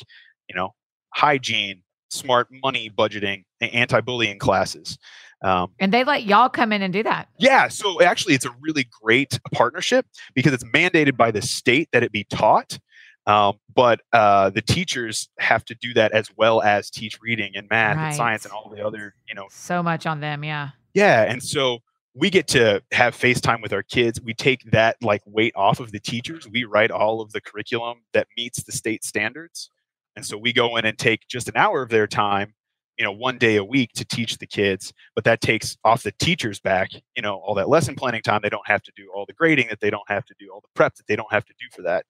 you 0.48 0.54
know, 0.54 0.74
hygiene, 1.10 1.82
smart 2.12 2.48
money 2.50 2.90
budgeting, 2.90 3.44
and 3.60 3.72
anti-bullying 3.74 4.38
classes. 4.38 4.98
Um, 5.42 5.72
And 5.80 5.92
they 5.92 6.04
let 6.04 6.22
y'all 6.24 6.48
come 6.48 6.72
in 6.72 6.82
and 6.82 6.92
do 6.92 7.02
that. 7.02 7.28
yeah, 7.38 7.66
so 7.68 8.00
actually, 8.02 8.34
it's 8.34 8.44
a 8.44 8.54
really 8.60 8.86
great 9.02 9.40
partnership 9.52 10.06
because 10.34 10.52
it's 10.52 10.64
mandated 10.64 11.16
by 11.16 11.30
the 11.32 11.42
state 11.42 11.88
that 11.92 12.02
it 12.02 12.12
be 12.12 12.24
taught. 12.24 12.78
Um, 13.26 13.58
but 13.72 14.00
uh, 14.12 14.50
the 14.50 14.62
teachers 14.62 15.28
have 15.38 15.64
to 15.66 15.74
do 15.76 15.94
that 15.94 16.12
as 16.12 16.28
well 16.36 16.60
as 16.62 16.90
teach 16.90 17.18
reading 17.22 17.52
and 17.54 17.68
math 17.70 17.96
and 17.96 18.14
science 18.14 18.44
and 18.44 18.52
all 18.52 18.68
the 18.74 18.84
other, 18.84 19.14
you 19.28 19.34
know, 19.34 19.46
So 19.50 19.82
much 19.82 20.06
on 20.06 20.20
them, 20.20 20.42
yeah. 20.44 20.70
yeah, 20.94 21.22
and 21.22 21.42
so 21.42 21.78
we 22.14 22.30
get 22.30 22.46
to 22.48 22.82
have 22.92 23.16
FaceTime 23.16 23.62
with 23.62 23.72
our 23.72 23.82
kids. 23.82 24.20
We 24.20 24.34
take 24.34 24.70
that 24.72 24.96
like 25.02 25.22
weight 25.24 25.54
off 25.56 25.80
of 25.80 25.92
the 25.92 25.98
teachers. 26.00 26.46
We 26.48 26.64
write 26.64 26.90
all 26.90 27.20
of 27.20 27.32
the 27.32 27.40
curriculum 27.40 28.02
that 28.12 28.26
meets 28.36 28.62
the 28.64 28.72
state 28.72 29.02
standards. 29.04 29.70
And 30.16 30.24
so 30.24 30.36
we 30.36 30.52
go 30.52 30.76
in 30.76 30.84
and 30.84 30.98
take 30.98 31.26
just 31.28 31.48
an 31.48 31.56
hour 31.56 31.82
of 31.82 31.88
their 31.88 32.06
time, 32.06 32.54
you 32.98 33.04
know, 33.04 33.12
one 33.12 33.38
day 33.38 33.56
a 33.56 33.64
week 33.64 33.92
to 33.94 34.04
teach 34.04 34.38
the 34.38 34.46
kids, 34.46 34.92
but 35.14 35.24
that 35.24 35.40
takes 35.40 35.76
off 35.84 36.02
the 36.02 36.12
teachers 36.12 36.60
back, 36.60 36.90
you 37.16 37.22
know, 37.22 37.36
all 37.36 37.54
that 37.54 37.68
lesson 37.68 37.94
planning 37.94 38.22
time. 38.22 38.40
They 38.42 38.50
don't 38.50 38.66
have 38.66 38.82
to 38.82 38.92
do 38.96 39.10
all 39.14 39.24
the 39.26 39.32
grading 39.32 39.68
that 39.70 39.80
they 39.80 39.90
don't 39.90 40.08
have 40.08 40.24
to 40.26 40.34
do, 40.38 40.50
all 40.52 40.60
the 40.60 40.68
prep 40.74 40.94
that 40.96 41.06
they 41.06 41.16
don't 41.16 41.32
have 41.32 41.44
to 41.46 41.54
do 41.58 41.66
for 41.74 41.82
that. 41.82 42.04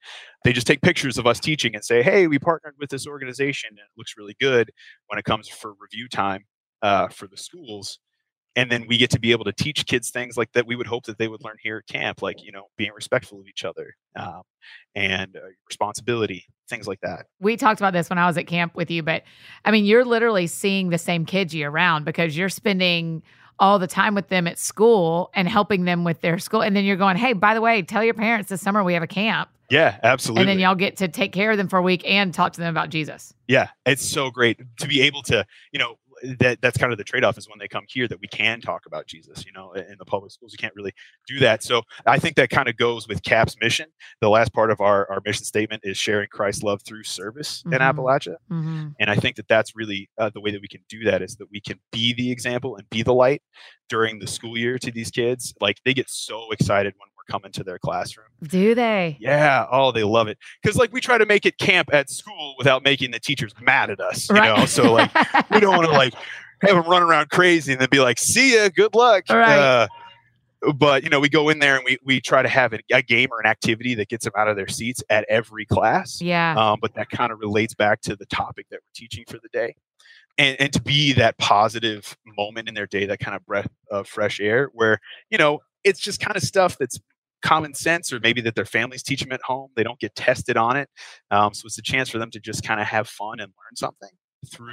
They 0.45 0.53
just 0.53 0.67
take 0.67 0.83
pictures 0.83 1.19
of 1.19 1.27
us 1.27 1.39
teaching 1.39 1.75
and 1.75 1.85
say, 1.85 2.03
hey, 2.03 2.27
we 2.27 2.39
partnered 2.39 2.75
with 2.79 2.91
this 2.91 3.07
organization 3.07 3.69
and 3.71 3.79
it 3.79 3.97
looks 3.97 4.15
really 4.17 4.37
good 4.41 4.71
when 5.07 5.19
it 5.19 5.25
comes 5.25 5.49
for 5.49 5.75
review 5.81 6.09
time 6.09 6.45
uh, 6.83 7.09
for 7.09 7.29
the 7.29 7.37
schools 7.37 8.01
and 8.55 8.71
then 8.71 8.87
we 8.87 8.97
get 8.99 9.11
to 9.11 9.21
be 9.21 9.33
able 9.33 9.45
to 9.45 9.53
teach 9.53 9.87
kids 9.87 10.11
things 10.11 10.37
like 10.37 10.53
that 10.53 10.67
we 10.67 10.77
would 10.77 10.87
hope 10.87 11.05
that 11.07 11.19
they 11.19 11.29
would 11.29 11.43
learn 11.45 11.57
here 11.61 11.79
at 11.79 11.87
camp 11.87 12.23
like 12.23 12.43
you 12.43 12.53
know 12.53 12.65
being 12.77 12.93
respectful 12.95 13.41
of 13.41 13.47
each 13.47 13.65
other 13.65 13.95
um, 14.17 14.43
and 14.95 15.37
uh, 15.37 15.41
responsibility 15.69 16.45
things 16.69 16.87
like 16.87 17.01
that 17.01 17.27
We 17.41 17.57
talked 17.57 17.81
about 17.81 17.93
this 17.93 18.09
when 18.09 18.19
I 18.19 18.27
was 18.27 18.39
at 18.39 18.47
camp 18.47 18.75
with 18.75 18.91
you, 18.91 19.03
but 19.03 19.25
I 19.65 19.71
mean, 19.71 19.85
you're 19.85 20.05
literally 20.07 20.47
seeing 20.47 20.89
the 20.89 20.97
same 20.99 21.27
kids 21.27 21.55
year 21.55 21.69
round 21.69 22.07
because 22.07 22.37
you're 22.37 22.49
spending 22.49 23.23
all 23.59 23.79
the 23.79 23.87
time 23.87 24.15
with 24.15 24.29
them 24.29 24.47
at 24.47 24.59
school 24.59 25.31
and 25.35 25.47
helping 25.49 25.85
them 25.85 26.03
with 26.03 26.23
their 26.23 26.39
school. 26.39 26.63
And 26.63 26.75
then 26.75 26.85
you're 26.85 26.97
going, 26.97 27.17
hey, 27.17 27.35
by 27.35 27.53
the 27.53 27.61
way, 27.61 27.83
tell 27.83 28.03
your 28.03 28.15
parents 28.15 28.49
this 28.49 28.63
summer 28.63 28.83
we 28.83 28.95
have 28.95 29.03
a 29.03 29.07
camp. 29.07 29.51
yeah 29.71 29.99
absolutely 30.03 30.43
And 30.43 30.49
then 30.49 30.59
y'all 30.59 30.75
get 30.75 30.97
to 30.99 31.09
take 31.09 31.33
care 31.33 31.51
of 31.51 31.59
them 31.59 31.69
for 31.69 31.79
a 31.79 31.83
week 31.83 32.03
and 32.09 32.33
talk 32.33 32.55
to 32.55 32.61
them 32.61 32.71
about 32.71 32.89
Jesus. 32.89 33.35
yeah 33.49 33.69
it's 33.85 34.05
so 34.05 34.31
great 34.31 34.59
to 34.79 34.89
be 34.89 35.03
able 35.03 35.23
to 35.25 35.45
you 35.73 35.79
know 35.79 35.97
that 36.39 36.61
that's 36.63 36.79
kind 36.79 36.93
of 36.93 36.99
the 36.99 37.05
trade-off 37.05 37.37
is 37.37 37.49
when 37.49 37.59
they 37.59 37.67
come 37.69 37.85
here 37.89 38.07
that 38.09 38.21
we 38.21 38.29
can 38.29 38.61
talk 38.61 38.87
about 38.87 39.07
jesus 39.07 39.45
you 39.45 39.53
know 39.53 39.73
in 39.73 39.97
the 39.99 40.05
public 40.05 40.31
schools 40.31 40.53
we 40.53 40.57
can't 40.57 40.75
really 40.77 40.93
do 41.27 41.39
that 41.39 41.63
so 41.63 41.83
i 42.07 42.19
think 42.19 42.37
that 42.37 42.49
kind 42.51 42.69
of 42.69 42.77
goes 42.77 43.09
with 43.09 43.23
cap's 43.23 43.57
mission 43.61 43.87
the 44.21 44.29
last 44.29 44.53
part 44.53 44.71
of 44.71 44.81
our, 44.81 45.11
our 45.11 45.21
mission 45.27 45.45
statement 45.45 45.81
is 45.85 45.97
sharing 45.97 46.29
christ's 46.31 46.63
love 46.63 46.81
through 46.83 47.03
service 47.05 47.63
in 47.67 47.73
Mhm. 47.73 47.79
appalachia 47.95 48.37
Mm-hmm. 48.51 48.89
and 49.01 49.11
i 49.11 49.17
think 49.17 49.37
that 49.37 49.49
that's 49.49 49.75
really 49.75 50.09
uh, 50.19 50.31
the 50.33 50.41
way 50.41 50.51
that 50.51 50.61
we 50.61 50.69
can 50.69 50.83
do 50.89 51.05
that 51.05 51.23
is 51.23 51.37
that 51.37 51.51
we 51.51 51.61
can 51.61 51.79
be 51.91 52.13
the 52.15 52.31
example 52.31 52.77
and 52.77 52.89
be 52.91 53.03
the 53.03 53.15
light 53.15 53.43
during 53.89 54.19
the 54.19 54.27
school 54.27 54.57
year 54.57 54.79
to 54.79 54.91
these 54.91 55.11
kids 55.11 55.53
like 55.61 55.79
they 55.85 55.93
get 55.95 56.09
so 56.09 56.51
excited 56.53 56.95
when 56.99 57.09
we're 57.29 57.33
coming 57.33 57.53
their 57.65 57.79
classroom. 57.79 58.27
Do 58.43 58.75
they? 58.75 59.17
yeah. 59.21 59.67
Oh 59.71 59.93
they 59.93 60.05
love 60.05 60.29
it. 60.29 60.39
Because 60.63 60.77
like 60.77 60.93
we 60.93 61.01
try 61.01 61.19
to 61.19 61.27
make 61.27 61.47
it 61.47 61.59
camp 61.59 61.93
at 61.93 62.11
school 62.11 62.55
without 62.59 62.83
making 62.83 63.11
the 63.11 63.21
teachers 63.21 63.53
mad 63.61 63.91
at 63.91 64.01
us 64.01 64.29
you 64.29 64.37
know? 64.37 64.65
So 64.67 64.93
like 64.93 65.11
we 65.51 65.61
don't 65.61 65.77
want 65.77 65.87
to 65.87 65.93
like 65.93 66.15
have 66.63 66.77
them 66.77 66.89
run 66.89 67.03
around 67.03 67.31
crazy 67.31 67.73
and 67.73 67.81
then 67.81 67.89
be 67.91 68.01
like 68.01 68.19
see 68.19 68.57
ya 68.57 68.69
good 68.75 68.95
luck. 68.95 69.25
Right. 69.29 69.59
uh, 69.59 69.89
but 70.75 71.03
you 71.03 71.11
know 71.11 71.21
we 71.21 71.29
go 71.29 71.49
in 71.49 71.59
there 71.59 71.77
and 71.77 71.85
we, 71.85 71.99
we 72.05 72.21
try 72.21 72.43
to 72.43 72.49
have 72.49 72.73
a, 72.73 72.79
a 72.93 73.03
game 73.03 73.29
or 73.33 73.41
an 73.41 73.47
activity 73.47 73.95
that 73.97 74.09
gets 74.09 74.25
them 74.25 74.33
out 74.37 74.49
of 74.49 74.57
their 74.57 74.69
seats 74.69 75.03
at 75.11 75.25
every 75.29 75.67
class 75.67 76.21
yeah. 76.21 76.55
um, 76.57 76.79
but 76.81 76.95
that 76.95 77.11
kind 77.11 77.33
of 77.33 77.41
relates 77.41 77.75
back 77.75 78.01
to 78.01 78.15
the 78.15 78.27
topic 78.27 78.67
that 78.71 78.77
we're 78.77 78.95
teaching 78.95 79.25
for 79.27 79.39
the 79.39 79.49
day. 79.53 79.75
And, 80.39 80.59
and 80.61 80.73
to 80.73 80.81
be 80.81 81.13
that 81.15 81.37
positive 81.37 82.17
moment 82.39 82.69
in 82.69 82.75
their 82.75 82.87
day 82.87 83.07
that 83.07 83.19
kind 83.19 83.37
of 83.37 83.45
breath 83.45 83.69
of 83.91 84.07
fresh 84.07 84.41
air 84.41 84.71
where 84.73 84.99
you 85.31 85.37
know 85.37 85.61
it's 85.85 86.01
just 86.01 86.21
kind 86.21 86.37
of 86.37 86.43
stuff 86.43 86.79
that's 86.79 87.01
common 87.43 87.75
sense 87.75 88.13
or 88.13 88.21
maybe 88.21 88.41
that 88.41 88.55
their 88.55 88.65
families 88.65 89.03
teach 89.03 89.21
them 89.21 89.33
at 89.33 89.43
home 89.43 89.71
they 89.77 89.83
don't 89.83 89.99
get 90.01 90.15
tested 90.15 90.57
on 90.57 90.77
it 90.77 90.89
um, 91.31 91.53
so 91.53 91.67
it's 91.67 91.79
a 91.79 91.83
chance 91.83 92.09
for 92.09 92.19
them 92.19 92.31
to 92.31 92.41
just 92.41 92.63
kind 92.63 92.81
of 92.81 92.87
have 92.87 93.09
fun 93.09 93.41
and 93.41 93.49
learn 93.51 93.77
something 93.77 94.11
through 94.51 94.67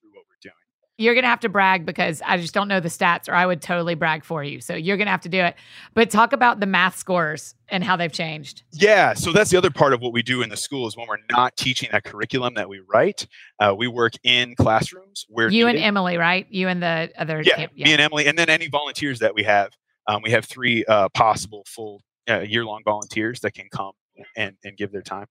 through 0.00 0.10
what 0.12 0.24
we're 0.28 0.36
doing 0.42 0.54
You're 0.98 1.14
going 1.14 1.24
to 1.24 1.28
have 1.28 1.40
to 1.40 1.48
brag 1.48 1.84
because 1.86 2.22
I 2.24 2.36
just 2.36 2.54
don't 2.54 2.68
know 2.68 2.78
the 2.80 2.88
stats 2.88 3.28
or 3.28 3.34
I 3.34 3.46
would 3.46 3.60
totally 3.60 3.94
brag 3.96 4.24
for 4.24 4.44
you. 4.44 4.60
So 4.60 4.74
you're 4.74 4.96
going 4.96 5.06
to 5.06 5.10
have 5.10 5.22
to 5.22 5.28
do 5.28 5.40
it. 5.40 5.56
But 5.94 6.08
talk 6.10 6.32
about 6.32 6.60
the 6.60 6.66
math 6.66 6.96
scores 6.96 7.54
and 7.68 7.82
how 7.82 7.96
they've 7.96 8.12
changed. 8.12 8.62
Yeah, 8.72 9.14
so 9.14 9.32
that's 9.32 9.50
the 9.50 9.56
other 9.56 9.70
part 9.70 9.92
of 9.92 10.00
what 10.00 10.12
we 10.12 10.22
do 10.22 10.42
in 10.42 10.50
the 10.50 10.56
school 10.56 10.86
is 10.86 10.96
when 10.96 11.08
we're 11.08 11.16
not 11.30 11.56
teaching 11.56 11.88
that 11.92 12.04
curriculum 12.04 12.54
that 12.54 12.68
we 12.68 12.80
write, 12.86 13.26
uh, 13.58 13.74
we 13.76 13.88
work 13.88 14.12
in 14.22 14.54
classrooms 14.54 15.26
where 15.28 15.48
You 15.48 15.66
and. 15.66 15.78
Emily, 15.78 16.16
right? 16.16 16.46
You 16.50 16.68
and 16.68 16.80
the 16.82 17.10
other. 17.18 17.42
yeah, 17.42 17.56
camp- 17.56 17.76
me 17.76 17.92
and 17.92 18.00
Emily, 18.00 18.26
and 18.26 18.38
then 18.38 18.48
any 18.48 18.68
volunteers 18.68 19.18
that 19.18 19.34
we 19.34 19.42
have. 19.44 19.70
Um, 20.06 20.20
we 20.22 20.30
have 20.30 20.44
three 20.44 20.84
uh, 20.84 21.08
possible 21.08 21.64
full 21.66 22.02
uh, 22.28 22.40
year-long 22.40 22.82
volunteers 22.84 23.40
that 23.40 23.54
can 23.54 23.68
come 23.70 23.92
and, 24.36 24.56
and 24.64 24.76
give 24.76 24.92
their 24.92 25.02
time. 25.02 25.26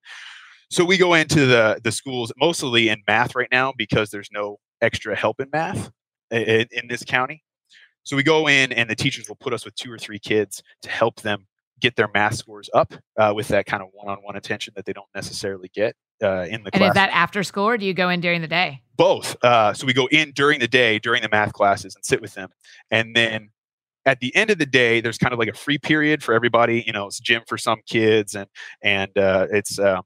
So 0.69 0.84
we 0.84 0.97
go 0.97 1.13
into 1.13 1.45
the 1.45 1.79
the 1.84 1.91
schools 1.91 2.32
mostly 2.39 2.89
in 2.89 3.03
math 3.08 3.36
right 3.36 3.49
now 3.51 3.73
because 3.77 4.10
there's 4.10 4.29
no 4.32 4.58
extra 4.82 5.15
help 5.15 5.39
in 5.39 5.49
math 5.53 5.91
in, 6.32 6.67
in 6.71 6.88
this 6.88 7.03
county. 7.03 7.43
So 8.03 8.15
we 8.15 8.23
go 8.23 8.47
in 8.47 8.71
and 8.73 8.89
the 8.89 8.95
teachers 8.95 9.29
will 9.29 9.36
put 9.36 9.53
us 9.53 9.65
with 9.65 9.75
two 9.75 9.91
or 9.91 9.97
three 9.97 10.19
kids 10.19 10.63
to 10.82 10.89
help 10.89 11.21
them 11.21 11.47
get 11.79 11.95
their 11.95 12.10
math 12.13 12.36
scores 12.36 12.69
up 12.73 12.93
uh, 13.17 13.34
with 13.36 13.47
that 13.49 13.65
kind 13.65 13.84
of 13.84 13.89
one-on-one 13.93 14.36
attention 14.36 14.73
that 14.75 14.86
they 14.86 14.93
don't 14.93 15.08
necessarily 15.13 15.69
get 15.73 15.95
uh, 16.23 16.45
in 16.49 16.63
the 16.63 16.69
And 16.73 16.82
class 16.82 16.89
is 16.89 16.93
that 16.95 17.10
after 17.12 17.43
school 17.43 17.65
or 17.65 17.77
do 17.77 17.86
you 17.86 17.93
go 17.93 18.10
in 18.10 18.19
during 18.19 18.41
the 18.41 18.47
day? 18.47 18.82
both. 18.95 19.36
Uh, 19.43 19.73
so 19.73 19.86
we 19.86 19.93
go 19.93 20.08
in 20.12 20.32
during 20.32 20.60
the 20.60 20.67
day, 20.67 20.99
during 20.99 21.21
the 21.21 21.29
math 21.29 21.53
classes, 21.53 21.95
and 21.95 22.06
sit 22.06 22.21
with 22.21 22.34
them. 22.34 22.49
And 22.91 23.15
then 23.15 23.49
at 24.05 24.19
the 24.19 24.35
end 24.35 24.49
of 24.49 24.57
the 24.57 24.65
day, 24.65 25.01
there's 25.01 25.17
kind 25.17 25.33
of 25.33 25.39
like 25.39 25.49
a 25.49 25.53
free 25.53 25.77
period 25.77 26.23
for 26.23 26.33
everybody. 26.33 26.83
You 26.85 26.93
know, 26.93 27.07
it's 27.07 27.19
gym 27.19 27.43
for 27.47 27.57
some 27.57 27.81
kids, 27.87 28.35
and 28.35 28.47
and 28.81 29.17
uh, 29.17 29.47
it's 29.51 29.79
uh, 29.79 30.01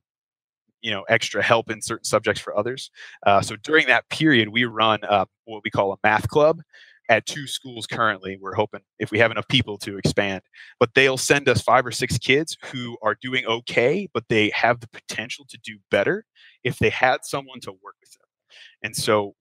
you 0.82 0.92
know 0.92 1.04
extra 1.10 1.42
help 1.44 1.70
in 1.72 1.82
certain 1.82 2.06
subjects 2.06 2.42
for 2.42 2.58
others. 2.58 2.92
Uh, 3.26 3.42
so 3.42 3.56
during 3.58 3.88
that 3.88 4.08
period, 4.10 4.50
we 4.50 4.66
run 4.66 5.00
uh, 5.04 5.26
what 5.46 5.62
we 5.64 5.70
call 5.72 5.94
a 5.94 5.98
math 6.04 6.28
club. 6.30 6.62
at 7.10 7.26
two 7.26 7.48
schools 7.48 7.88
currently. 7.88 8.38
We're 8.42 8.56
hoping 8.56 8.82
if 9.00 9.12
we 9.12 9.20
have 9.20 9.32
enough 9.32 9.48
people 9.48 9.78
to 9.80 9.98
expand, 9.98 10.42
but 10.80 10.90
they'll 10.94 11.18
send 11.18 11.48
us 11.50 11.62
five 11.62 11.86
or 11.86 11.92
six 11.92 12.18
kids 12.18 12.58
who 12.66 12.98
are 13.02 13.16
doing 13.22 13.46
okay, 13.46 14.08
but 14.14 14.26
they 14.30 14.52
have 14.54 14.80
the 14.82 14.90
potential 14.90 15.46
to 15.50 15.58
do 15.64 15.78
better 15.90 16.26
if 16.64 16.80
they 16.80 16.90
had 16.90 17.20
someone 17.24 17.60
to 17.62 17.72
work 17.72 17.96
with 18.02 18.12
them. 18.12 18.28
And 18.84 18.96
so 18.96 19.36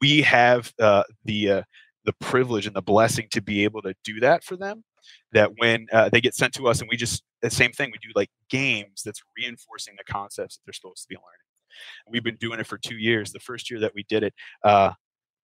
we 0.00 0.22
have 0.22 0.72
uh, 0.78 1.04
the 1.24 1.50
uh, 1.50 1.62
the 2.04 2.12
privilege 2.14 2.66
and 2.66 2.74
the 2.74 2.82
blessing 2.82 3.28
to 3.32 3.40
be 3.40 3.64
able 3.64 3.82
to 3.82 3.94
do 4.04 4.20
that 4.20 4.44
for 4.44 4.56
them. 4.56 4.84
That 5.32 5.52
when 5.56 5.86
uh, 5.92 6.10
they 6.10 6.20
get 6.20 6.34
sent 6.34 6.52
to 6.54 6.68
us, 6.68 6.80
and 6.80 6.88
we 6.90 6.96
just 6.96 7.22
the 7.42 7.50
same 7.50 7.72
thing, 7.72 7.90
we 7.90 7.98
do 7.98 8.12
like 8.14 8.30
games 8.50 9.02
that's 9.04 9.22
reinforcing 9.36 9.94
the 9.96 10.12
concepts 10.12 10.56
that 10.56 10.62
they're 10.66 10.74
supposed 10.74 11.02
to 11.02 11.08
be 11.08 11.16
learning. 11.16 12.10
We've 12.10 12.24
been 12.24 12.36
doing 12.36 12.60
it 12.60 12.66
for 12.66 12.78
two 12.78 12.96
years. 12.96 13.32
The 13.32 13.40
first 13.40 13.70
year 13.70 13.80
that 13.80 13.92
we 13.94 14.04
did 14.08 14.22
it, 14.22 14.34
uh, 14.62 14.92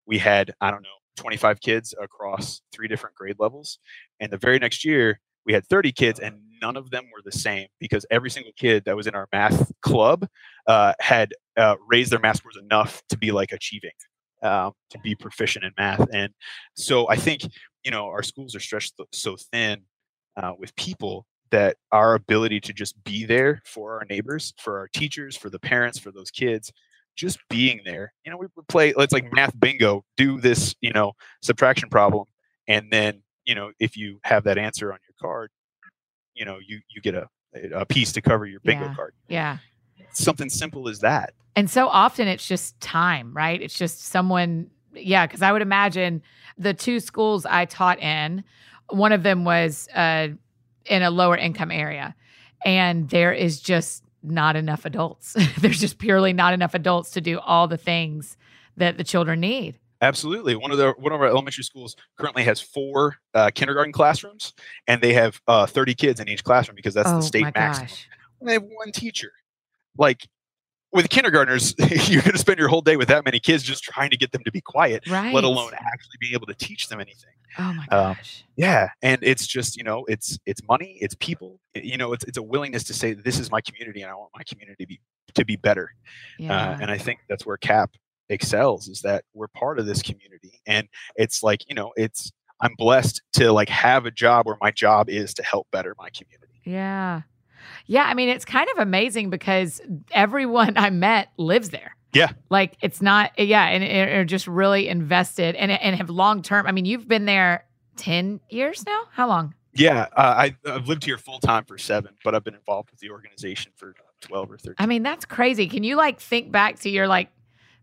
we 0.06 0.18
had 0.18 0.52
I 0.60 0.70
don't 0.70 0.82
know 0.82 0.88
25 1.16 1.60
kids 1.60 1.94
across 2.00 2.60
three 2.72 2.88
different 2.88 3.16
grade 3.16 3.36
levels, 3.38 3.78
and 4.20 4.30
the 4.30 4.38
very 4.38 4.58
next 4.58 4.84
year 4.84 5.20
we 5.46 5.52
had 5.52 5.66
30 5.66 5.92
kids, 5.92 6.20
and 6.20 6.40
none 6.60 6.76
of 6.76 6.90
them 6.90 7.04
were 7.14 7.22
the 7.24 7.36
same 7.36 7.68
because 7.78 8.04
every 8.10 8.30
single 8.30 8.52
kid 8.56 8.84
that 8.84 8.96
was 8.96 9.06
in 9.06 9.14
our 9.14 9.28
math 9.32 9.70
club 9.80 10.26
uh, 10.66 10.92
had 11.00 11.32
uh, 11.56 11.76
raised 11.88 12.10
their 12.10 12.18
math 12.18 12.38
scores 12.38 12.56
enough 12.56 13.02
to 13.08 13.16
be 13.16 13.30
like 13.30 13.52
achieving 13.52 13.92
um, 14.42 14.72
to 14.90 14.98
be 15.00 15.14
proficient 15.14 15.64
in 15.64 15.72
math. 15.78 16.06
And 16.12 16.32
so 16.74 17.08
I 17.08 17.16
think, 17.16 17.42
you 17.84 17.90
know, 17.90 18.06
our 18.06 18.22
schools 18.22 18.54
are 18.54 18.60
stretched 18.60 18.94
so 19.12 19.36
thin 19.52 19.82
uh, 20.36 20.52
with 20.58 20.74
people 20.76 21.26
that 21.50 21.76
our 21.92 22.14
ability 22.14 22.60
to 22.60 22.72
just 22.72 23.02
be 23.04 23.24
there 23.24 23.62
for 23.64 23.98
our 23.98 24.04
neighbors, 24.10 24.52
for 24.58 24.78
our 24.78 24.88
teachers, 24.88 25.36
for 25.36 25.48
the 25.48 25.58
parents, 25.58 25.98
for 25.98 26.10
those 26.10 26.30
kids, 26.30 26.72
just 27.16 27.38
being 27.48 27.80
there. 27.84 28.12
You 28.24 28.32
know, 28.32 28.36
we 28.36 28.46
play, 28.68 28.92
let's 28.96 29.12
like 29.12 29.32
math 29.32 29.58
bingo, 29.58 30.04
do 30.16 30.40
this, 30.40 30.74
you 30.80 30.92
know, 30.92 31.12
subtraction 31.42 31.88
problem. 31.88 32.26
And 32.68 32.90
then, 32.90 33.22
you 33.44 33.54
know, 33.54 33.70
if 33.78 33.96
you 33.96 34.18
have 34.24 34.44
that 34.44 34.58
answer 34.58 34.92
on 34.92 34.98
your 35.08 35.14
card, 35.20 35.50
you 36.34 36.44
know, 36.44 36.58
you, 36.66 36.80
you 36.88 37.00
get 37.00 37.14
a, 37.14 37.28
a 37.72 37.86
piece 37.86 38.12
to 38.12 38.20
cover 38.20 38.44
your 38.44 38.60
bingo 38.60 38.86
yeah. 38.86 38.94
card. 38.94 39.14
Yeah. 39.28 39.58
Something 40.12 40.48
simple 40.48 40.88
as 40.88 41.00
that. 41.00 41.34
And 41.54 41.70
so 41.70 41.88
often 41.88 42.28
it's 42.28 42.46
just 42.46 42.78
time, 42.80 43.32
right? 43.34 43.60
It's 43.60 43.76
just 43.76 44.04
someone, 44.06 44.70
yeah, 44.94 45.26
because 45.26 45.42
I 45.42 45.52
would 45.52 45.62
imagine 45.62 46.22
the 46.58 46.74
two 46.74 47.00
schools 47.00 47.46
I 47.46 47.64
taught 47.64 47.98
in, 48.00 48.44
one 48.90 49.12
of 49.12 49.22
them 49.22 49.44
was 49.44 49.88
uh, 49.94 50.28
in 50.84 51.02
a 51.02 51.10
lower 51.10 51.36
income 51.36 51.70
area, 51.70 52.14
and 52.64 53.08
there 53.08 53.32
is 53.32 53.60
just 53.60 54.04
not 54.22 54.56
enough 54.56 54.84
adults. 54.84 55.36
There's 55.58 55.80
just 55.80 55.98
purely 55.98 56.32
not 56.32 56.52
enough 56.52 56.74
adults 56.74 57.10
to 57.12 57.20
do 57.20 57.38
all 57.40 57.68
the 57.68 57.76
things 57.76 58.36
that 58.76 58.96
the 58.96 59.04
children 59.04 59.40
need. 59.40 59.78
Absolutely. 60.02 60.54
One 60.56 60.70
of 60.70 60.78
the 60.78 60.92
one 60.98 61.12
of 61.12 61.20
our 61.20 61.26
elementary 61.26 61.64
schools 61.64 61.96
currently 62.18 62.44
has 62.44 62.60
four 62.60 63.16
uh, 63.34 63.50
kindergarten 63.54 63.92
classrooms, 63.92 64.52
and 64.86 65.00
they 65.00 65.14
have 65.14 65.40
uh, 65.48 65.66
30 65.66 65.94
kids 65.94 66.20
in 66.20 66.28
each 66.28 66.44
classroom 66.44 66.76
because 66.76 66.92
that's 66.92 67.08
oh, 67.08 67.16
the 67.16 67.22
state 67.22 67.54
maximum. 67.54 67.88
Gosh. 67.88 68.08
And 68.40 68.48
they 68.48 68.52
have 68.54 68.64
one 68.64 68.92
teacher. 68.92 69.32
Like 69.98 70.28
with 70.92 71.08
kindergartners, 71.10 71.74
you're 72.08 72.22
going 72.22 72.32
to 72.32 72.38
spend 72.38 72.58
your 72.58 72.68
whole 72.68 72.80
day 72.80 72.96
with 72.96 73.08
that 73.08 73.24
many 73.24 73.38
kids 73.40 73.62
just 73.62 73.82
trying 73.82 74.10
to 74.10 74.16
get 74.16 74.32
them 74.32 74.42
to 74.44 74.50
be 74.52 74.60
quiet, 74.60 75.08
Right. 75.10 75.34
let 75.34 75.44
alone 75.44 75.72
actually 75.74 76.16
being 76.20 76.32
able 76.34 76.46
to 76.46 76.54
teach 76.54 76.88
them 76.88 77.00
anything. 77.00 77.32
Oh 77.58 77.72
my 77.72 77.82
um, 77.90 78.14
gosh. 78.14 78.44
Yeah, 78.56 78.90
and 79.02 79.18
it's 79.22 79.46
just 79.46 79.76
you 79.76 79.82
know, 79.82 80.04
it's 80.08 80.38
it's 80.46 80.60
money, 80.68 80.98
it's 81.00 81.14
people. 81.18 81.58
i- 81.74 81.80
You 81.80 81.96
know, 81.96 82.12
it's 82.12 82.24
it's 82.24 82.36
a 82.38 82.42
willingness 82.42 82.84
to 82.84 82.94
say 82.94 83.14
this 83.14 83.38
is 83.38 83.50
my 83.50 83.60
community, 83.62 84.02
and 84.02 84.10
I 84.10 84.14
want 84.14 84.30
my 84.36 84.42
community 84.46 84.84
to 84.84 84.86
be 84.88 85.00
to 85.34 85.44
be 85.44 85.56
better. 85.56 85.90
yeah. 86.38 86.70
Uh, 86.72 86.78
and 86.80 86.90
I 86.90 86.98
think 86.98 87.20
that's 87.28 87.44
where 87.46 87.56
CAP 87.56 87.90
excels 88.28 88.88
is 88.88 89.00
that 89.02 89.24
we're 89.34 89.48
part 89.48 89.78
of 89.78 89.86
this 89.86 90.02
community, 90.02 90.60
and 90.66 90.86
it's 91.16 91.42
like 91.42 91.68
you 91.68 91.74
know, 91.74 91.92
it's 91.96 92.30
I'm 92.60 92.74
blessed 92.76 93.22
to 93.34 93.52
like 93.52 93.68
have 93.70 94.04
a 94.06 94.10
job 94.10 94.46
where 94.46 94.56
my 94.60 94.70
job 94.70 95.08
is 95.08 95.32
to 95.34 95.42
help 95.42 95.66
better 95.72 95.94
my 95.98 96.10
community. 96.10 96.60
Yeah. 96.64 97.22
Yeah. 97.86 98.04
I 98.04 98.14
mean, 98.14 98.28
it's 98.28 98.44
kind 98.44 98.68
of 98.74 98.78
amazing 98.78 99.30
because 99.30 99.80
everyone 100.10 100.76
I 100.76 100.90
met 100.90 101.28
lives 101.36 101.70
there. 101.70 101.96
Yeah. 102.12 102.30
Like 102.50 102.76
it's 102.80 103.02
not, 103.02 103.38
yeah. 103.38 103.66
And 103.66 103.84
and 103.84 104.10
are 104.10 104.24
just 104.24 104.46
really 104.46 104.88
invested 104.88 105.54
and, 105.54 105.70
and 105.70 105.96
have 105.96 106.10
long 106.10 106.42
term. 106.42 106.66
I 106.66 106.72
mean, 106.72 106.84
you've 106.84 107.08
been 107.08 107.26
there 107.26 107.64
10 107.96 108.40
years 108.48 108.84
now? 108.86 109.02
How 109.10 109.28
long? 109.28 109.54
Yeah, 109.78 110.06
uh, 110.16 110.34
I 110.38 110.56
I've 110.64 110.88
lived 110.88 111.04
here 111.04 111.18
full 111.18 111.38
time 111.38 111.64
for 111.64 111.76
seven, 111.76 112.14
but 112.24 112.34
I've 112.34 112.44
been 112.44 112.54
involved 112.54 112.90
with 112.90 113.00
the 113.00 113.10
organization 113.10 113.72
for 113.76 113.94
twelve 114.20 114.50
or 114.50 114.56
thirteen. 114.56 114.76
I 114.78 114.86
mean, 114.86 115.02
that's 115.02 115.24
crazy. 115.24 115.68
Can 115.68 115.82
you 115.82 115.96
like 115.96 116.18
think 116.18 116.50
back 116.50 116.78
to 116.80 116.88
your 116.90 117.06
like 117.06 117.28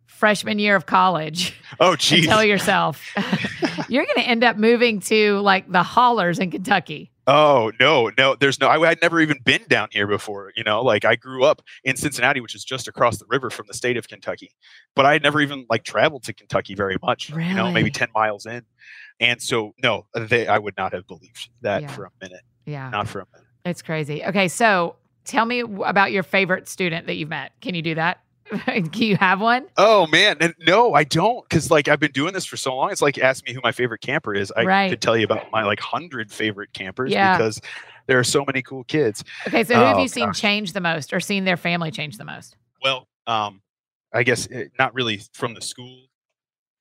freshman 0.07 0.59
year 0.59 0.75
of 0.75 0.85
college 0.85 1.53
oh, 1.79 1.95
geez. 1.97 2.25
tell 2.25 2.43
yourself 2.43 3.03
you're 3.89 4.05
going 4.05 4.15
to 4.17 4.27
end 4.27 4.43
up 4.43 4.57
moving 4.57 4.99
to 4.99 5.39
like 5.39 5.69
the 5.71 5.83
hollers 5.83 6.39
in 6.39 6.51
Kentucky? 6.51 7.09
Oh 7.25 7.71
no, 7.79 8.11
no, 8.17 8.35
there's 8.35 8.59
no. 8.59 8.67
I 8.67 8.85
had 8.85 9.01
never 9.01 9.21
even 9.21 9.37
been 9.45 9.61
down 9.69 9.87
here 9.91 10.07
before. 10.07 10.51
You 10.57 10.63
know, 10.65 10.81
like 10.81 11.05
I 11.05 11.15
grew 11.15 11.45
up 11.45 11.61
in 11.85 11.95
Cincinnati, 11.95 12.41
which 12.41 12.53
is 12.53 12.65
just 12.65 12.89
across 12.89 13.17
the 13.17 13.23
river 13.29 13.49
from 13.49 13.65
the 13.67 13.73
state 13.73 13.95
of 13.95 14.09
Kentucky, 14.09 14.51
but 14.93 15.05
I 15.05 15.13
had 15.13 15.23
never 15.23 15.39
even 15.39 15.65
like 15.69 15.85
traveled 15.85 16.23
to 16.23 16.33
Kentucky 16.33 16.75
very 16.75 16.97
much. 17.01 17.29
You 17.29 17.53
know, 17.53 17.71
maybe 17.71 17.91
ten 17.91 18.09
miles 18.13 18.45
in, 18.45 18.63
and 19.21 19.41
so 19.41 19.73
no, 19.81 20.05
they 20.13 20.47
I 20.47 20.57
would 20.57 20.75
not 20.77 20.91
have 20.91 21.07
believed 21.07 21.47
that 21.61 21.83
Yeah. 21.83 21.87
for 21.87 22.03
a 22.03 22.09
minute, 22.21 22.41
Yeah. 22.65 22.89
not 22.89 23.07
for 23.07 23.21
a 23.21 23.25
minute. 23.31 23.47
It's 23.63 23.81
crazy. 23.81 24.21
Okay, 24.25 24.49
so 24.49 24.97
tell 25.23 25.45
me 25.45 25.61
about 25.61 26.11
your 26.11 26.23
favorite 26.23 26.67
student 26.67 27.07
that 27.07 27.15
you've 27.15 27.29
met. 27.29 27.53
Can 27.61 27.73
you 27.73 27.81
do 27.81 27.95
that? 27.95 28.19
Can 28.65 28.91
you 28.93 29.17
have 29.17 29.39
one? 29.41 29.65
Oh 29.77 30.07
man, 30.07 30.37
no, 30.65 30.93
I 30.93 31.03
don't, 31.03 31.47
because 31.47 31.69
like 31.71 31.87
I've 31.87 31.99
been 31.99 32.11
doing 32.11 32.33
this 32.33 32.45
for 32.45 32.57
so 32.57 32.75
long. 32.75 32.91
It's 32.91 33.01
like 33.01 33.17
ask 33.17 33.45
me 33.45 33.53
who 33.53 33.59
my 33.63 33.71
favorite 33.71 34.01
camper 34.01 34.33
is. 34.33 34.51
I 34.55 34.63
Right. 34.63 34.89
could 34.89 35.01
tell 35.01 35.17
you 35.17 35.25
about 35.25 35.51
my 35.51 35.63
like 35.63 35.79
hundred 35.79 36.31
favorite 36.31 36.73
campers 36.73 37.11
Yeah. 37.11 37.37
because 37.37 37.61
there 38.07 38.19
are 38.19 38.23
so 38.23 38.43
many 38.45 38.61
cool 38.61 38.83
kids. 38.83 39.23
Okay, 39.47 39.63
so 39.63 39.75
who 39.75 39.81
have 39.81 39.97
Oh, 39.97 40.01
you 40.01 40.07
seen 40.07 40.27
gosh. 40.27 40.39
change 40.41 40.73
the 40.73 40.81
most 40.81 41.13
or 41.13 41.19
seen 41.19 41.45
their 41.45 41.57
family 41.57 41.89
change 41.91 42.17
the 42.17 42.25
most? 42.25 42.55
Well, 42.83 43.07
um, 43.27 43.61
I 44.13 44.23
guess 44.23 44.47
eh, 44.51 44.65
not 44.77 44.93
really 44.93 45.21
from 45.33 45.53
the 45.53 45.61
school 45.61 46.05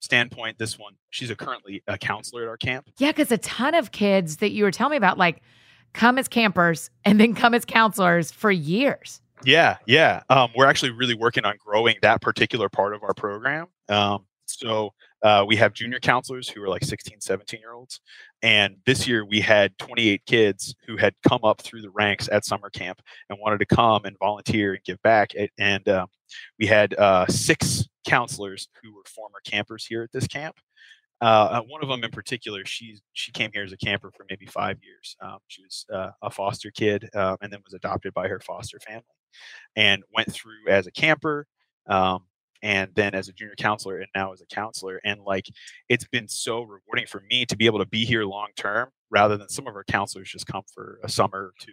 standpoint. 0.01 0.59
This 0.59 0.79
one, 0.79 0.95
she's 1.11 1.31
a 1.31 1.37
currently 1.37 1.83
a 1.87 1.97
counselor 1.97 2.43
at 2.43 2.49
our 2.49 2.57
camp. 2.57 2.89
Yeah, 2.99 3.13
because 3.13 3.31
a 3.31 3.39
ton 3.39 3.75
of 3.75 3.93
kids 3.93 4.39
that 4.39 4.51
you 4.51 4.65
were 4.65 4.71
telling 4.71 4.93
me 4.93 4.97
about, 4.97 5.17
like, 5.19 5.43
come 5.93 6.19
as 6.19 6.27
campers 6.29 6.91
and 7.05 7.21
then 7.21 7.35
come 7.35 7.55
as 7.55 7.65
counselors 7.65 8.31
for 8.33 8.51
years. 8.51 9.21
Yeah, 9.45 9.77
yeah. 9.87 10.23
Um, 10.29 10.51
we're 10.57 10.67
actually 10.67 10.91
really 10.93 11.15
working 11.15 11.45
on 11.45 11.57
growing 11.65 11.97
that 12.03 12.21
particular 12.21 12.69
part 12.69 12.95
of 12.95 13.03
our 13.03 13.15
program. 13.15 13.67
Um, 13.89 14.27
so 14.47 14.93
uh, 15.23 15.45
we 15.47 15.57
have 15.57 15.73
junior 15.73 15.99
counselors 15.99 16.49
who 16.49 16.63
are 16.63 16.69
like 16.69 16.85
16, 16.85 17.21
17 17.21 17.61
year 17.61 17.73
olds. 17.73 18.01
And 18.43 18.77
this 18.87 19.07
year 19.07 19.25
we 19.25 19.41
had 19.41 19.77
28 19.79 20.23
kids 20.27 20.75
who 20.87 20.97
had 20.97 21.15
come 21.27 21.41
up 21.45 21.61
through 21.61 21.83
the 21.83 21.91
ranks 21.91 22.29
at 22.31 22.45
summer 22.45 22.71
camp 22.71 23.01
and 23.31 23.39
wanted 23.41 23.59
to 23.59 23.67
come 23.67 24.05
and 24.05 24.17
volunteer 24.19 24.75
and 24.75 24.85
give 24.85 25.01
back. 25.03 25.33
And 25.59 25.89
um, 25.89 26.09
we 26.59 26.67
had 26.67 26.95
uh, 26.95 27.27
six 27.27 27.87
counselors 28.07 28.69
who 28.83 28.95
were 28.95 29.03
former 29.07 29.39
campers 29.45 29.87
here 29.87 30.03
at 30.03 30.13
this 30.13 30.27
camp. 30.27 30.57
Uh, 31.21 31.25
uh, 31.53 31.61
one 31.63 31.83
of 31.85 31.89
them 31.89 32.03
in 32.03 32.11
particular, 32.11 32.65
she 32.65 32.99
she 33.13 33.31
came 33.31 33.51
here 33.53 33.63
as 33.63 33.71
a 33.71 33.77
camper 33.77 34.11
for 34.11 34.27
maybe 34.29 34.45
five 34.45 34.77
years. 34.83 35.17
Um, 35.21 35.39
she 35.47 35.63
was 35.63 35.87
uh, 35.93 36.11
a 36.21 36.31
foster 36.31 36.73
kid 36.73 37.09
um, 37.15 37.37
and 37.41 37.53
then 37.53 37.61
was 37.65 37.75
adopted 37.75 38.13
by 38.13 38.27
her 38.27 38.41
foster 38.41 38.81
family, 38.81 39.05
and 39.77 40.03
went 40.15 40.33
through 40.33 40.69
as 40.69 40.87
a 40.87 40.91
camper, 40.91 41.47
um, 41.89 42.25
and 42.63 42.91
then 42.95 43.15
as 43.15 43.29
a 43.29 43.33
junior 43.33 43.55
counselor, 43.57 43.99
and 43.99 44.09
now 44.15 44.33
as 44.33 44.41
a 44.41 44.55
counselor. 44.55 45.01
And 45.05 45.21
like, 45.23 45.47
it's 45.89 46.07
been 46.07 46.29
so 46.29 46.63
rewarding 46.63 47.07
for 47.07 47.23
me 47.31 47.45
to 47.47 47.57
be 47.57 47.67
able 47.67 47.81
to 47.81 47.87
be 47.87 48.05
here 48.05 48.25
long 48.25 48.49
term, 48.57 48.91
rather 49.11 49.37
than 49.37 49.49
some 49.49 49.67
of 49.67 49.75
our 49.75 49.85
counselors 49.85 50.31
just 50.31 50.47
come 50.47 50.63
for 50.73 50.99
a 51.03 51.09
summer 51.09 51.39
or 51.39 51.55
two, 51.61 51.73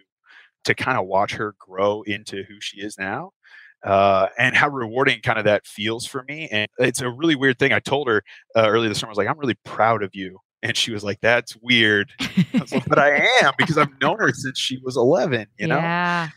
to 0.66 0.74
kind 0.74 0.98
of 0.98 1.06
watch 1.06 1.34
her 1.34 1.56
grow 1.60 2.02
into 2.04 2.44
who 2.44 2.60
she 2.60 2.82
is 2.82 2.98
now 2.98 3.32
uh, 3.84 4.28
and 4.38 4.56
how 4.56 4.70
rewarding 4.70 5.22
kind 5.22 5.40
of 5.40 5.46
that 5.46 5.66
feels 5.66 6.06
for 6.06 6.24
me. 6.24 6.48
And 6.52 6.68
it's 6.80 7.02
a 7.02 7.10
really 7.10 7.36
weird 7.36 7.60
thing. 7.60 7.74
I 7.74 7.80
told 7.80 8.08
her 8.08 8.24
uh, 8.56 8.68
earlier 8.68 8.90
this 8.90 9.00
summer, 9.00 9.10
I 9.10 9.12
was 9.12 9.18
like, 9.18 9.28
I'm 9.28 9.40
really 9.40 9.58
proud 9.64 10.04
of 10.04 10.14
you. 10.14 10.38
And 10.62 10.76
she 10.76 10.92
was 10.92 11.06
like, 11.06 11.22
That's 11.22 11.56
weird. 11.62 12.12
I 12.20 12.60
was 12.60 12.74
like, 12.74 12.86
but 12.86 13.00
I 13.00 13.26
am 13.42 13.54
because 13.58 13.78
I've 13.78 13.98
known 14.02 14.20
her 14.20 14.34
since 14.34 14.60
she 14.60 14.78
was 14.84 14.98
11, 14.98 15.48
you 15.58 15.68
know? 15.68 15.78
Yeah. 15.80 16.30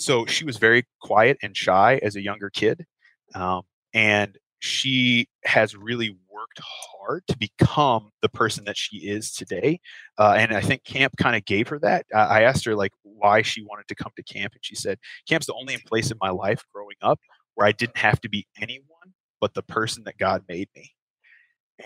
So 0.00 0.24
she 0.24 0.44
was 0.44 0.56
very 0.56 0.86
quiet 1.02 1.36
and 1.42 1.54
shy 1.54 2.00
as 2.02 2.16
a 2.16 2.22
younger 2.22 2.48
kid. 2.48 2.86
Um, 3.34 3.62
and 3.92 4.38
she 4.60 5.28
has 5.44 5.76
really 5.76 6.16
worked 6.32 6.60
hard 6.62 7.22
to 7.28 7.36
become 7.36 8.10
the 8.22 8.28
person 8.30 8.64
that 8.64 8.78
she 8.78 8.96
is 8.98 9.30
today. 9.30 9.78
Uh, 10.18 10.36
and 10.38 10.54
I 10.54 10.62
think 10.62 10.84
camp 10.84 11.14
kind 11.18 11.36
of 11.36 11.44
gave 11.44 11.68
her 11.68 11.78
that. 11.80 12.06
I 12.14 12.42
asked 12.44 12.64
her 12.64 12.74
like 12.74 12.92
why 13.02 13.42
she 13.42 13.62
wanted 13.62 13.88
to 13.88 13.94
come 13.94 14.12
to 14.16 14.22
camp, 14.22 14.54
and 14.54 14.64
she 14.64 14.74
said, 14.74 14.98
"Camp's 15.28 15.46
the 15.46 15.54
only 15.54 15.76
place 15.86 16.10
in 16.10 16.16
my 16.20 16.30
life 16.30 16.64
growing 16.74 16.96
up 17.02 17.20
where 17.54 17.66
I 17.66 17.72
didn't 17.72 17.98
have 17.98 18.20
to 18.22 18.28
be 18.28 18.46
anyone 18.60 19.14
but 19.40 19.54
the 19.54 19.62
person 19.62 20.04
that 20.04 20.18
God 20.18 20.44
made 20.48 20.68
me." 20.74 20.92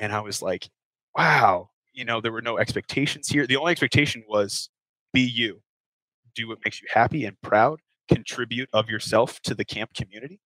And 0.00 0.12
I 0.12 0.20
was 0.20 0.40
like, 0.40 0.68
"Wow." 1.16 1.70
You 1.92 2.05
know, 2.05 2.20
there 2.20 2.33
were 2.33 2.42
no 2.42 2.59
expectations 2.59 3.29
here. 3.29 3.46
The 3.46 3.57
only 3.57 3.72
expectation 3.72 4.24
was 4.29 4.68
be 5.12 5.22
you, 5.22 5.62
do 6.35 6.48
what 6.48 6.59
makes 6.64 6.81
you 6.83 6.88
happy 6.92 7.24
and 7.24 7.40
proud, 7.40 7.81
contribute 8.09 8.69
of 8.73 8.88
yourself 8.88 9.40
to 9.43 9.55
the 9.55 9.64
camp 9.64 9.95
community. 9.95 10.40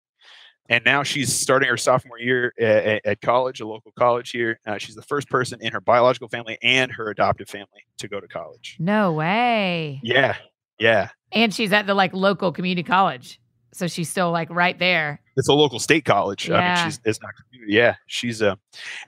and 0.69 0.83
now 0.83 1.03
she's 1.03 1.31
starting 1.33 1.69
her 1.69 1.77
sophomore 1.77 2.17
year 2.19 2.51
at, 2.59 3.05
at 3.05 3.21
college, 3.21 3.61
a 3.61 3.67
local 3.67 3.91
college 3.97 4.31
here. 4.31 4.59
Uh, 4.65 4.77
she's 4.79 4.95
the 4.95 5.01
first 5.03 5.29
person 5.29 5.59
in 5.61 5.71
her 5.71 5.79
biological 5.81 6.27
family 6.27 6.57
and 6.63 6.91
her 6.91 7.09
adoptive 7.09 7.47
family 7.47 7.85
to 7.99 8.07
go 8.07 8.19
to 8.19 8.27
college. 8.27 8.75
No 8.79 9.13
way. 9.13 9.99
Yeah, 10.03 10.35
yeah. 10.79 11.09
And 11.31 11.53
she's 11.53 11.71
at 11.71 11.85
the 11.85 11.93
like 11.93 12.13
local 12.13 12.51
community 12.51 12.81
college, 12.83 13.39
so 13.73 13.87
she's 13.87 14.09
still 14.09 14.31
like 14.31 14.49
right 14.49 14.77
there. 14.79 15.21
It's 15.37 15.49
a 15.49 15.53
local 15.53 15.79
state 15.79 16.05
college. 16.05 16.49
I 16.49 16.57
Yeah. 16.59 16.75
mean, 16.75 16.85
she's 16.85 16.99
it's 17.05 17.21
not 17.21 17.31
community. 17.35 17.73
Yeah, 17.73 17.95
she's 18.07 18.41
uh, 18.41 18.55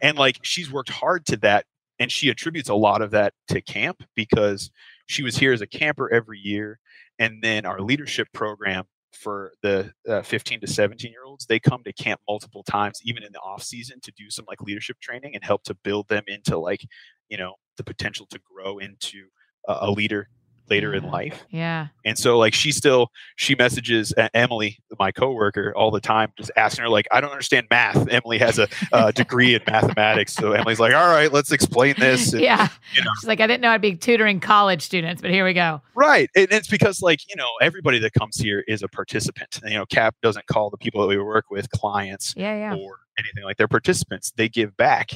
and 0.02 0.18
like 0.18 0.38
she's 0.44 0.72
worked 0.72 0.90
hard 0.90 1.26
to 1.28 1.38
that, 1.38 1.66
and 2.00 2.12
she 2.12 2.30
attributes 2.30 2.70
a 2.70 2.76
lot 2.76 3.02
of 3.02 3.12
that 3.12 3.34
to 3.50 3.62
camp 3.62 4.04
because 4.16 4.70
she 5.08 5.24
was 5.24 5.38
here 5.38 5.54
as 5.54 5.62
a 5.62 5.68
camper 5.68 6.14
every 6.14 6.38
year, 6.40 6.80
and 7.20 7.42
then 7.42 7.66
our 7.66 7.82
leadership 7.82 8.28
program 8.34 8.86
for 9.14 9.54
the 9.64 9.92
uh, 10.08 10.22
15 10.22 10.62
to 10.62 10.68
17 10.68 11.12
year 11.12 11.24
olds 11.26 11.46
they 11.46 11.60
come 11.60 11.84
to 11.84 11.94
camp 11.94 12.20
multiple 12.28 12.64
times 12.64 13.00
even 13.04 13.24
in 13.24 13.32
the 13.32 13.40
off 13.40 13.64
season 13.64 14.00
to 14.02 14.12
do 14.18 14.30
some 14.30 14.46
like 14.48 14.62
leadership 14.62 14.98
training 15.02 15.34
and 15.34 15.44
help 15.44 15.64
to 15.64 15.74
build 15.84 16.08
them 16.08 16.24
into 16.28 16.58
like 16.58 16.86
you 17.30 17.38
know 17.38 17.56
the 17.78 17.84
potential 17.84 18.28
to 18.30 18.40
grow 18.40 18.78
into 18.78 19.28
a, 19.68 19.78
a 19.82 19.92
leader 19.92 20.28
later 20.70 20.94
in 20.94 21.04
life 21.04 21.46
Yeah. 21.50 21.88
and 22.06 22.18
so 22.18 22.38
like 22.38 22.54
she 22.54 22.72
still 22.72 23.12
she 23.36 23.56
messages 23.56 24.14
Emily, 24.34 24.80
my 25.00 25.12
coworker, 25.12 25.74
all 25.76 25.92
the 25.92 26.00
time, 26.02 26.32
just 26.38 26.52
asking 26.56 26.84
her 26.84 26.90
like, 26.90 27.08
I 27.12 27.22
don't 27.22 27.32
understand 27.32 27.68
math. 27.70 28.08
Emily 28.10 28.38
has 28.40 28.60
a 28.60 28.68
uh, 28.92 29.12
degree 29.24 29.56
in 29.56 29.62
mathematics, 29.68 30.34
so 30.34 30.52
Emily's 30.54 30.80
like, 30.80 30.94
all 30.94 31.08
right, 31.08 31.32
let's 31.32 31.52
explain 31.52 31.96
this. 32.00 32.34
And- 32.34 32.42
Yeah. 32.42 32.68
you 32.96 33.04
know. 33.04 33.12
She's 33.20 33.28
like, 33.28 33.40
I 33.40 33.48
didn't 33.48 33.62
know 33.62 33.70
I'd 33.70 33.82
be 33.82 33.96
tutoring 33.96 34.40
college 34.40 34.82
students, 34.82 35.22
but 35.22 35.32
here 35.32 35.46
we 35.46 35.54
go. 35.54 35.82
Right, 35.96 36.30
and 36.36 36.48
it's 36.52 36.68
because 36.68 37.02
like 37.02 37.20
you 37.30 37.36
know 37.36 37.48
everybody 37.62 38.00
that 38.00 38.14
comes 38.14 38.38
here 38.38 38.64
is 38.68 38.84
a 38.84 38.88
participant. 38.88 39.60
And, 39.64 39.72
you 39.72 39.78
know, 39.78 39.86
CAP 39.86 40.16
doesn't 40.22 40.48
call 40.48 40.70
the 40.70 40.78
people 40.78 41.02
that 41.02 41.08
we 41.08 41.18
work 41.18 41.46
with 41.50 41.70
clients 41.72 42.34
Yeah. 42.38 42.56
Yeah. 42.56 42.76
or 42.76 42.98
anything 43.20 43.44
like 43.44 43.58
they're 43.58 43.68
participants 43.68 44.32
they 44.38 44.48
give 44.48 44.78
back 44.78 45.10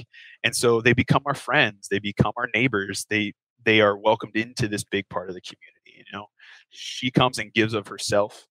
and 0.43 0.55
so 0.55 0.81
they 0.81 0.91
become 0.91 1.21
our 1.27 1.35
friends 1.35 1.87
they 1.91 1.99
become 1.99 2.31
our 2.35 2.47
neighbors 2.51 3.05
they 3.11 3.31
they 3.65 3.82
are 3.82 3.97
welcomed 3.97 4.36
into 4.36 4.67
this 4.67 4.84
big 4.84 5.08
part 5.10 5.30
of 5.30 5.36
the 5.36 5.41
community 5.41 5.93
you 5.97 6.04
know 6.17 6.26
she 6.69 7.10
comes 7.12 7.38
and 7.38 7.54
gives 7.54 7.74
of 7.74 7.88
herself 7.88 8.47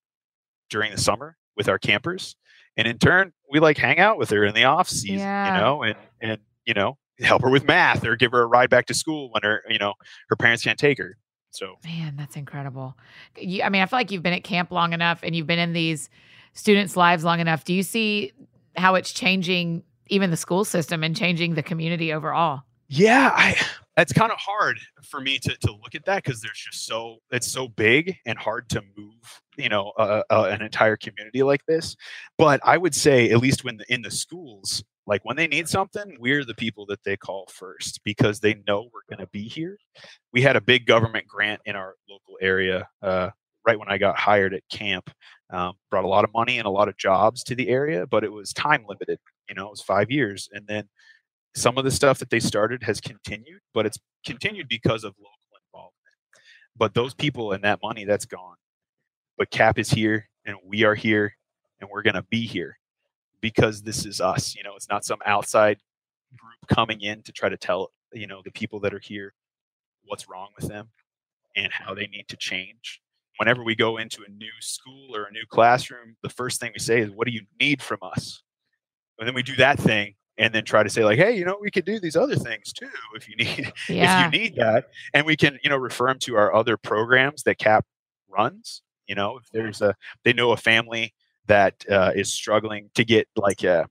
during 0.68 0.90
the 0.92 0.98
summer 0.98 1.36
with 1.56 1.68
our 1.68 1.78
campers 1.78 2.36
and 2.76 2.86
in 2.86 2.98
turn 2.98 3.32
we 3.50 3.58
like 3.60 3.76
hang 3.78 3.98
out 3.98 4.18
with 4.18 4.30
her 4.30 4.44
in 4.44 4.54
the 4.54 4.64
off 4.64 4.88
season 4.88 5.18
Yeah. 5.18 5.54
you 5.54 5.60
know 5.60 5.82
and 5.82 5.96
and 6.20 6.38
you 6.64 6.74
know 6.74 6.96
help 7.20 7.42
her 7.42 7.50
with 7.50 7.64
math 7.64 8.04
or 8.06 8.16
give 8.16 8.32
her 8.32 8.42
a 8.42 8.46
ride 8.46 8.70
back 8.70 8.86
to 8.86 8.94
school 8.94 9.30
when 9.32 9.42
her 9.42 9.62
you 9.68 9.78
know 9.78 9.94
her 10.28 10.36
parents 10.36 10.62
can't 10.64 10.78
take 10.78 10.98
her 10.98 11.16
so 11.52 11.74
Man, 11.84 12.14
that's 12.16 12.36
incredible. 12.36 12.96
You, 13.36 13.64
I 13.64 13.70
mean, 13.70 13.82
I 13.82 13.86
feel 13.86 13.98
like 13.98 14.12
you've 14.12 14.22
been 14.22 14.32
at 14.34 14.44
camp 14.44 14.70
long 14.70 14.92
enough 14.92 15.18
and 15.24 15.34
you've 15.34 15.48
been 15.48 15.58
in 15.58 15.72
these 15.72 16.08
students' 16.52 16.96
lives 16.96 17.24
long 17.24 17.40
enough. 17.40 17.64
Do 17.64 17.74
you 17.74 17.82
see 17.82 18.30
how 18.76 18.94
it's 18.94 19.12
changing 19.12 19.82
even 20.06 20.30
the 20.30 20.36
school 20.36 20.64
system 20.64 21.02
and 21.02 21.16
changing 21.16 21.54
the 21.54 21.62
community 21.64 22.12
overall? 22.12 22.62
Yeah, 22.86 23.32
I 23.34 23.56
it's 24.00 24.12
kind 24.12 24.32
of 24.32 24.38
hard 24.38 24.78
for 25.02 25.20
me 25.20 25.38
to 25.38 25.56
to 25.58 25.72
look 25.72 25.94
at 25.94 26.04
that 26.06 26.24
because 26.24 26.40
there's 26.40 26.58
just 26.58 26.86
so 26.86 27.18
it's 27.30 27.50
so 27.50 27.68
big 27.68 28.16
and 28.26 28.38
hard 28.38 28.68
to 28.70 28.82
move, 28.96 29.42
you 29.56 29.68
know, 29.68 29.92
uh, 29.98 30.22
uh, 30.30 30.48
an 30.50 30.62
entire 30.62 30.96
community 30.96 31.42
like 31.42 31.64
this. 31.66 31.96
But 32.38 32.60
I 32.64 32.76
would 32.76 32.94
say, 32.94 33.30
at 33.30 33.38
least 33.38 33.64
when 33.64 33.76
the, 33.76 33.92
in 33.92 34.02
the 34.02 34.10
schools, 34.10 34.82
like 35.06 35.24
when 35.24 35.36
they 35.36 35.46
need 35.46 35.68
something, 35.68 36.16
we're 36.18 36.44
the 36.44 36.54
people 36.54 36.86
that 36.86 37.02
they 37.04 37.16
call 37.16 37.46
first 37.52 38.00
because 38.04 38.40
they 38.40 38.62
know 38.66 38.88
we're 38.92 39.14
going 39.14 39.24
to 39.24 39.30
be 39.32 39.42
here. 39.42 39.76
We 40.32 40.42
had 40.42 40.56
a 40.56 40.60
big 40.60 40.86
government 40.86 41.26
grant 41.26 41.60
in 41.64 41.76
our 41.76 41.94
local 42.08 42.38
area 42.40 42.88
uh, 43.02 43.30
right 43.66 43.78
when 43.78 43.90
I 43.90 43.98
got 43.98 44.18
hired 44.18 44.54
at 44.54 44.62
camp. 44.72 45.10
Um, 45.52 45.72
brought 45.90 46.04
a 46.04 46.08
lot 46.08 46.22
of 46.22 46.32
money 46.32 46.58
and 46.58 46.66
a 46.66 46.70
lot 46.70 46.88
of 46.88 46.96
jobs 46.96 47.42
to 47.44 47.56
the 47.56 47.68
area, 47.68 48.06
but 48.06 48.22
it 48.22 48.30
was 48.30 48.52
time 48.52 48.84
limited. 48.88 49.18
You 49.48 49.56
know, 49.56 49.66
it 49.66 49.70
was 49.70 49.82
five 49.82 50.08
years, 50.08 50.48
and 50.52 50.64
then 50.68 50.88
some 51.54 51.78
of 51.78 51.84
the 51.84 51.90
stuff 51.90 52.18
that 52.18 52.30
they 52.30 52.40
started 52.40 52.82
has 52.82 53.00
continued, 53.00 53.60
but 53.74 53.86
it's 53.86 53.98
continued 54.24 54.68
because 54.68 55.04
of 55.04 55.14
local 55.18 55.36
involvement. 55.66 55.94
But 56.76 56.94
those 56.94 57.14
people 57.14 57.52
and 57.52 57.64
that 57.64 57.80
money, 57.82 58.04
that's 58.04 58.24
gone. 58.24 58.56
But 59.36 59.50
CAP 59.50 59.78
is 59.78 59.90
here 59.90 60.28
and 60.44 60.56
we 60.64 60.84
are 60.84 60.94
here 60.94 61.34
and 61.80 61.88
we're 61.90 62.02
going 62.02 62.14
to 62.14 62.24
be 62.30 62.46
here 62.46 62.78
because 63.40 63.82
this 63.82 64.04
is 64.06 64.20
us. 64.20 64.54
You 64.54 64.62
know, 64.62 64.76
it's 64.76 64.88
not 64.88 65.04
some 65.04 65.18
outside 65.26 65.78
group 66.36 66.68
coming 66.68 67.00
in 67.00 67.22
to 67.22 67.32
try 67.32 67.48
to 67.48 67.56
tell, 67.56 67.90
you 68.12 68.26
know, 68.26 68.42
the 68.44 68.52
people 68.52 68.80
that 68.80 68.94
are 68.94 69.00
here 69.00 69.34
what's 70.04 70.28
wrong 70.28 70.48
with 70.60 70.68
them 70.68 70.88
and 71.56 71.72
how 71.72 71.94
they 71.94 72.06
need 72.06 72.26
to 72.28 72.36
change. 72.36 73.00
Whenever 73.38 73.62
we 73.62 73.74
go 73.74 73.96
into 73.96 74.22
a 74.26 74.30
new 74.30 74.50
school 74.60 75.16
or 75.16 75.24
a 75.24 75.32
new 75.32 75.44
classroom, 75.48 76.16
the 76.22 76.28
first 76.28 76.60
thing 76.60 76.72
we 76.74 76.80
say 76.80 77.00
is, 77.00 77.10
What 77.10 77.26
do 77.26 77.32
you 77.32 77.42
need 77.58 77.82
from 77.82 77.98
us? 78.02 78.42
And 79.18 79.26
then 79.26 79.34
we 79.34 79.42
do 79.42 79.56
that 79.56 79.78
thing 79.78 80.14
and 80.40 80.52
then 80.54 80.64
try 80.64 80.82
to 80.82 80.90
say 80.90 81.04
like 81.04 81.18
hey 81.18 81.36
you 81.36 81.44
know 81.44 81.56
we 81.60 81.70
could 81.70 81.84
do 81.84 82.00
these 82.00 82.16
other 82.16 82.34
things 82.34 82.72
too 82.72 82.88
if 83.14 83.28
you 83.28 83.36
need 83.36 83.72
Yeah. 83.88 84.26
if 84.28 84.34
you 84.34 84.40
need 84.40 84.56
that. 84.56 84.86
And 85.14 85.24
we 85.24 85.36
can 85.36 85.58
you 85.62 85.70
know 85.70 85.76
refer 85.76 86.08
them 86.08 86.18
to 86.20 86.36
our 86.36 86.52
other 86.52 86.76
programs 86.76 87.44
that 87.44 87.58
cap 87.58 87.84
runs 88.28 88.82
you 89.06 89.14
know 89.14 89.38
if 89.38 89.44
there's 89.52 89.82
a 89.82 89.94
they 90.24 90.32
know 90.32 90.52
a 90.52 90.56
family 90.56 91.14
that 91.46 91.84
uh, 91.90 92.12
is 92.14 92.32
struggling 92.32 92.90
to 92.94 93.04
get 93.04 93.28
like 93.36 93.64
uh, 93.64 93.84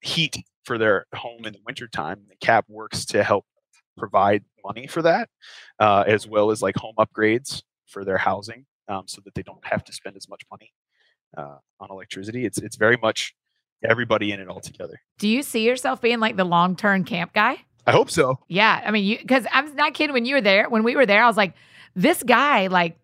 heat 0.00 0.36
for 0.64 0.78
their 0.78 1.06
home 1.14 1.44
in 1.44 1.52
the 1.52 1.60
wintertime 1.66 2.20
the 2.28 2.36
cap 2.36 2.64
works 2.68 3.04
to 3.06 3.22
help 3.22 3.44
provide 3.96 4.44
money 4.64 4.86
for 4.86 5.02
that 5.02 5.28
uh, 5.80 6.04
as 6.06 6.26
well 6.26 6.50
as 6.50 6.62
like 6.62 6.76
home 6.76 6.94
upgrades 6.98 7.62
for 7.86 8.04
their 8.04 8.18
housing 8.18 8.66
um, 8.88 9.04
so 9.06 9.20
that 9.24 9.34
they 9.34 9.42
don't 9.42 9.64
have 9.64 9.84
to 9.84 9.92
spend 9.92 10.16
as 10.16 10.28
much 10.28 10.42
money 10.50 10.72
uh, 11.36 11.56
on 11.80 11.90
electricity. 11.90 12.44
It's 12.44 12.58
it's 12.58 12.76
very 12.76 12.96
much 12.96 13.34
everybody 13.82 14.32
in 14.32 14.40
it 14.40 14.48
all 14.48 14.60
together 14.60 15.00
Do 15.18 15.28
you 15.28 15.42
see 15.42 15.64
yourself 15.66 16.00
being 16.00 16.20
like 16.20 16.36
the 16.36 16.44
long 16.44 16.76
term 16.76 17.04
camp 17.04 17.32
guy? 17.32 17.58
i 17.86 17.92
hope 17.92 18.10
so 18.10 18.38
Yeah. 18.48 18.82
I 18.84 18.90
mean, 18.90 19.04
you, 19.04 19.18
because 19.18 19.46
I'm 19.52 19.74
not 19.76 19.94
kidding. 19.94 20.12
When 20.12 20.24
you 20.24 20.34
were 20.34 20.40
there, 20.40 20.68
when 20.68 20.82
we 20.84 20.94
were 20.96 21.06
there, 21.06 21.22
I 21.22 21.26
was 21.26 21.36
like, 21.36 21.54
this 21.94 22.22
guy 22.22 22.66
like 22.66 22.98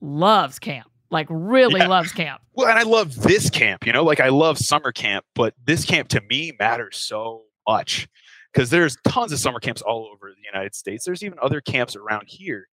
loves 0.00 0.58
camp, 0.58 0.88
like 1.10 1.26
really 1.30 1.80
Yeah. 1.80 1.88
loves 1.88 2.12
camp. 2.12 2.40
Well, 2.54 2.68
and 2.68 2.78
I 2.78 2.82
love 2.82 3.14
this 3.16 3.50
camp, 3.50 3.86
you 3.86 3.92
know, 3.92 4.04
like 4.04 4.20
I 4.20 4.28
love 4.28 4.58
summer 4.58 4.92
camp, 4.92 5.24
but 5.34 5.54
this 5.64 5.84
camp 5.84 6.08
to 6.10 6.20
me 6.28 6.52
matters 6.58 6.96
so 6.98 7.44
much 7.66 8.08
because 8.52 8.70
there's 8.70 8.96
tons 9.06 9.32
of 9.32 9.38
summer 9.38 9.60
camps 9.60 9.82
all 9.82 10.10
over 10.12 10.30
the 10.30 10.42
United 10.44 10.74
States. 10.74 11.04
There's 11.04 11.22
even 11.22 11.38
other 11.40 11.60
camps 11.60 11.96
around 11.96 12.24
here. 12.28 12.68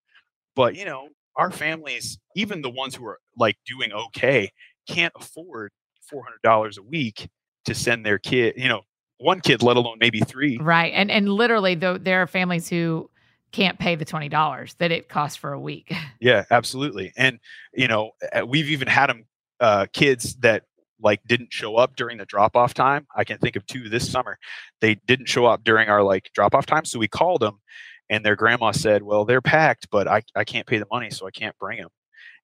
But, 0.54 0.74
you 0.74 0.84
know, 0.84 1.08
our 1.36 1.50
families, 1.50 2.18
even 2.34 2.62
the 2.62 2.70
ones 2.70 2.94
who 2.94 3.06
are 3.06 3.18
like 3.36 3.56
doing 3.66 3.92
okay, 3.92 4.50
can't 4.88 5.12
afford 5.16 5.70
$400 6.12 6.78
a 6.78 6.82
week 6.82 7.28
to 7.66 7.74
send 7.74 8.04
their 8.04 8.18
kid, 8.18 8.54
you 8.56 8.68
know, 8.68 8.82
one 9.18 9.40
kid, 9.40 9.62
let 9.62 9.76
alone 9.76 9.98
maybe 10.00 10.20
three. 10.20 10.58
Right. 10.58 10.92
And 10.94 11.10
and 11.10 11.28
literally 11.28 11.74
though 11.74 11.98
there 11.98 12.22
are 12.22 12.26
families 12.26 12.68
who 12.68 13.10
can't 13.52 13.78
pay 13.78 13.94
the 13.94 14.04
twenty 14.04 14.28
dollars 14.28 14.74
that 14.78 14.90
it 14.90 15.08
costs 15.08 15.36
for 15.36 15.52
a 15.52 15.60
week. 15.60 15.92
Yeah, 16.18 16.44
absolutely. 16.50 17.12
And 17.16 17.38
you 17.74 17.88
know, 17.88 18.12
we've 18.46 18.70
even 18.70 18.88
had 18.88 19.10
them 19.10 19.26
uh, 19.60 19.86
kids 19.92 20.34
that 20.36 20.64
like 21.00 21.20
didn't 21.26 21.52
show 21.52 21.76
up 21.76 21.94
during 21.94 22.16
the 22.16 22.24
drop 22.24 22.56
off 22.56 22.72
time. 22.72 23.06
I 23.14 23.24
can 23.24 23.36
think 23.38 23.54
of 23.54 23.66
two 23.66 23.90
this 23.90 24.10
summer. 24.10 24.38
They 24.80 24.94
didn't 25.06 25.28
show 25.28 25.44
up 25.44 25.62
during 25.62 25.90
our 25.90 26.02
like 26.02 26.30
drop 26.34 26.54
off 26.54 26.64
time, 26.64 26.86
so 26.86 26.98
we 26.98 27.06
called 27.06 27.42
them, 27.42 27.60
and 28.08 28.24
their 28.24 28.34
grandma 28.34 28.70
said, 28.70 29.02
"Well, 29.02 29.26
they're 29.26 29.42
packed, 29.42 29.88
but 29.90 30.08
I 30.08 30.22
I 30.34 30.44
can't 30.44 30.66
pay 30.66 30.78
the 30.78 30.86
money, 30.90 31.10
so 31.10 31.26
I 31.26 31.30
can't 31.30 31.56
bring 31.58 31.80
them." 31.80 31.90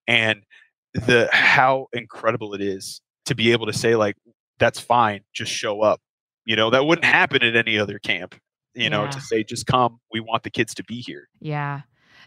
And 0.06 0.42
the 0.92 1.28
how 1.32 1.88
incredible 1.92 2.52
it 2.54 2.60
is 2.60 3.00
to 3.24 3.34
be 3.34 3.52
able 3.52 3.66
to 3.66 3.72
say 3.72 3.96
like, 3.96 4.16
"That's 4.62 4.80
fine, 4.80 5.20
just 5.34 5.50
show 5.52 5.82
up." 5.82 6.00
You 6.46 6.56
know, 6.56 6.70
that 6.70 6.86
wouldn't 6.86 7.04
happen 7.04 7.42
at 7.42 7.54
any 7.56 7.78
other 7.78 7.98
camp. 7.98 8.34
You 8.74 8.88
know, 8.88 9.04
Yeah. 9.04 9.10
to 9.10 9.20
say 9.20 9.44
just 9.44 9.66
come. 9.66 10.00
We 10.12 10.20
want 10.20 10.44
the 10.44 10.50
kids 10.50 10.72
to 10.74 10.84
be 10.84 11.00
here. 11.00 11.28
Yeah. 11.40 11.82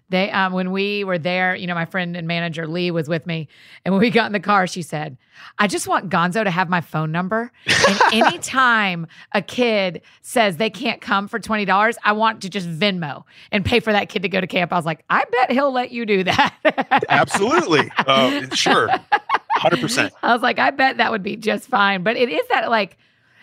They 0.10 0.30
um 0.30 0.54
when 0.54 0.71
we 0.71 1.04
were 1.04 1.17
there, 1.17 1.56
you 1.56 1.65
know, 1.65 1.74
my 1.74 1.86
friend 1.86 2.15
and 2.15 2.28
manager 2.28 2.67
Lee 2.67 2.91
was 2.91 3.10
with 3.10 3.26
me. 3.26 3.48
And 3.84 3.91
when 3.93 4.02
we 4.02 4.12
got 4.12 4.28
in 4.28 4.34
the 4.34 4.39
car, 4.39 4.67
she 4.67 4.84
said, 4.84 5.17
I 5.58 5.65
just 5.65 5.88
want 5.88 6.12
Gonzo 6.12 6.43
to 6.43 6.52
have 6.52 6.69
my 6.69 6.82
phone 6.82 7.12
number. 7.12 7.52
And 7.88 8.00
anytime 8.13 9.08
a 9.32 9.41
kid 9.41 10.04
says 10.21 10.58
they 10.58 10.69
can't 10.69 11.02
come 11.02 11.28
for 11.28 11.39
$20, 11.39 11.95
I 12.04 12.12
want 12.12 12.41
to 12.43 12.50
just 12.50 12.67
Venmo 12.69 13.24
and 13.52 13.65
pay 13.65 13.80
for 13.80 13.91
that 13.93 14.10
kid 14.10 14.21
to 14.21 14.30
go 14.30 14.39
to 14.39 14.45
camp. 14.45 14.71
I 14.71 14.76
was 14.76 14.86
like, 14.86 15.04
I 15.10 15.24
bet 15.32 15.52
he'll 15.52 15.71
let 15.71 15.91
you 15.91 16.06
do 16.06 16.24
that. 16.26 17.04
Absolutely, 17.10 17.89
uh, 17.98 18.54
sure, 18.54 18.89
hundred 19.55 19.81
percent. 19.81 20.13
I 20.23 20.33
was 20.33 20.41
like, 20.41 20.59
I 20.59 20.71
bet 20.71 20.97
that 20.97 21.11
would 21.11 21.23
be 21.23 21.35
just 21.35 21.67
fine. 21.67 22.03
But 22.03 22.17
it 22.17 22.29
is 22.29 22.47
that 22.49 22.69
like 22.69 22.97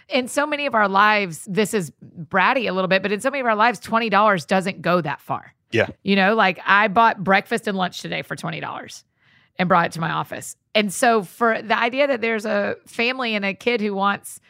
in 0.08 0.28
so 0.28 0.46
many 0.46 0.66
of 0.66 0.74
our 0.74 0.88
lives, 0.88 1.46
this 1.48 1.74
is 1.74 1.92
bratty 2.28 2.68
a 2.68 2.72
little 2.72 2.88
bit, 2.88 3.02
but 3.02 3.12
in 3.12 3.20
so 3.20 3.30
many 3.30 3.40
of 3.40 3.46
our 3.46 3.56
lives, 3.56 3.80
$20 3.80 4.46
doesn't 4.46 4.82
go 4.82 5.00
that 5.00 5.20
far. 5.20 5.54
Yeah. 5.70 5.88
You 6.02 6.16
know, 6.16 6.34
like 6.34 6.60
I 6.66 6.88
bought 6.88 7.24
breakfast 7.24 7.66
and 7.66 7.76
lunch 7.76 8.00
today 8.00 8.22
for 8.22 8.36
$20 8.36 9.04
and 9.58 9.68
brought 9.68 9.86
it 9.86 9.92
to 9.92 10.00
my 10.00 10.10
office. 10.10 10.56
And 10.74 10.92
so 10.92 11.22
for 11.22 11.60
the 11.60 11.78
idea 11.78 12.06
that 12.06 12.20
there's 12.20 12.44
a 12.44 12.76
family 12.86 13.34
and 13.34 13.44
a 13.44 13.54
kid 13.54 13.80
who 13.80 13.94
wants 13.94 14.40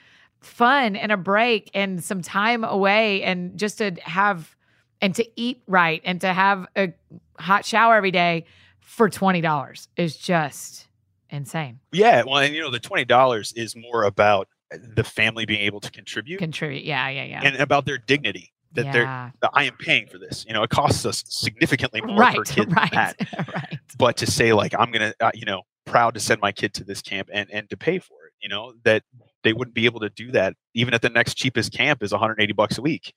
fun 0.41 0.97
and 0.97 1.13
a 1.13 1.17
break 1.17 1.71
and 1.75 2.03
some 2.03 2.23
time 2.23 2.65
away 2.65 3.23
and 3.23 3.57
just 3.57 3.79
to 3.79 3.93
have 4.03 4.57
and 5.01 5.15
to 5.15 5.41
eat 5.41 5.63
right 5.67 6.01
and 6.05 6.21
to 6.21 6.33
have 6.33 6.67
a 6.77 6.93
hot 7.39 7.65
shower 7.65 7.95
every 7.95 8.11
day 8.11 8.45
for 8.81 9.09
$20 9.09 9.89
is 9.97 10.17
just 10.17 10.87
insane. 11.33 11.81
Yeah, 11.91 12.23
well, 12.25 12.39
and 12.39 12.55
you 12.55 12.61
know, 12.61 12.71
the 12.71 12.81
twenty 12.81 13.05
dollars 13.05 13.53
is 13.55 13.75
more 13.75 14.05
about 14.05 14.49
the 14.71 15.05
family 15.05 15.45
being 15.45 15.63
able 15.63 15.81
to 15.81 15.91
contribute 15.91 16.39
Contribute. 16.39 16.85
Yeah, 16.85 17.09
yeah, 17.09 17.25
yeah. 17.25 17.41
and 17.45 17.57
about 17.57 17.85
their 17.87 17.99
dignity 17.99 18.53
that 18.75 18.93
they're 18.93 19.33
that 19.41 19.51
I 19.53 19.65
am 19.65 19.77
paying 19.79 20.07
for 20.07 20.19
this. 20.19 20.45
You 20.47 20.55
know, 20.55 20.63
it 20.63 20.71
costs 20.71 21.05
us 21.05 21.25
significantly 21.27 22.01
more 22.01 22.17
right, 22.17 22.37
per 22.37 22.45
kid 22.47 22.69
than 22.69 22.75
right, 22.75 22.91
that. 22.93 23.17
right. 23.55 23.79
But 23.99 24.17
to 24.19 24.27
say 24.27 24.53
like 24.53 24.75
I'm 24.79 24.91
gonna, 24.91 25.15
uh, 25.21 25.31
you 25.35 25.45
know, 25.45 25.63
proud 25.85 26.15
to 26.15 26.21
send 26.21 26.41
my 26.41 26.53
kid 26.53 26.75
to 26.75 26.85
this 26.85 27.03
camp 27.03 27.29
and 27.33 27.51
and 27.51 27.69
to 27.71 27.77
pay 27.77 27.99
for 27.99 28.27
it, 28.27 28.33
you 28.43 28.49
know, 28.49 28.75
that 28.85 29.03
they 29.45 29.53
wouldn't 29.53 29.75
be 29.75 29.87
able 29.87 30.01
to 30.01 30.11
do 30.11 30.31
that 30.33 30.55
even 30.75 30.95
at 30.95 31.03
the 31.03 31.11
next 31.11 31.35
cheapest 31.35 31.73
camp 31.73 32.03
is 32.03 32.13
180 32.13 32.53
bucks 32.53 32.79
a 32.79 32.83
week, 32.83 33.15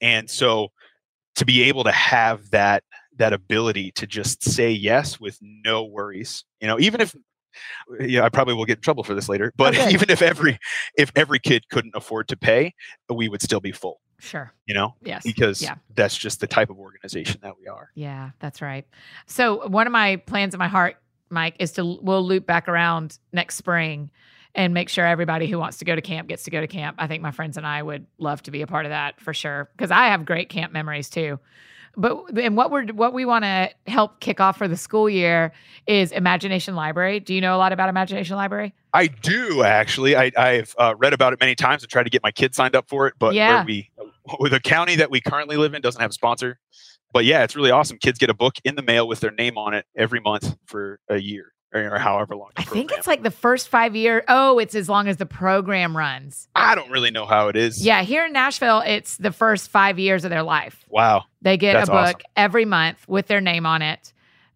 and 0.00 0.28
so 0.28 0.72
to 1.36 1.44
be 1.44 1.62
able 1.62 1.84
to 1.84 1.92
have 1.92 2.50
that 2.50 2.82
that 3.16 3.32
ability 3.32 3.90
to 3.92 4.06
just 4.06 4.42
say 4.42 4.70
yes 4.70 5.18
with 5.18 5.38
no 5.40 5.84
worries, 5.84 6.44
you 6.60 6.68
know, 6.68 6.78
even 6.78 7.00
if 7.00 7.14
yeah, 8.00 8.24
I 8.24 8.28
probably 8.28 8.54
will 8.54 8.64
get 8.64 8.78
in 8.78 8.82
trouble 8.82 9.04
for 9.04 9.14
this 9.14 9.28
later. 9.28 9.52
But 9.56 9.74
Okay. 9.76 9.90
even 9.92 10.10
if 10.10 10.22
every 10.22 10.58
if 10.96 11.10
every 11.16 11.38
kid 11.38 11.68
couldn't 11.68 11.94
afford 11.94 12.28
to 12.28 12.36
pay, 12.36 12.74
we 13.08 13.28
would 13.28 13.42
still 13.42 13.60
be 13.60 13.72
full. 13.72 14.00
Sure. 14.20 14.52
You 14.66 14.74
know, 14.74 14.94
Yes. 15.02 15.22
because 15.22 15.62
Yeah. 15.62 15.76
that's 15.94 16.16
just 16.16 16.40
the 16.40 16.46
type 16.48 16.70
of 16.70 16.78
organization 16.78 17.40
that 17.42 17.54
we 17.60 17.68
are. 17.68 17.90
Yeah, 17.94 18.30
that's 18.40 18.60
right. 18.60 18.84
So 19.26 19.68
one 19.68 19.86
of 19.86 19.92
my 19.92 20.16
plans 20.16 20.54
in 20.54 20.58
my 20.58 20.66
heart, 20.68 20.96
Mike, 21.30 21.54
is 21.60 21.72
to 21.72 21.84
we'll 22.02 22.24
loop 22.26 22.44
back 22.46 22.68
around 22.68 23.18
next 23.32 23.56
spring 23.56 24.10
and 24.54 24.74
make 24.74 24.88
sure 24.88 25.06
everybody 25.06 25.46
who 25.46 25.58
wants 25.58 25.78
to 25.78 25.84
go 25.84 25.94
to 25.94 26.00
camp 26.00 26.26
gets 26.26 26.42
to 26.44 26.50
go 26.50 26.60
to 26.60 26.66
camp. 26.66 26.96
I 26.98 27.06
think 27.06 27.22
my 27.22 27.30
friends 27.30 27.56
and 27.56 27.66
I 27.66 27.80
would 27.82 28.06
love 28.18 28.42
to 28.44 28.50
be 28.50 28.62
a 28.62 28.66
part 28.66 28.86
of 28.86 28.90
that 28.90 29.20
for 29.20 29.32
sure 29.32 29.68
because 29.76 29.90
I 29.92 30.06
have 30.06 30.24
great 30.24 30.48
camp 30.48 30.72
memories 30.72 31.08
too. 31.10 31.38
But 31.98 32.38
and 32.38 32.56
what 32.56 32.70
we're 32.70 32.86
what 32.86 33.12
we 33.12 33.24
want 33.24 33.44
to 33.44 33.70
help 33.88 34.20
kick 34.20 34.40
off 34.40 34.56
for 34.56 34.68
the 34.68 34.76
school 34.76 35.10
year 35.10 35.52
is 35.88 36.12
Imagination 36.12 36.76
Library. 36.76 37.18
Do 37.18 37.34
you 37.34 37.40
know 37.40 37.56
a 37.56 37.58
lot 37.58 37.72
about 37.72 37.88
Imagination 37.88 38.36
Library? 38.36 38.72
I 38.94 39.08
do 39.08 39.64
actually. 39.64 40.14
I, 40.16 40.30
I've 40.36 40.74
uh, 40.78 40.94
read 40.96 41.12
about 41.12 41.32
it 41.32 41.40
many 41.40 41.56
times 41.56 41.82
and 41.82 41.90
tried 41.90 42.04
to 42.04 42.10
get 42.10 42.22
my 42.22 42.30
kids 42.30 42.56
signed 42.56 42.76
up 42.76 42.88
for 42.88 43.08
it, 43.08 43.14
but 43.18 43.34
Yeah. 43.34 43.56
where 43.56 43.64
we 43.66 43.90
with 44.38 44.52
the 44.52 44.60
county 44.60 44.94
that 44.96 45.10
we 45.10 45.20
currently 45.20 45.56
live 45.56 45.74
in 45.74 45.82
doesn't 45.82 46.00
have 46.00 46.10
a 46.10 46.14
sponsor. 46.14 46.60
But 47.12 47.24
yeah, 47.24 47.42
it's 47.42 47.56
really 47.56 47.70
awesome. 47.72 47.98
Kids 47.98 48.18
get 48.18 48.30
a 48.30 48.34
book 48.34 48.54
in 48.64 48.76
the 48.76 48.82
mail 48.82 49.08
with 49.08 49.18
their 49.20 49.32
name 49.32 49.58
on 49.58 49.74
it 49.74 49.84
every 49.96 50.20
month 50.20 50.56
for 50.66 51.00
a 51.08 51.18
year 51.18 51.52
or, 51.74 51.98
however 51.98 52.36
long. 52.36 52.50
I 52.56 52.62
think 52.62 52.92
it's 52.92 53.06
like 53.06 53.22
the 53.22 53.30
first 53.30 53.68
five 53.68 53.94
year. 53.94 54.24
Oh, 54.28 54.58
it's 54.58 54.74
as 54.74 54.88
long 54.88 55.08
as 55.08 55.18
the 55.18 55.26
program 55.26 55.96
runs. 55.96 56.48
I 56.54 56.74
don't 56.74 56.90
really 56.90 57.10
know 57.10 57.26
how 57.26 57.48
it 57.48 57.56
is. 57.56 57.84
Yeah, 57.84 58.02
here 58.02 58.26
in 58.26 58.32
Nashville, 58.32 58.82
it's 58.86 59.16
the 59.18 59.32
first 59.32 59.70
five 59.70 59.98
years 59.98 60.24
of 60.24 60.30
their 60.30 60.42
life. 60.42 60.84
Wow. 60.88 61.24
They 61.42 61.56
get 61.56 61.74
That's 61.74 61.88
a 61.88 61.92
book 61.92 61.98
awesome. 62.16 62.20
every 62.36 62.64
month 62.64 63.06
with 63.08 63.26
their 63.26 63.40
name 63.40 63.66
on 63.66 63.82
it. 63.82 64.12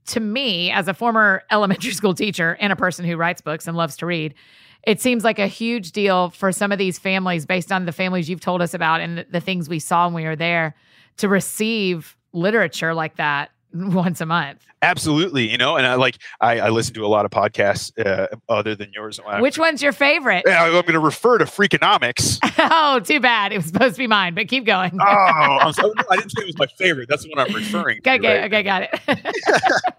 To 0.06 0.20
me, 0.20 0.70
as 0.70 0.88
a 0.88 0.94
former 0.94 1.42
elementary 1.50 1.92
school 1.92 2.14
teacher 2.14 2.56
and 2.60 2.72
a 2.72 2.76
person 2.76 3.04
who 3.04 3.16
writes 3.16 3.40
books 3.40 3.66
and 3.68 3.76
loves 3.76 3.96
to 3.98 4.06
read, 4.06 4.34
it 4.84 5.00
seems 5.00 5.22
like 5.22 5.38
a 5.38 5.46
huge 5.46 5.92
deal 5.92 6.30
for 6.30 6.50
some 6.50 6.72
of 6.72 6.78
these 6.78 6.98
families, 6.98 7.46
based 7.46 7.70
on 7.70 7.84
the 7.84 7.92
families 7.92 8.28
you've 8.28 8.40
told 8.40 8.60
us 8.60 8.74
about 8.74 9.00
and 9.00 9.18
the, 9.18 9.26
the 9.30 9.40
things 9.40 9.68
we 9.68 9.78
saw 9.78 10.06
when 10.06 10.14
we 10.14 10.24
were 10.24 10.34
there, 10.34 10.74
to 11.18 11.28
receive 11.28 12.16
literature 12.32 12.94
like 12.94 13.16
that 13.16 13.50
once 13.94 14.20
a 14.20 14.26
month. 14.26 14.64
Absolutely. 14.82 15.48
You 15.50 15.58
know, 15.58 15.76
and 15.76 15.86
I 15.86 15.94
like 15.94 16.18
I, 16.40 16.60
I 16.60 16.68
listen 16.70 16.94
to 16.94 17.04
a 17.04 17.08
lot 17.08 17.24
of 17.24 17.30
podcasts 17.30 17.92
uh, 18.04 18.28
other 18.48 18.74
than 18.74 18.92
yours. 18.92 19.20
I- 19.26 19.40
Which 19.40 19.58
one's 19.58 19.82
your 19.82 19.92
favorite? 19.92 20.44
I'm 20.48 20.72
going 20.72 20.84
to 20.86 20.98
refer 21.00 21.38
to 21.38 21.44
Freakonomics. 21.44 22.38
oh, 22.58 23.00
too 23.00 23.20
bad. 23.20 23.52
It 23.52 23.58
was 23.58 23.66
supposed 23.66 23.94
to 23.94 23.98
be 23.98 24.06
mine, 24.06 24.34
but 24.34 24.48
keep 24.48 24.64
going. 24.64 24.92
Oh, 25.00 25.04
I'm 25.04 25.72
so, 25.72 25.92
I 26.10 26.16
didn't 26.16 26.30
say 26.30 26.42
it 26.42 26.46
was 26.46 26.58
my 26.58 26.66
favorite. 26.78 27.08
That's 27.08 27.22
the 27.24 27.30
one 27.30 27.46
I'm 27.46 27.54
referring 27.54 28.02
to. 28.02 28.10
okay, 28.14 28.40
right? 28.40 28.52
okay, 28.52 28.62
got 28.62 28.82
it. 28.82 29.94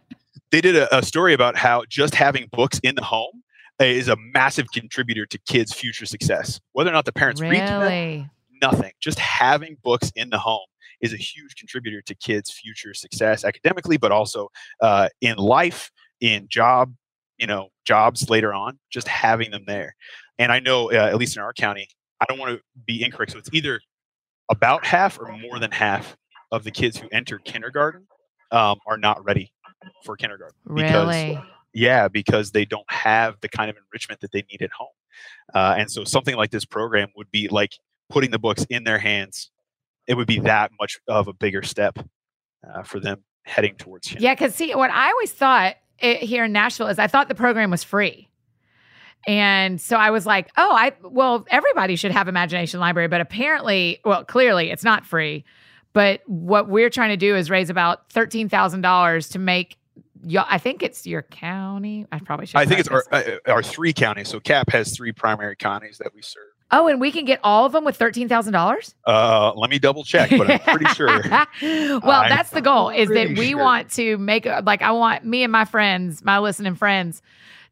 They 0.51 0.61
did 0.61 0.75
a, 0.75 0.97
a 0.97 1.01
story 1.03 1.33
about 1.33 1.57
how 1.57 1.83
just 1.89 2.13
having 2.13 2.47
books 2.51 2.79
in 2.83 2.93
the 2.93 3.03
home 3.03 3.41
uh, 3.81 3.85
is 3.85 4.07
a 4.07 4.15
massive 4.15 4.67
contributor 4.71 5.25
to 5.25 5.39
kids' 5.47 5.73
future 5.73 6.05
success. 6.05 6.59
Whether 6.73 6.91
or 6.91 6.93
not 6.93 7.05
the 7.05 7.11
parents 7.11 7.41
read 7.41 7.53
to 7.53 7.57
them, 7.57 7.81
really? 7.81 8.29
nothing. 8.61 8.91
Just 8.99 9.17
having 9.17 9.77
books 9.83 10.11
in 10.15 10.29
the 10.29 10.37
home 10.37 10.67
is 11.03 11.13
a 11.13 11.17
huge 11.17 11.55
contributor 11.55 12.01
to 12.01 12.15
kids' 12.15 12.49
future 12.49 12.93
success 12.93 13.43
academically, 13.43 13.97
but 13.97 14.11
also 14.11 14.49
uh, 14.81 15.09
in 15.21 15.37
life, 15.37 15.91
in 16.21 16.47
job, 16.49 16.93
you 17.37 17.45
know, 17.45 17.67
jobs 17.85 18.29
later 18.29 18.53
on. 18.53 18.79
Just 18.89 19.07
having 19.07 19.51
them 19.51 19.63
there. 19.67 19.95
And 20.39 20.51
I 20.51 20.59
know, 20.59 20.91
uh, 20.91 20.95
at 20.95 21.17
least 21.17 21.35
in 21.35 21.43
our 21.43 21.53
county, 21.53 21.87
I 22.21 22.25
don't 22.27 22.39
want 22.39 22.57
to 22.57 22.61
be 22.85 23.03
incorrect. 23.03 23.33
So 23.33 23.37
it's 23.37 23.49
either 23.53 23.79
about 24.49 24.85
half 24.85 25.19
or 25.19 25.37
more 25.37 25.59
than 25.59 25.71
half 25.71 26.15
of 26.51 26.63
the 26.63 26.71
kids 26.71 26.97
who 26.97 27.07
enter 27.11 27.37
kindergarten 27.39 28.07
um, 28.51 28.79
are 28.87 28.97
not 28.97 29.23
ready 29.25 29.51
for 30.05 30.15
kindergarten. 30.15 30.57
Because, 30.73 31.07
Really? 31.07 31.43
yeah, 31.73 32.07
because 32.07 32.51
they 32.51 32.65
don't 32.65 32.89
have 32.89 33.35
the 33.41 33.49
kind 33.49 33.69
of 33.69 33.77
enrichment 33.77 34.21
that 34.21 34.31
they 34.31 34.43
need 34.49 34.61
at 34.61 34.71
home. 34.71 34.87
Uh, 35.53 35.75
and 35.77 35.91
so 35.91 36.03
something 36.03 36.35
like 36.35 36.51
this 36.51 36.65
program 36.65 37.09
would 37.15 37.29
be 37.31 37.47
like 37.49 37.73
putting 38.09 38.31
the 38.31 38.39
books 38.39 38.65
in 38.69 38.83
their 38.83 38.99
hands. 38.99 39.51
It 40.07 40.15
would 40.15 40.27
be 40.27 40.39
that 40.41 40.71
much 40.79 40.97
of 41.07 41.27
a 41.27 41.33
bigger 41.33 41.63
step 41.63 41.97
uh, 42.67 42.83
for 42.83 42.99
them 42.99 43.23
heading 43.43 43.75
towards 43.75 44.07
kindergarten. 44.07 44.23
Yeah, 44.25 44.33
because 44.35 44.55
see, 44.55 44.73
what 44.75 44.91
I 44.91 45.09
always 45.11 45.31
thought 45.31 45.75
it, 45.99 46.17
here 46.21 46.45
in 46.45 46.51
Nashville 46.51 46.87
is 46.87 46.99
I 46.99 47.07
thought 47.07 47.27
the 47.29 47.35
program 47.35 47.71
was 47.71 47.83
free. 47.83 48.29
And 49.25 49.79
so 49.79 49.95
I 49.95 50.09
was 50.11 50.25
like, 50.25 50.49
oh, 50.57 50.75
I, 50.75 50.91
well, 51.01 51.45
everybody 51.49 51.95
should 51.95 52.11
have 52.11 52.27
Imagination 52.27 52.79
Library, 52.81 53.07
but 53.07 53.21
apparently, 53.21 53.99
well, 54.03 54.25
clearly 54.25 54.69
it's 54.69 54.83
not 54.83 55.05
free. 55.05 55.45
But 55.93 56.21
what 56.25 56.67
we're 56.67 56.89
trying 56.89 57.09
to 57.11 57.17
do 57.17 57.35
is 57.35 57.49
raise 57.49 57.69
about 57.69 58.09
$13,000 58.09 59.31
to 59.31 59.39
make, 59.39 59.77
y- 60.23 60.45
I 60.49 60.57
think 60.57 60.83
it's 60.83 61.05
your 61.05 61.21
county. 61.21 62.05
I 62.11 62.19
probably 62.19 62.47
should. 62.47 62.57
I 62.57 62.65
think 62.65 62.81
it's 62.81 62.89
our, 62.89 63.05
this. 63.11 63.39
uh, 63.45 63.51
our 63.51 63.63
three 63.63 63.93
counties. 63.93 64.27
So 64.27 64.39
CAP 64.39 64.71
has 64.71 64.93
three 64.95 65.11
primary 65.13 65.55
counties 65.55 65.99
that 65.99 66.13
we 66.13 66.21
serve. 66.21 66.43
Oh, 66.71 66.87
and 66.87 66.99
we 66.99 67.11
can 67.11 67.25
get 67.25 67.39
all 67.43 67.65
of 67.65 67.71
them 67.71 67.85
with 67.85 67.99
$13,000? 67.99 68.93
Uh, 69.05 69.53
let 69.55 69.69
me 69.69 69.77
double 69.79 70.03
check, 70.03 70.29
but 70.31 70.49
I'm 70.49 70.59
pretty 70.59 70.85
sure. 70.95 71.07
well, 71.61 72.21
I'm 72.21 72.29
that's 72.29 72.49
the 72.49 72.61
goal 72.61 72.89
is 72.89 73.09
that 73.09 73.29
we 73.37 73.49
sure. 73.49 73.59
want 73.59 73.91
to 73.91 74.17
make 74.17 74.45
like 74.45 74.81
I 74.81 74.91
want 74.91 75.23
me 75.25 75.43
and 75.43 75.51
my 75.51 75.65
friends, 75.65 76.23
my 76.23 76.39
listening 76.39 76.75
friends, 76.75 77.21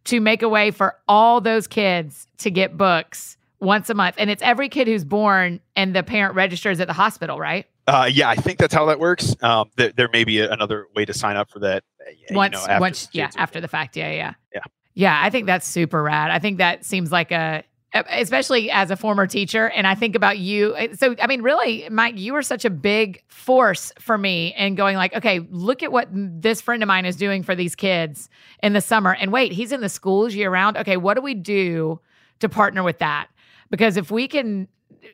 to 0.06 0.20
make 0.20 0.42
a 0.42 0.50
way 0.50 0.72
for 0.72 0.98
all 1.08 1.42
those 1.42 1.68
kids 1.68 2.28
to 2.39 2.52
get 2.52 2.78
books 2.78 3.38
once 3.60 3.89
a 3.89 3.94
month. 3.94 4.16
And 4.18 4.30
it's 4.30 4.44
every 4.44 4.70
kid 4.70 4.88
who's 4.88 5.04
born 5.04 5.62
and 5.76 5.96
the 5.96 6.04
parent 6.04 6.36
registers 6.36 6.80
at 6.80 6.88
the 6.88 6.94
hospital, 6.94 7.39
right? 7.39 7.66
Uh, 7.88 8.10
yeah, 8.12 8.30
I 8.30 8.36
think 8.36 8.60
that's 8.60 8.74
how 8.74 8.86
that 8.86 9.00
works. 9.00 9.36
Um, 9.42 9.70
there, 9.76 9.92
there 9.92 10.10
may 10.14 10.24
be 10.24 10.39
a, 10.39 10.52
another 10.52 10.88
way 10.96 11.06
to 11.06 11.14
sign 11.14 11.36
up 11.38 11.50
for 11.50 11.60
that. 11.60 11.84
uh, 12.00 12.12
you 12.30 12.36
once 12.36 12.54
know, 12.54 12.60
after 12.60 12.80
once 12.80 13.10
yeah, 13.14 13.30
after 13.36 13.60
the 13.60 13.68
fact. 13.68 13.98
Yeah, 13.98 14.12
yeah. 14.12 14.34
Yeah. 14.54 14.62
Yeah, 14.94 15.20
I 15.24 15.30
think 15.30 15.46
that's 15.46 15.68
super 15.68 16.04
rad. 16.04 16.32
I 16.32 16.39
think 16.39 16.58
that 16.58 16.86
seems 16.86 17.12
like 17.12 17.32
a 17.32 17.64
especially 17.94 18.72
as 18.72 18.89
a 18.89 18.96
former 18.96 19.28
teacher 19.28 19.70
and 19.70 19.86
I 19.86 19.96
think 19.96 20.16
about 20.16 20.38
you. 20.38 20.76
eh, 20.78 20.88
So 20.98 21.16
I 21.22 21.28
mean 21.28 21.42
really 21.42 21.88
Mike, 21.89 22.18
you 22.18 22.34
were 22.34 22.42
such 22.42 22.64
a 22.64 22.70
big 22.70 23.22
force 23.28 23.92
for 24.00 24.18
me 24.18 24.54
and 24.54 24.78
going 24.78 24.96
like, 24.96 25.14
okay, 25.16 25.42
look 25.50 25.84
at 25.84 25.92
what 25.92 26.08
this 26.12 26.62
friend 26.62 26.82
of 26.84 26.88
mine 26.88 27.06
is 27.06 27.16
doing 27.16 27.44
for 27.44 27.56
these 27.56 27.76
kids 27.76 28.30
in 28.64 28.74
the 28.74 28.82
summer. 28.82 29.14
And 29.14 29.32
wait, 29.32 29.52
he's 29.52 29.72
in 29.72 29.82
the 29.82 29.89
schools 29.89 30.34
year 30.34 30.50
round. 30.50 30.78
Okay, 30.78 30.98
what 30.98 31.16
do 31.16 31.22
we 31.22 31.34
do 31.34 32.00
to 32.39 32.48
partner 32.48 32.84
with 32.84 33.00
that? 33.00 33.28
Because 33.70 33.98
if 33.98 34.10
we 34.10 34.28
can 34.28 34.68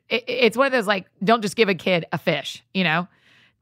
it, 0.08 0.24
it's 0.28 0.56
one 0.56 0.66
of 0.66 0.72
those 0.72 0.86
like 0.86 1.06
don't 1.24 1.42
just 1.42 1.56
give 1.56 1.68
a 1.68 1.74
kid 1.74 2.06
a 2.12 2.18
fish, 2.18 2.62
you 2.74 2.84
know? 2.84 3.08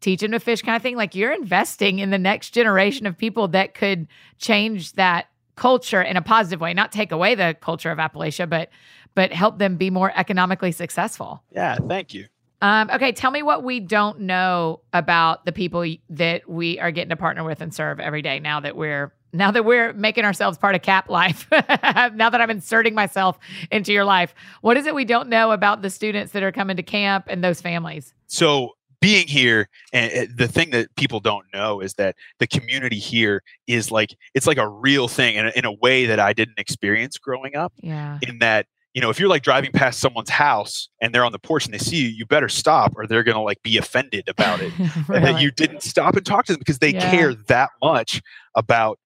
Teach 0.02 0.22
him 0.22 0.32
to 0.32 0.40
fish 0.40 0.60
kind 0.60 0.76
of 0.76 0.82
thing. 0.82 0.94
Like 0.94 1.14
you're 1.14 1.32
investing 1.32 2.00
in 2.00 2.10
the 2.10 2.18
next 2.18 2.50
generation 2.50 3.06
of 3.06 3.16
people 3.16 3.48
that 3.48 3.72
could 3.72 4.08
change 4.36 4.92
that 4.92 5.28
culture 5.56 6.02
in 6.02 6.16
a 6.16 6.22
positive 6.22 6.60
way, 6.60 6.74
not 6.74 6.92
take 6.92 7.12
away 7.12 7.34
the 7.34 7.56
culture 7.60 7.90
of 7.90 7.98
Appalachia, 7.98 8.48
but 8.48 8.70
but 9.14 9.32
help 9.32 9.58
them 9.58 9.76
be 9.76 9.88
more 9.88 10.12
economically 10.14 10.72
successful. 10.72 11.42
Yeah, 11.50 11.78
thank 11.88 12.12
you. 12.12 12.26
Um, 12.62 12.90
okay, 12.90 13.12
tell 13.12 13.30
me 13.30 13.42
what 13.42 13.64
we 13.64 13.80
don't 13.80 14.20
know 14.20 14.80
about 14.92 15.44
the 15.44 15.52
people 15.52 15.86
that 16.10 16.48
we 16.48 16.78
are 16.78 16.90
getting 16.90 17.10
to 17.10 17.16
partner 17.16 17.42
with 17.44 17.60
and 17.60 17.74
serve 17.74 17.98
every 17.98 18.22
day. 18.22 18.40
Now 18.40 18.60
that 18.60 18.76
we're 18.76 19.12
now 19.32 19.50
that 19.50 19.64
we're 19.64 19.92
making 19.92 20.24
ourselves 20.24 20.56
part 20.56 20.74
of 20.74 20.82
Cap 20.82 21.10
Life, 21.10 21.48
now 21.50 22.30
that 22.30 22.40
I'm 22.40 22.50
inserting 22.50 22.94
myself 22.94 23.38
into 23.70 23.92
your 23.92 24.04
life, 24.04 24.34
what 24.62 24.76
is 24.76 24.86
it 24.86 24.94
we 24.94 25.04
don't 25.04 25.28
know 25.28 25.50
about 25.50 25.82
the 25.82 25.90
students 25.90 26.32
that 26.32 26.42
are 26.42 26.52
coming 26.52 26.76
to 26.76 26.82
camp 26.82 27.26
and 27.28 27.44
those 27.44 27.60
families? 27.60 28.14
So 28.26 28.75
being 29.06 29.28
here, 29.28 29.68
and 29.92 30.12
uh, 30.12 30.32
the 30.36 30.48
thing 30.48 30.70
that 30.70 30.88
people 30.96 31.20
don't 31.20 31.46
know 31.54 31.78
is 31.80 31.94
that 31.94 32.16
the 32.40 32.46
community 32.48 32.98
here 32.98 33.40
is 33.68 33.92
like 33.92 34.16
it's 34.34 34.48
like 34.48 34.58
a 34.58 34.68
real 34.68 35.06
thing, 35.06 35.36
in 35.36 35.46
a, 35.46 35.52
in 35.54 35.64
a 35.64 35.72
way 35.72 36.06
that 36.06 36.18
I 36.18 36.32
didn't 36.32 36.58
experience 36.58 37.16
growing 37.16 37.54
up. 37.54 37.72
Yeah, 37.80 38.18
in 38.22 38.40
that 38.40 38.66
you 38.94 39.00
know 39.00 39.08
if 39.10 39.20
you're 39.20 39.28
like 39.28 39.44
driving 39.44 39.70
past 39.70 40.00
someone's 40.00 40.30
house 40.30 40.88
and 41.00 41.14
they're 41.14 41.24
on 41.24 41.30
the 41.30 41.38
porch 41.38 41.66
and 41.66 41.72
they 41.74 41.78
see 41.78 41.98
you 41.98 42.08
you 42.08 42.26
better 42.26 42.48
stop 42.48 42.94
or 42.96 43.06
they're 43.06 43.22
going 43.22 43.36
to 43.36 43.40
like 43.50 43.62
be 43.62 43.76
offended 43.76 44.28
about 44.28 44.60
it 44.60 44.72
and 45.14 45.24
that 45.24 45.40
you 45.40 45.52
didn't 45.52 45.82
stop 45.84 46.16
and 46.16 46.26
talk 46.26 46.46
to 46.46 46.52
them 46.54 46.58
because 46.58 46.80
they 46.80 46.92
Yeah. 46.92 47.08
care 47.10 47.34
that 47.46 47.70
much 47.80 48.20
about 48.56 48.98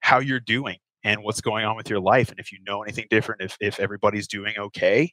how 0.00 0.18
you're 0.18 0.40
doing 0.40 0.76
and 1.06 1.22
what's 1.22 1.40
going 1.40 1.64
on 1.64 1.76
with 1.76 1.88
your 1.88 2.00
life 2.00 2.30
and 2.30 2.38
if 2.38 2.52
you 2.52 2.58
know 2.66 2.82
anything 2.82 3.06
different 3.10 3.40
if, 3.40 3.56
if 3.60 3.78
everybody's 3.80 4.26
doing 4.26 4.54
okay 4.58 5.12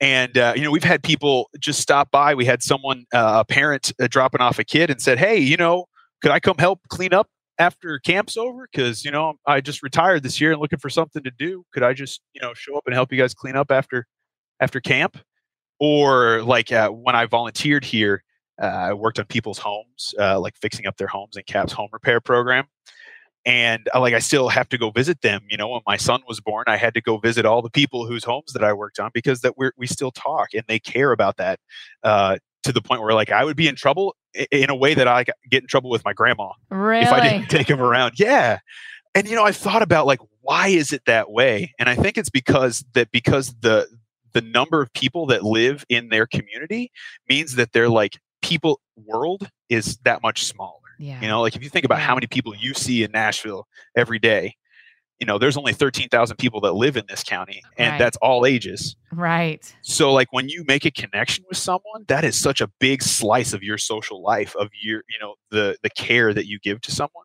and 0.00 0.36
uh, 0.38 0.52
you 0.54 0.62
know 0.62 0.70
we've 0.70 0.84
had 0.84 1.02
people 1.02 1.48
just 1.58 1.80
stop 1.80 2.10
by 2.10 2.34
we 2.34 2.44
had 2.44 2.62
someone 2.62 3.04
uh, 3.14 3.38
a 3.40 3.44
parent 3.44 3.92
uh, 4.00 4.06
dropping 4.08 4.40
off 4.40 4.58
a 4.58 4.64
kid 4.64 4.90
and 4.90 5.00
said 5.00 5.18
hey 5.18 5.36
you 5.38 5.56
know 5.56 5.86
could 6.22 6.30
i 6.30 6.38
come 6.38 6.56
help 6.58 6.80
clean 6.88 7.12
up 7.12 7.28
after 7.60 7.98
camp's 8.00 8.36
over? 8.36 8.68
Because 8.72 9.04
you 9.04 9.12
know 9.12 9.34
I 9.46 9.60
just 9.60 9.82
retired 9.82 10.24
this 10.24 10.40
year 10.40 10.52
and 10.52 10.60
looking 10.60 10.80
for 10.80 10.90
something 10.90 11.22
to 11.22 11.30
do. 11.30 11.64
Could 11.72 11.84
I 11.84 11.92
just 11.92 12.22
you 12.32 12.40
know 12.40 12.54
show 12.54 12.76
up 12.76 12.84
and 12.86 12.94
help 12.94 13.12
you 13.12 13.18
guys 13.18 13.34
clean 13.34 13.54
up 13.54 13.70
after 13.70 14.06
after 14.58 14.80
camp? 14.80 15.18
Or 15.78 16.42
like 16.42 16.72
uh, 16.72 16.88
when 16.88 17.14
I 17.14 17.26
volunteered 17.26 17.84
here, 17.84 18.24
uh, 18.60 18.66
I 18.66 18.92
worked 18.94 19.18
on 19.18 19.26
people's 19.26 19.58
homes, 19.58 20.14
uh, 20.18 20.40
like 20.40 20.56
fixing 20.56 20.86
up 20.86 20.96
their 20.96 21.06
homes 21.06 21.36
in 21.36 21.42
CAP's 21.46 21.72
home 21.72 21.88
repair 21.92 22.20
program. 22.20 22.66
And 23.46 23.88
uh, 23.94 24.00
like 24.00 24.14
I 24.14 24.18
still 24.18 24.48
have 24.48 24.68
to 24.68 24.78
go 24.78 24.90
visit 24.90 25.22
them. 25.22 25.42
You 25.48 25.56
know, 25.56 25.68
when 25.68 25.80
my 25.86 25.96
son 25.96 26.20
was 26.28 26.40
born, 26.40 26.64
I 26.66 26.76
had 26.76 26.94
to 26.94 27.00
go 27.00 27.16
visit 27.16 27.46
all 27.46 27.62
the 27.62 27.70
people 27.70 28.06
whose 28.06 28.24
homes 28.24 28.52
that 28.52 28.62
I 28.62 28.72
worked 28.72 28.98
on 28.98 29.10
because 29.14 29.40
that 29.40 29.54
we 29.56 29.70
we 29.76 29.86
still 29.86 30.10
talk 30.10 30.48
and 30.52 30.62
they 30.68 30.78
care 30.78 31.12
about 31.12 31.36
that 31.38 31.58
uh, 32.02 32.36
to 32.64 32.72
the 32.72 32.82
point 32.82 33.02
where 33.02 33.14
like 33.14 33.30
I 33.30 33.44
would 33.44 33.56
be 33.56 33.68
in 33.68 33.76
trouble 33.76 34.14
in 34.50 34.70
a 34.70 34.74
way 34.74 34.94
that 34.94 35.08
I 35.08 35.24
get 35.50 35.62
in 35.62 35.66
trouble 35.66 35.90
with 35.90 36.04
my 36.04 36.12
grandma 36.12 36.50
really? 36.70 37.02
if 37.02 37.12
I 37.12 37.20
didn't 37.20 37.48
take 37.50 37.68
him 37.68 37.80
around. 37.80 38.14
Yeah. 38.18 38.58
And 39.14 39.28
you 39.28 39.34
know, 39.34 39.44
I 39.44 39.52
thought 39.52 39.82
about 39.82 40.06
like 40.06 40.20
why 40.42 40.68
is 40.68 40.92
it 40.92 41.04
that 41.06 41.30
way? 41.30 41.72
And 41.78 41.88
I 41.88 41.94
think 41.94 42.18
it's 42.18 42.30
because 42.30 42.84
that 42.92 43.10
because 43.10 43.54
the 43.60 43.88
the 44.32 44.40
number 44.40 44.80
of 44.80 44.92
people 44.92 45.26
that 45.26 45.42
live 45.42 45.84
in 45.88 46.08
their 46.08 46.26
community 46.26 46.92
means 47.28 47.56
that 47.56 47.72
they're 47.72 47.88
like 47.88 48.18
people 48.42 48.80
world 48.96 49.48
is 49.68 49.98
that 50.04 50.22
much 50.22 50.44
smaller. 50.44 50.76
Yeah. 51.00 51.20
You 51.20 51.28
know, 51.28 51.40
like 51.40 51.56
if 51.56 51.62
you 51.62 51.70
think 51.70 51.84
about 51.86 51.98
Yeah. 51.98 52.04
how 52.06 52.14
many 52.14 52.26
people 52.26 52.54
you 52.54 52.74
see 52.74 53.02
in 53.02 53.10
Nashville 53.10 53.66
every 53.96 54.18
day, 54.18 54.54
you 55.18 55.26
know, 55.26 55.38
there's 55.38 55.56
only 55.56 55.72
13,000 55.72 56.36
people 56.36 56.60
that 56.60 56.72
live 56.72 56.96
in 56.96 57.04
this 57.08 57.22
county 57.24 57.62
and 57.78 57.92
Right. 57.92 57.98
that's 57.98 58.16
all 58.18 58.44
ages. 58.46 58.96
Right. 59.10 59.74
So 59.82 60.12
like 60.12 60.30
when 60.32 60.48
you 60.50 60.62
make 60.68 60.84
a 60.84 60.90
connection 60.90 61.44
with 61.48 61.56
someone, 61.58 62.04
that 62.08 62.22
is 62.24 62.38
such 62.40 62.60
a 62.60 62.68
big 62.80 63.02
slice 63.02 63.52
of 63.54 63.62
your 63.62 63.78
social 63.78 64.22
life 64.22 64.54
of 64.56 64.68
your, 64.82 65.02
you 65.08 65.18
know, 65.20 65.34
the 65.50 65.76
the 65.82 65.90
care 65.90 66.32
that 66.34 66.46
you 66.46 66.58
give 66.58 66.80
to 66.82 66.90
someone 66.90 67.24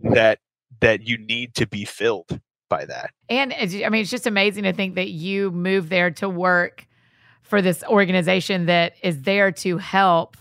that 0.00 0.38
that 0.80 1.06
you 1.06 1.16
need 1.18 1.54
to 1.54 1.66
be 1.66 1.84
filled 1.84 2.40
by 2.68 2.84
that. 2.86 3.10
And 3.28 3.52
I 3.52 3.88
mean, 3.88 4.02
it's 4.02 4.10
just 4.10 4.26
amazing 4.26 4.64
to 4.64 4.72
think 4.72 4.94
that 4.96 5.10
you 5.10 5.50
moved 5.50 5.90
there 5.90 6.10
to 6.12 6.28
work 6.28 6.86
for 7.42 7.60
this 7.60 7.84
organization 7.84 8.66
that 8.66 8.94
is 9.02 9.22
there 9.22 9.52
to 9.52 9.76
help 9.78 10.36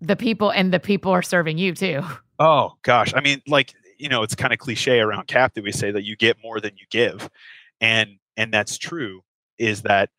the 0.00 0.16
people, 0.16 0.50
and 0.50 0.72
the 0.72 0.80
people 0.80 1.12
are 1.12 1.22
serving 1.22 1.58
you 1.58 1.74
too. 1.74 2.02
Oh 2.38 2.74
gosh, 2.82 3.14
I 3.14 3.20
mean, 3.20 3.40
like 3.46 3.72
you 3.98 4.08
know, 4.08 4.22
it's 4.22 4.34
kind 4.34 4.52
of 4.52 4.58
cliche 4.58 5.00
around 5.00 5.26
CAP 5.26 5.54
that 5.54 5.64
we 5.64 5.72
say 5.72 5.90
that 5.90 6.04
you 6.04 6.16
get 6.16 6.36
more 6.42 6.60
than 6.60 6.72
you 6.76 6.84
give, 6.90 7.30
and 7.80 8.18
and 8.36 8.52
that's 8.52 8.78
true. 8.78 9.22
Is 9.58 9.82
that 9.82 10.10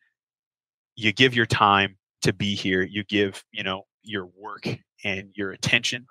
you 0.96 1.12
give 1.12 1.34
your 1.34 1.46
time 1.46 1.96
to 2.22 2.32
be 2.32 2.54
here, 2.54 2.82
you 2.82 3.04
give 3.04 3.44
you 3.52 3.62
know 3.62 3.84
your 4.02 4.28
work 4.36 4.66
and 5.04 5.30
your 5.34 5.52
attention 5.52 6.06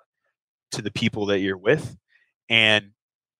to 0.72 0.82
the 0.82 0.90
people 0.90 1.26
that 1.26 1.40
you're 1.40 1.58
with, 1.58 1.96
and 2.48 2.92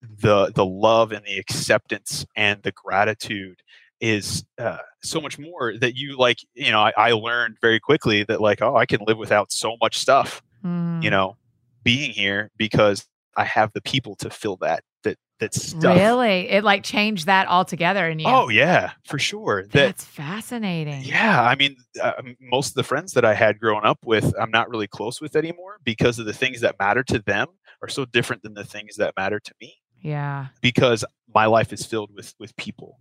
the 0.02 0.52
the 0.54 0.66
love 0.66 1.12
and 1.12 1.24
the 1.24 1.38
acceptance 1.38 2.26
and 2.36 2.62
the 2.62 2.72
gratitude 2.72 3.62
is 4.00 4.44
uh, 4.58 4.78
so 5.02 5.20
much 5.20 5.38
more 5.38 5.74
that 5.78 5.96
you 5.96 6.16
like 6.16 6.38
you 6.54 6.70
know 6.70 6.80
I, 6.80 6.92
I 6.96 7.12
learned 7.12 7.56
very 7.60 7.80
quickly 7.80 8.22
that 8.24 8.40
like 8.40 8.62
oh 8.62 8.76
i 8.76 8.86
can 8.86 9.00
live 9.06 9.18
without 9.18 9.52
so 9.52 9.76
much 9.80 9.98
stuff 9.98 10.42
Mm. 10.64 11.04
you 11.04 11.10
know 11.10 11.36
being 11.84 12.10
here 12.10 12.50
because 12.56 13.06
i 13.36 13.44
have 13.44 13.72
the 13.74 13.80
people 13.80 14.16
to 14.16 14.28
fill 14.28 14.56
that 14.56 14.82
that 15.04 15.16
that 15.38 15.54
stuff 15.54 15.96
Really? 15.96 16.48
It 16.50 16.64
like 16.64 16.82
changed 16.82 17.26
that 17.26 17.46
altogether 17.46 18.08
in 18.08 18.18
you. 18.18 18.26
oh 18.26 18.48
yeah 18.48 18.90
for 19.06 19.20
sure 19.20 19.62
that 19.62 19.72
that's 19.72 20.04
fascinating. 20.04 21.02
yeah 21.04 21.42
i 21.42 21.54
mean 21.54 21.76
uh, 22.02 22.12
most 22.40 22.70
of 22.70 22.74
the 22.74 22.82
friends 22.82 23.12
that 23.12 23.24
i 23.24 23.34
had 23.34 23.60
growing 23.60 23.84
up 23.84 23.98
with 24.04 24.34
i'm 24.40 24.50
not 24.50 24.68
really 24.68 24.88
close 24.88 25.20
with 25.20 25.36
anymore 25.36 25.78
because 25.84 26.18
of 26.18 26.26
the 26.26 26.32
things 26.32 26.60
that 26.60 26.76
matter 26.80 27.04
to 27.04 27.20
them 27.20 27.46
are 27.82 27.88
so 27.88 28.04
different 28.04 28.42
than 28.42 28.54
the 28.54 28.64
things 28.64 28.96
that 28.96 29.14
matter 29.16 29.38
to 29.38 29.54
me 29.60 29.74
Yeah. 30.02 30.46
because 30.60 31.04
my 31.32 31.46
life 31.46 31.72
is 31.72 31.86
filled 31.86 32.12
with 32.14 32.34
with 32.40 32.56
people 32.56 32.98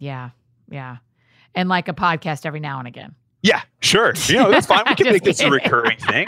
Yeah. 0.00 0.30
Yeah. 0.68 0.96
And 1.54 1.68
like 1.68 1.86
a 1.86 1.92
podcast 1.92 2.44
every 2.46 2.58
now 2.60 2.80
and 2.80 2.88
again. 2.88 3.14
yeah 3.42 3.62
sure 3.80 4.12
you 4.26 4.36
know 4.36 4.50
that's 4.50 4.66
fine 4.66 4.82
we 4.88 4.94
can 5.00 5.06
make 5.12 5.22
this 5.22 5.40
a 5.40 5.48
recurring 5.50 5.96
thing 5.98 6.26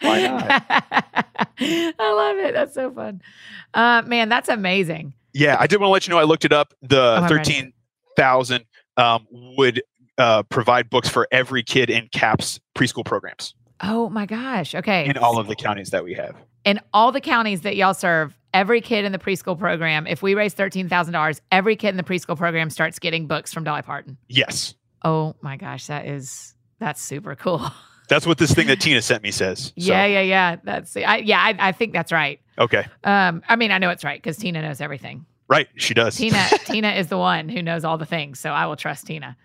Why 0.00 0.22
not? 0.22 0.64
I 1.60 2.12
love 2.12 2.36
it. 2.38 2.54
That's 2.54 2.72
so 2.74 2.90
fun. 2.92 3.20
Uh, 3.74 4.02
man, 4.06 4.28
that's 4.28 4.48
amazing. 4.48 5.12
Yeah, 5.34 5.56
I 5.58 5.66
did 5.66 5.80
want 5.80 5.88
to 5.88 5.92
let 5.92 6.06
you 6.06 6.12
know 6.12 6.18
I 6.18 6.24
looked 6.24 6.44
it 6.44 6.52
up. 6.52 6.72
The 6.82 7.00
Oh, 7.00 7.14
I'm 7.22 7.28
thirteen 7.28 7.72
thousand 8.16 8.64
um, 8.96 9.26
would 9.30 9.82
uh, 10.16 10.42
provide 10.44 10.88
books 10.90 11.08
for 11.08 11.26
every 11.32 11.62
kid 11.62 11.90
in 11.90 12.08
CAPS 12.12 12.58
preschool 12.76 13.04
programs 13.04 13.54
Oh 13.80 14.08
my 14.08 14.26
gosh. 14.26 14.74
Okay. 14.74 15.06
in 15.08 15.16
all 15.18 15.38
of 15.38 15.46
the 15.48 15.54
counties 15.56 15.90
that 15.90 16.02
we 16.04 16.14
have. 16.14 16.34
in 16.64 16.80
all 16.92 17.12
the 17.12 17.20
counties 17.20 17.60
that 17.62 17.76
y'all 17.76 17.94
serve, 17.94 18.34
every 18.54 18.80
kid 18.80 19.04
in 19.04 19.12
the 19.12 19.18
preschool 19.18 19.58
program, 19.58 20.06
if 20.06 20.22
we 20.22 20.34
raise 20.34 20.54
$13,000, 20.54 21.40
every 21.52 21.76
kid 21.76 21.90
in 21.90 21.96
the 21.96 22.02
preschool 22.02 22.36
program 22.36 22.70
starts 22.70 22.98
getting 22.98 23.26
books 23.26 23.52
from 23.52 23.64
Dolly 23.64 23.82
Parton. 23.82 24.16
Yes, 24.28 24.74
Oh 25.04 25.36
my 25.40 25.56
gosh, 25.56 25.86
that 25.86 26.06
is 26.06 26.54
that's 26.78 27.00
super 27.00 27.34
cool. 27.34 27.62
that's 28.08 28.26
what 28.26 28.38
this 28.38 28.52
thing 28.52 28.66
that 28.68 28.80
Tina 28.80 29.02
sent 29.02 29.22
me 29.22 29.30
says. 29.30 29.66
So, 29.66 29.72
yeah, 29.76 30.06
yeah, 30.06 30.20
yeah. 30.20 30.56
That's 30.62 30.96
I, 30.96 31.18
yeah, 31.18 31.40
I, 31.40 31.68
I 31.68 31.72
think 31.72 31.92
that's 31.92 32.12
right. 32.12 32.40
Okay. 32.58 32.86
Um, 33.04 33.42
I 33.48 33.56
mean, 33.56 33.70
I 33.70 33.78
know 33.78 33.90
it's 33.90 34.04
right 34.04 34.20
because 34.20 34.36
Tina 34.36 34.62
knows 34.62 34.80
everything. 34.80 35.24
Right. 35.48 35.68
She 35.76 35.94
does. 35.94 36.16
Tina, 36.16 36.46
Tina 36.64 36.90
is 36.90 37.08
the 37.08 37.18
one 37.18 37.48
who 37.48 37.62
knows 37.62 37.84
all 37.84 37.96
the 37.96 38.06
things, 38.06 38.40
so 38.40 38.50
I 38.50 38.66
will 38.66 38.76
trust 38.76 39.06
Tina. 39.06 39.36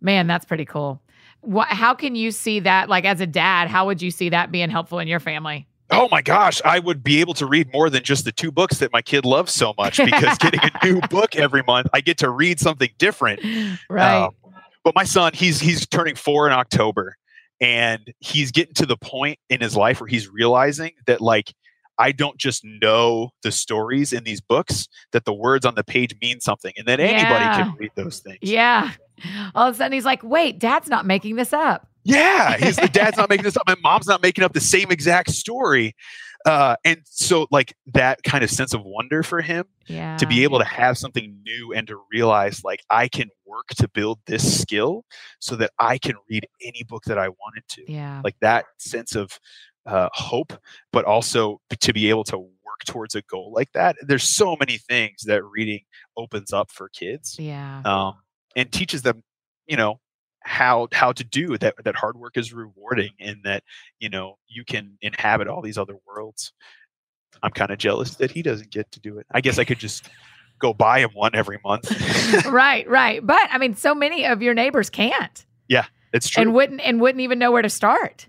Man, 0.00 0.26
that's 0.26 0.44
pretty 0.44 0.64
cool. 0.64 1.00
What? 1.42 1.68
How 1.68 1.94
can 1.94 2.16
you 2.16 2.30
see 2.30 2.60
that? 2.60 2.88
Like 2.88 3.04
as 3.04 3.20
a 3.20 3.26
dad, 3.26 3.68
how 3.68 3.86
would 3.86 4.00
you 4.00 4.10
see 4.10 4.30
that 4.30 4.50
being 4.50 4.70
helpful 4.70 4.98
in 4.98 5.08
your 5.08 5.20
family? 5.20 5.68
Oh 5.90 6.08
my 6.10 6.22
gosh, 6.22 6.60
I 6.64 6.78
would 6.78 7.02
be 7.04 7.20
able 7.20 7.34
to 7.34 7.46
read 7.46 7.72
more 7.72 7.88
than 7.90 8.02
just 8.02 8.24
the 8.24 8.32
two 8.32 8.50
books 8.50 8.78
that 8.78 8.92
my 8.92 9.02
kid 9.02 9.24
loves 9.24 9.52
so 9.52 9.74
much 9.78 9.96
because 10.04 10.36
getting 10.40 10.60
a 10.62 10.70
new 10.84 11.00
book 11.08 11.36
every 11.36 11.62
month, 11.62 11.88
I 11.92 12.00
get 12.00 12.18
to 12.18 12.30
read 12.30 12.60
something 12.60 12.90
different. 12.98 13.40
Right. 13.88 14.24
Um, 14.24 14.30
but 14.84 14.94
my 14.94 15.04
son, 15.04 15.32
he's 15.34 15.60
he's 15.60 15.86
turning 15.86 16.14
four 16.14 16.46
in 16.46 16.52
October, 16.52 17.16
and 17.60 18.12
he's 18.20 18.52
getting 18.52 18.74
to 18.74 18.86
the 18.86 18.96
point 18.96 19.38
in 19.50 19.60
his 19.60 19.76
life 19.76 20.00
where 20.00 20.08
he's 20.08 20.28
realizing 20.28 20.92
that 21.06 21.20
like 21.20 21.52
I 21.98 22.12
don't 22.12 22.36
just 22.36 22.62
know 22.64 23.30
the 23.42 23.50
stories 23.50 24.12
in 24.12 24.22
these 24.24 24.40
books; 24.40 24.86
that 25.12 25.24
the 25.24 25.32
words 25.34 25.64
on 25.66 25.74
the 25.74 25.82
page 25.84 26.14
mean 26.22 26.40
something, 26.40 26.72
and 26.76 26.86
that 26.86 27.00
anybody 27.00 27.44
Yeah. 27.44 27.56
can 27.62 27.74
read 27.78 27.90
those 27.96 28.20
things. 28.20 28.38
yeah. 28.42 28.92
All 29.54 29.66
of 29.68 29.74
a 29.74 29.78
sudden, 29.78 29.92
he's 29.92 30.04
like, 30.04 30.22
"Wait, 30.22 30.58
Dad's 30.58 30.88
not 30.88 31.06
making 31.06 31.36
this 31.36 31.52
up." 31.52 31.88
Yeah, 32.06 32.56
he's 32.56 32.76
the 32.76 32.88
dad's 32.88 33.16
not 33.16 33.28
making 33.30 33.44
this 33.44 33.56
up. 33.56 33.64
My 33.66 33.76
mom's 33.82 34.06
not 34.06 34.22
making 34.22 34.44
up 34.44 34.52
the 34.52 34.60
same 34.60 34.90
exact 34.90 35.30
story. 35.30 35.94
Uh, 36.44 36.76
and 36.84 37.00
so, 37.04 37.46
like 37.50 37.74
that 37.86 38.22
kind 38.22 38.44
of 38.44 38.50
sense 38.50 38.72
of 38.72 38.82
wonder 38.84 39.24
for 39.24 39.40
him 39.40 39.64
Yeah. 39.88 40.16
to 40.18 40.26
be 40.28 40.44
able 40.44 40.58
to 40.60 40.64
have 40.64 40.96
something 40.96 41.36
new 41.44 41.72
and 41.72 41.88
to 41.88 42.00
realize, 42.12 42.62
like, 42.62 42.80
I 42.88 43.08
can 43.08 43.30
work 43.44 43.66
to 43.78 43.88
build 43.88 44.20
this 44.26 44.60
skill 44.60 45.04
so 45.40 45.56
that 45.56 45.72
I 45.80 45.98
can 45.98 46.14
read 46.30 46.46
any 46.62 46.84
book 46.84 47.02
that 47.06 47.18
I 47.18 47.30
wanted 47.30 47.64
to. 47.70 47.92
Yeah. 47.92 48.20
Like 48.22 48.36
that 48.42 48.66
sense 48.78 49.16
of 49.16 49.40
uh, 49.86 50.08
hope, 50.12 50.52
but 50.92 51.04
also 51.04 51.60
to 51.80 51.92
be 51.92 52.10
able 52.10 52.24
to 52.24 52.38
work 52.38 52.84
towards 52.86 53.16
a 53.16 53.22
goal 53.22 53.52
like 53.52 53.72
that. 53.72 53.96
There's 54.02 54.22
so 54.36 54.56
many 54.60 54.78
things 54.78 55.22
that 55.24 55.42
reading 55.44 55.80
opens 56.16 56.52
up 56.52 56.70
for 56.70 56.88
kids 56.90 57.36
Yeah. 57.40 57.82
um, 57.84 58.14
and 58.54 58.70
teaches 58.70 59.02
them, 59.02 59.24
you 59.66 59.76
know, 59.76 59.98
how 60.46 60.88
how 60.92 61.12
to 61.12 61.24
do 61.24 61.58
that. 61.58 61.74
That 61.84 61.96
hard 61.96 62.16
work 62.16 62.36
is 62.36 62.52
rewarding, 62.52 63.10
and 63.20 63.38
that 63.44 63.62
you 63.98 64.08
know 64.08 64.38
you 64.48 64.64
can 64.64 64.96
inhabit 65.02 65.48
all 65.48 65.62
these 65.62 65.78
other 65.78 65.96
worlds. 66.06 66.52
I'm 67.42 67.50
kind 67.50 67.70
of 67.70 67.78
jealous 67.78 68.16
that 68.16 68.30
he 68.30 68.42
doesn't 68.42 68.70
get 68.70 68.90
to 68.92 69.00
do 69.00 69.18
it. 69.18 69.26
I 69.32 69.40
guess 69.40 69.58
I 69.58 69.64
could 69.64 69.78
just 69.78 70.08
go 70.58 70.72
buy 70.72 71.00
him 71.00 71.10
one 71.12 71.34
every 71.34 71.58
month. 71.64 71.90
right. 72.46 72.88
Right. 72.88 73.24
But 73.24 73.48
I 73.50 73.58
mean, 73.58 73.76
so 73.76 73.94
many 73.94 74.24
of 74.24 74.40
your 74.40 74.54
neighbors 74.54 74.88
can't. 74.88 75.44
Yeah 75.68 75.84
it's 76.16 76.28
true. 76.28 76.42
and 76.42 76.54
wouldn't 76.54 76.80
and 76.80 77.00
wouldn't 77.00 77.20
even 77.20 77.38
know 77.38 77.52
where 77.52 77.62
to 77.62 77.70
start. 77.70 78.26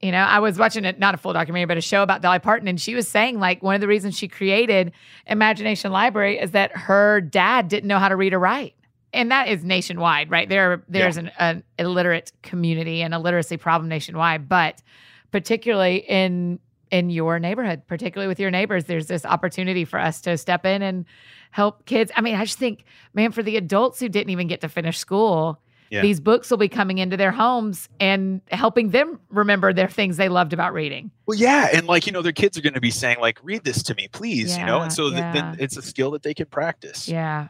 You 0.00 0.12
know, 0.12 0.18
I 0.18 0.38
was 0.40 0.58
watching 0.58 0.84
it, 0.84 0.98
not 0.98 1.14
a 1.14 1.16
full 1.16 1.32
documentary, 1.32 1.66
but 1.66 1.78
a 1.78 1.80
show 1.80 2.02
about 2.02 2.20
Dolly 2.20 2.38
Parton, 2.38 2.68
and 2.68 2.80
she 2.80 2.94
was 2.94 3.08
saying 3.08 3.38
like 3.38 3.62
one 3.62 3.74
of 3.74 3.80
the 3.80 3.88
reasons 3.88 4.16
she 4.16 4.28
created 4.28 4.92
Imagination 5.26 5.92
Library 5.92 6.38
is 6.38 6.50
that 6.50 6.76
her 6.76 7.20
dad 7.20 7.68
didn't 7.68 7.88
know 7.88 7.98
how 7.98 8.08
to 8.08 8.16
read 8.16 8.34
or 8.34 8.38
write, 8.38 8.74
and 9.14 9.30
that 9.30 9.48
is 9.48 9.64
nationwide, 9.64 10.30
right? 10.30 10.48
There, 10.48 10.82
there's 10.88 11.16
an, 11.16 11.30
an 11.38 11.62
illiterate 11.78 12.32
community 12.42 13.00
and 13.02 13.14
a 13.14 13.18
literacy 13.18 13.56
problem 13.56 13.88
nationwide, 13.88 14.48
but 14.48 14.82
particularly 15.30 15.96
in 16.08 16.58
in 16.90 17.10
your 17.10 17.38
neighborhood, 17.40 17.82
particularly 17.88 18.28
with 18.28 18.38
your 18.38 18.50
neighbors, 18.52 18.84
there's 18.84 19.06
this 19.06 19.24
opportunity 19.24 19.84
for 19.84 19.98
us 19.98 20.20
to 20.20 20.36
step 20.36 20.64
in 20.64 20.80
and 20.82 21.04
help 21.50 21.86
kids. 21.86 22.12
I 22.14 22.20
mean, 22.20 22.36
I 22.36 22.44
just 22.44 22.58
think, 22.58 22.84
man, 23.14 23.32
for 23.32 23.42
the 23.42 23.56
adults 23.56 23.98
who 23.98 24.08
didn't 24.08 24.30
even 24.30 24.46
get 24.46 24.60
to 24.60 24.68
finish 24.68 24.98
school, 24.98 25.60
Yeah. 25.90 26.02
these 26.02 26.20
books 26.20 26.50
will 26.50 26.58
be 26.58 26.68
coming 26.68 26.98
into 26.98 27.16
their 27.16 27.32
homes 27.32 27.88
and 27.98 28.42
helping 28.52 28.90
them 28.90 29.18
remember 29.28 29.72
their 29.72 29.88
things 29.88 30.18
they 30.18 30.28
loved 30.28 30.52
about 30.52 30.72
reading. 30.72 31.10
well, 31.26 31.36
yeah, 31.36 31.68
and 31.72 31.86
like 31.88 32.06
you 32.06 32.12
know, 32.12 32.22
their 32.22 32.32
kids 32.32 32.56
are 32.58 32.62
going 32.62 32.74
to 32.74 32.80
be 32.80 32.90
saying 32.92 33.16
like, 33.20 33.38
"Read 33.42 33.64
this 33.64 33.82
to 33.84 33.94
me, 33.96 34.06
please," 34.08 34.56
you 34.56 34.64
know, 34.64 34.80
and 34.80 34.92
so 34.92 35.10
th- 35.10 35.20
then 35.34 35.56
it's 35.58 35.76
a 35.76 35.82
skill 35.82 36.12
that 36.12 36.22
they 36.22 36.34
can 36.34 36.46
practice. 36.46 37.08
Yeah. 37.08 37.48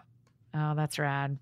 Oh, 0.54 0.74
that's 0.74 0.98
rad. 0.98 1.36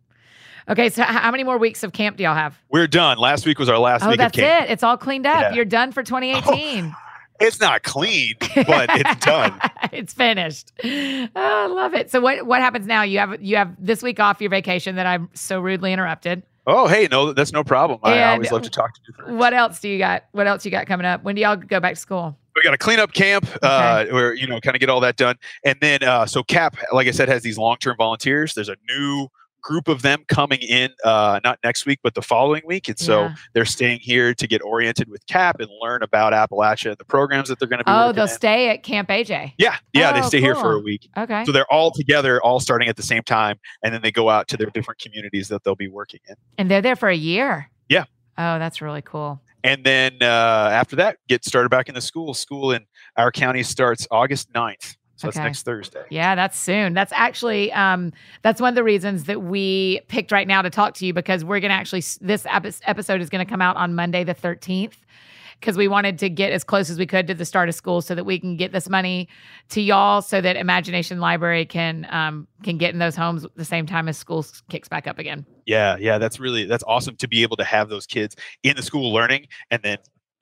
Okay, 0.68 0.88
so 0.88 1.02
how 1.02 1.30
many 1.30 1.44
more 1.44 1.58
weeks 1.58 1.82
of 1.82 1.92
camp 1.92 2.16
do 2.16 2.24
y'all 2.24 2.34
have? 2.34 2.60
We're 2.70 2.86
done. 2.86 3.18
Last 3.18 3.46
week 3.46 3.58
was 3.58 3.68
our 3.68 3.78
last 3.78 4.04
oh, 4.04 4.08
week 4.08 4.18
that's 4.18 4.36
of 4.36 4.40
camp. 4.40 4.60
That's 4.60 4.70
it. 4.70 4.72
It's 4.72 4.82
all 4.82 4.96
cleaned 4.96 5.26
up. 5.26 5.40
Yeah. 5.40 5.52
You're 5.52 5.64
done 5.64 5.92
for 5.92 6.02
2018. 6.02 6.94
It's 7.40 7.58
not 7.58 7.82
clean, 7.82 8.36
but 8.38 8.88
it's 8.90 9.24
done. 9.24 9.58
it's 9.92 10.12
finished. 10.12 10.70
Oh, 10.84 11.28
I 11.34 11.66
love 11.66 11.92
it. 11.92 12.08
So 12.08 12.20
what 12.20 12.46
what 12.46 12.60
happens 12.60 12.86
now? 12.86 13.02
You 13.02 13.18
have 13.18 13.42
you 13.42 13.56
have 13.56 13.74
this 13.80 14.00
week 14.00 14.20
off 14.20 14.40
your 14.40 14.50
vacation 14.50 14.94
that 14.94 15.06
I'm 15.06 15.28
so 15.34 15.60
rudely 15.60 15.92
interrupted. 15.92 16.44
Oh, 16.68 16.86
hey, 16.86 17.08
no, 17.10 17.32
that's 17.32 17.52
no 17.52 17.64
problem. 17.64 17.98
I 18.04 18.22
always 18.22 18.52
love 18.52 18.62
to 18.62 18.70
talk 18.70 18.94
to 18.94 19.00
different. 19.04 19.38
What 19.38 19.54
else 19.54 19.80
do 19.80 19.88
you 19.88 19.98
got? 19.98 20.24
What 20.30 20.46
else 20.46 20.64
you 20.64 20.70
got 20.70 20.86
coming 20.86 21.04
up? 21.04 21.24
When 21.24 21.34
do 21.34 21.42
y'all 21.42 21.56
go 21.56 21.80
back 21.80 21.94
to 21.94 22.00
school? 22.00 22.36
we 22.54 22.62
got 22.62 22.74
a 22.74 22.78
cleanup 22.78 23.12
camp 23.12 23.48
uh, 23.62 24.04
where 24.10 24.34
you 24.34 24.46
know 24.46 24.60
kind 24.60 24.76
of 24.76 24.80
get 24.80 24.90
all 24.90 25.00
that 25.00 25.16
done 25.16 25.36
and 25.64 25.78
then 25.80 26.02
uh, 26.02 26.26
so 26.26 26.42
cap 26.42 26.76
like 26.92 27.06
i 27.06 27.10
said 27.10 27.28
has 27.28 27.42
these 27.42 27.58
long-term 27.58 27.96
volunteers 27.96 28.52
there's 28.54 28.68
a 28.68 28.76
new 28.88 29.26
group 29.62 29.88
of 29.88 30.02
them 30.02 30.24
coming 30.28 30.58
in 30.60 30.90
uh, 31.04 31.40
not 31.44 31.58
next 31.64 31.86
week 31.86 32.00
but 32.02 32.14
the 32.14 32.22
following 32.22 32.62
week 32.66 32.88
and 32.88 32.98
so 32.98 33.22
Yeah. 33.22 33.34
they're 33.54 33.64
staying 33.64 34.00
here 34.00 34.34
to 34.34 34.46
get 34.46 34.60
oriented 34.62 35.08
with 35.08 35.24
cap 35.26 35.60
and 35.60 35.68
learn 35.80 36.02
about 36.02 36.32
appalachia 36.32 36.88
and 36.90 36.98
the 36.98 37.04
programs 37.04 37.48
that 37.48 37.58
they're 37.58 37.68
going 37.68 37.78
to 37.78 37.84
be 37.84 37.90
Oh, 37.92 38.12
they'll 38.12 38.24
in. 38.24 38.28
stay 38.30 38.68
at 38.70 38.82
Camp 38.82 39.08
AJ. 39.08 39.52
yeah 39.58 39.76
yeah 39.92 40.12
they 40.12 40.20
Oh, 40.20 40.28
stay 40.28 40.40
here 40.40 40.54
for 40.56 40.72
a 40.72 40.80
week 40.80 41.08
Okay. 41.16 41.44
so 41.44 41.52
they're 41.52 41.72
all 41.72 41.90
together 41.92 42.42
all 42.42 42.60
starting 42.60 42.88
at 42.88 42.96
the 42.96 43.02
same 43.02 43.22
time 43.22 43.58
and 43.84 43.94
then 43.94 44.02
they 44.02 44.10
go 44.12 44.28
out 44.28 44.48
to 44.48 44.56
their 44.56 44.70
different 44.70 45.00
communities 45.00 45.48
that 45.48 45.62
they'll 45.64 45.76
be 45.76 45.88
working 45.88 46.20
in 46.28 46.34
And 46.58 46.70
they're 46.70 46.82
there 46.82 46.96
for 46.96 47.08
a 47.08 47.16
year. 47.16 47.70
Yeah. 47.88 48.04
Oh, 48.38 48.58
that's 48.58 48.80
really 48.82 49.02
cool. 49.02 49.40
and 49.62 49.84
then 49.84 50.14
uh, 50.22 50.70
after 50.72 50.96
that 50.96 51.18
get 51.28 51.44
started 51.44 51.68
back 51.68 51.88
in 51.88 51.94
the 51.94 52.00
school 52.00 52.34
school 52.34 52.72
in 52.72 52.84
our 53.16 53.30
county 53.30 53.62
starts 53.62 54.08
august 54.10 54.52
9th 54.52 54.96
so 55.22 55.28
that's 55.28 55.36
Okay. 55.38 55.44
next 55.44 55.62
thursday 55.62 56.02
Yeah, 56.10 56.34
that's 56.34 56.58
soon. 56.58 56.92
That's 56.94 57.12
actually 57.14 57.72
um, 57.72 58.12
that's 58.42 58.60
one 58.60 58.68
of 58.68 58.74
the 58.74 58.84
reasons 58.84 59.24
that 59.24 59.42
we 59.42 60.00
picked 60.08 60.32
right 60.32 60.46
now 60.48 60.60
to 60.62 60.70
talk 60.70 60.94
to 60.94 61.06
you 61.06 61.14
because 61.14 61.44
we're 61.44 61.60
gonna 61.60 61.74
actually 61.74 62.02
this 62.20 62.44
episode 62.50 63.20
is 63.20 63.30
gonna 63.30 63.46
come 63.46 63.62
out 63.62 63.76
on 63.76 63.94
Monday 63.94 64.24
the 64.24 64.34
thirteenth 64.34 64.96
because 65.60 65.76
we 65.76 65.86
wanted 65.86 66.18
to 66.18 66.28
get 66.28 66.50
as 66.52 66.64
close 66.64 66.90
as 66.90 66.98
we 66.98 67.06
could 67.06 67.28
to 67.28 67.34
the 67.34 67.44
start 67.44 67.68
of 67.68 67.74
school 67.76 68.02
so 68.02 68.16
that 68.16 68.24
we 68.24 68.36
can 68.36 68.56
get 68.56 68.72
this 68.72 68.88
money 68.88 69.28
to 69.68 69.80
y'all 69.80 70.20
so 70.20 70.40
that 70.40 70.56
Imagination 70.56 71.20
Library 71.20 71.64
can 71.64 72.04
um, 72.10 72.48
can 72.64 72.78
get 72.78 72.92
in 72.92 72.98
those 72.98 73.14
homes 73.14 73.46
the 73.54 73.64
same 73.64 73.86
time 73.86 74.08
as 74.08 74.18
school 74.18 74.44
kicks 74.68 74.88
back 74.88 75.06
up 75.06 75.20
again. 75.20 75.46
Yeah, 75.66 75.96
yeah, 76.00 76.18
that's 76.18 76.40
really 76.40 76.64
that's 76.64 76.82
awesome 76.88 77.14
to 77.16 77.28
be 77.28 77.42
able 77.42 77.56
to 77.58 77.64
have 77.64 77.88
those 77.88 78.06
kids 78.06 78.34
in 78.64 78.74
the 78.76 78.82
school 78.82 79.12
learning 79.12 79.46
and 79.70 79.80
then 79.82 79.98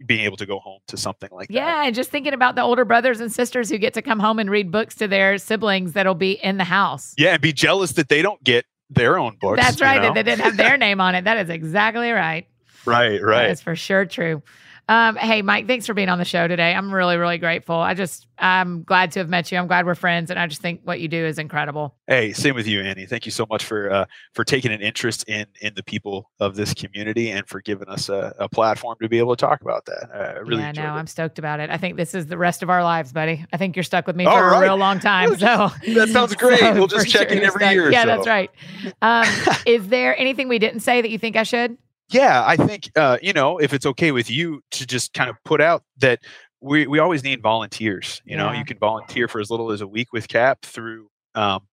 being 0.07 0.24
able 0.24 0.36
to 0.36 0.46
go 0.46 0.59
home 0.59 0.80
to 0.88 0.96
something 0.96 1.28
like 1.32 1.48
that. 1.48 1.55
Yeah, 1.55 1.84
and 1.84 1.94
just 1.94 2.11
thinking 2.11 2.32
about 2.32 2.55
the 2.55 2.62
older 2.62 2.84
brothers 2.84 3.20
and 3.20 3.30
sisters 3.32 3.68
who 3.68 3.78
get 3.78 3.94
to 3.94 4.03
come 4.03 4.18
home 4.18 4.38
and 4.38 4.51
read 4.51 4.70
books 4.70 4.94
to 4.96 5.09
their 5.09 5.38
siblings 5.38 5.92
that'll 5.92 6.14
be 6.14 6.32
in 6.32 6.57
the 6.57 6.64
house. 6.64 7.14
Yeah, 7.18 7.34
and 7.34 7.40
be 7.40 7.53
jealous 7.53 7.92
that 7.92 8.09
they 8.09 8.22
don't 8.22 8.42
get 8.42 8.64
their 8.88 9.18
own 9.18 9.36
books. 9.40 9.61
That's 9.61 9.80
you 9.80 9.86
right. 9.86 9.96
know? 9.96 10.09
That 10.09 10.14
they 10.14 10.22
didn't 10.22 10.42
have 10.42 10.57
their 10.57 10.76
name 10.78 11.01
on 11.01 11.14
it. 11.14 11.24
That 11.24 11.38
is 11.38 11.51
exactly 11.51 12.11
right. 12.11 12.46
Right, 12.84 13.22
right. 13.22 13.51
is 13.51 13.61
for 13.61 13.76
sure 13.76 14.07
true. 14.07 14.42
Um, 14.91 15.14
hey, 15.14 15.41
Mike, 15.41 15.68
thanks 15.68 15.86
for 15.86 15.95
being 15.95 16.09
on 16.09 16.18
the 16.18 16.24
show 16.24 16.49
today. 16.49 16.74
I'm 16.74 16.93
really, 16.93 17.16
really 17.16 17.38
grateful. 17.38 17.76
I 17.76 17.95
just, 17.95 18.26
I'm 18.38 18.82
glad 18.82 19.12
to 19.12 19.20
have 19.20 19.28
met 19.28 19.53
you. 19.53 19.57
I'm 19.57 19.68
glad 19.68 19.86
we're 19.86 19.95
friends, 19.95 20.32
and 20.32 20.38
I 20.38 20.49
just 20.49 20.61
think 20.61 20.80
what 20.82 20.99
you 20.99 21.07
do 21.07 21.24
is 21.24 21.38
incredible. 21.38 21.95
Hey, 22.09 22.32
same 22.32 22.57
with 22.57 22.66
you, 22.66 22.80
Annie. 22.80 23.07
Thank 23.07 23.24
you 23.24 23.30
so 23.30 23.47
much 23.49 23.64
for 23.64 23.88
uh, 23.88 24.07
for 24.32 24.43
taking 24.43 24.72
an 24.72 24.80
interest 24.80 25.28
in 25.28 25.47
in 25.61 25.74
the 25.76 25.84
people 25.84 26.28
of 26.41 26.57
this 26.57 26.74
community 26.74 27.30
and 27.30 27.49
for 27.49 27.61
giving 27.61 27.88
us 27.88 28.09
a, 28.09 28.34
a 28.41 28.49
platform 28.49 28.97
to 29.01 29.09
be 29.09 29.18
able 29.18 29.36
to 29.36 29.41
talk 29.41 29.61
about 29.61 29.84
that. 29.84 30.11
Uh, 30.12 30.38
I 30.38 30.38
really 30.41 30.61
yeah, 30.61 30.72
no. 30.72 30.86
I'm 30.86 31.07
stoked 31.07 31.38
about 31.38 31.61
it. 31.61 31.70
I 31.70 31.76
think 31.76 31.97
this 31.97 32.12
is 32.12 32.26
the 32.26 32.36
rest 32.36 32.64
of 32.64 32.68
our 32.68 32.82
lives, 32.82 33.12
buddy. 33.12 33.47
I 33.53 33.59
think 33.59 33.76
you're 33.76 33.84
stuck 33.84 34.09
with 34.09 34.16
me 34.16 34.24
All 34.26 34.36
for 34.36 34.55
a 34.55 34.61
real 34.61 34.76
long 34.76 34.99
time. 34.99 35.30
So 35.41 35.70
that 35.95 36.09
sounds 36.11 36.34
great. 36.34 36.59
so 36.59 36.74
we'll 36.74 36.86
just 36.86 37.09
check 37.09 37.28
sure 37.28 37.38
in 37.38 37.45
every 37.45 37.61
stuck. 37.61 37.72
year. 37.72 37.93
Yeah, 37.93 38.03
so. 38.03 38.07
that's 38.09 38.26
right. 38.26 38.51
Um, 39.01 39.26
is 39.66 39.86
there 39.88 40.18
anything 40.18 40.49
we 40.49 40.59
didn't 40.59 40.80
say 40.80 41.01
that 41.01 41.11
you 41.11 41.18
think 41.18 41.36
I 41.36 41.45
should? 41.45 41.78
Yeah, 42.11 42.42
I 42.46 42.56
think 42.56 42.90
uh, 42.96 43.18
you 43.22 43.32
know 43.32 43.58
if 43.58 43.72
it's 43.72 43.86
okay 43.86 44.12
with 44.12 44.30
you 44.30 44.62
to 44.72 44.86
just 44.86 45.12
kind 45.12 45.30
of 45.30 45.36
put 45.44 45.61
out 45.61 45.82
that 45.98 46.20
we 46.61 46.86
we 46.86 46.98
always 46.98 47.22
need 47.24 47.40
volunteers. 47.42 48.20
You 48.24 48.36
know, 48.36 48.50
Yeah. 48.52 48.58
you 48.58 48.64
can 48.64 48.78
volunteer 48.78 49.28
for 49.28 49.40
as 49.40 49.50
little 49.50 49.70
as 49.72 49.80
a 49.80 49.86
week 49.86 50.12
with 50.12 50.28
CAP 50.28 50.62
through 50.62 51.08
um, 51.34 51.66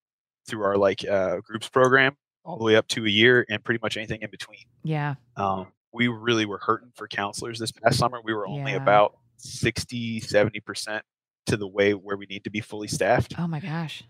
through 0.49 0.63
our 0.63 0.77
like 0.77 1.05
uh, 1.09 1.39
groups 1.43 1.69
program 1.69 2.17
all 2.45 2.59
the 2.59 2.65
way 2.65 2.77
up 2.77 2.87
to 2.89 3.05
a 3.05 3.09
year 3.09 3.45
and 3.51 3.65
pretty 3.65 3.81
much 3.83 3.97
anything 3.97 4.23
in 4.23 4.31
between. 4.31 4.61
Yeah. 4.85 5.15
Um, 5.37 5.67
we 5.93 6.07
really 6.09 6.47
were 6.47 6.59
hurting 6.59 6.93
for 6.95 7.09
counselors 7.09 7.59
this 7.59 7.73
past 7.73 7.99
summer. 7.99 8.21
We 8.23 8.33
were 8.35 8.47
only 8.47 8.73
Yeah. 8.73 8.77
about 8.83 9.17
60, 9.39 10.21
70 10.21 10.61
percent 10.61 11.03
to 11.47 11.57
the 11.57 11.67
way 11.67 11.93
where 11.95 12.17
we 12.17 12.27
need 12.27 12.45
to 12.45 12.51
be 12.51 12.61
fully 12.61 12.89
staffed. 12.89 13.35
Oh 13.39 13.47
my 13.49 13.61
gosh. 13.61 14.03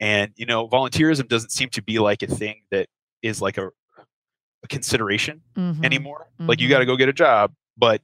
And 0.00 0.32
you 0.36 0.46
know, 0.46 0.66
volunteerism 0.68 1.28
doesn't 1.28 1.50
seem 1.52 1.68
to 1.70 1.82
be 1.82 1.98
like 1.98 2.22
a 2.22 2.26
thing 2.26 2.62
that 2.70 2.88
is 3.22 3.40
like 3.42 3.58
a 3.58 3.68
consideration 4.68 5.40
Mhm. 5.56 5.84
anymore. 5.84 6.30
Like 6.38 6.60
you 6.60 6.66
Mhm. 6.68 6.70
got 6.70 6.78
to 6.80 6.86
go 6.86 6.96
get 6.96 7.08
a 7.08 7.12
job, 7.12 7.54
but 7.76 8.02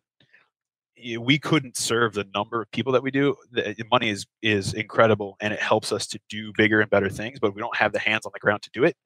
we 1.20 1.38
couldn't 1.38 1.76
serve 1.76 2.14
the 2.14 2.26
number 2.34 2.62
of 2.62 2.70
people 2.70 2.92
that 2.94 3.02
we 3.02 3.10
do. 3.10 3.36
The 3.50 3.74
the 3.76 3.84
money 3.90 4.08
is 4.08 4.26
is 4.42 4.72
incredible, 4.72 5.36
and 5.40 5.52
it 5.52 5.60
helps 5.60 5.92
us 5.92 6.06
to 6.08 6.18
do 6.30 6.52
bigger 6.56 6.80
and 6.80 6.88
better 6.90 7.10
things. 7.10 7.38
But 7.38 7.54
we 7.54 7.60
don't 7.60 7.76
have 7.76 7.92
the 7.92 7.98
hands 7.98 8.24
on 8.24 8.32
the 8.32 8.40
ground 8.40 8.62
to 8.62 8.70
do 8.72 8.84
it. 8.84 8.96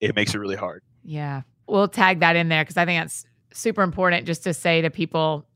It 0.00 0.14
makes 0.14 0.34
it 0.34 0.38
really 0.38 0.56
hard. 0.56 0.82
Yeah. 1.02 1.42
We'll 1.66 1.88
tag 1.88 2.20
that 2.20 2.36
in 2.36 2.48
there 2.48 2.62
because 2.64 2.76
I 2.76 2.84
think 2.84 3.00
that's 3.00 3.24
super 3.52 3.82
important 3.82 4.26
just 4.26 4.44
to 4.44 4.52
say 4.54 4.82
to 4.82 4.90
people, 4.90 5.46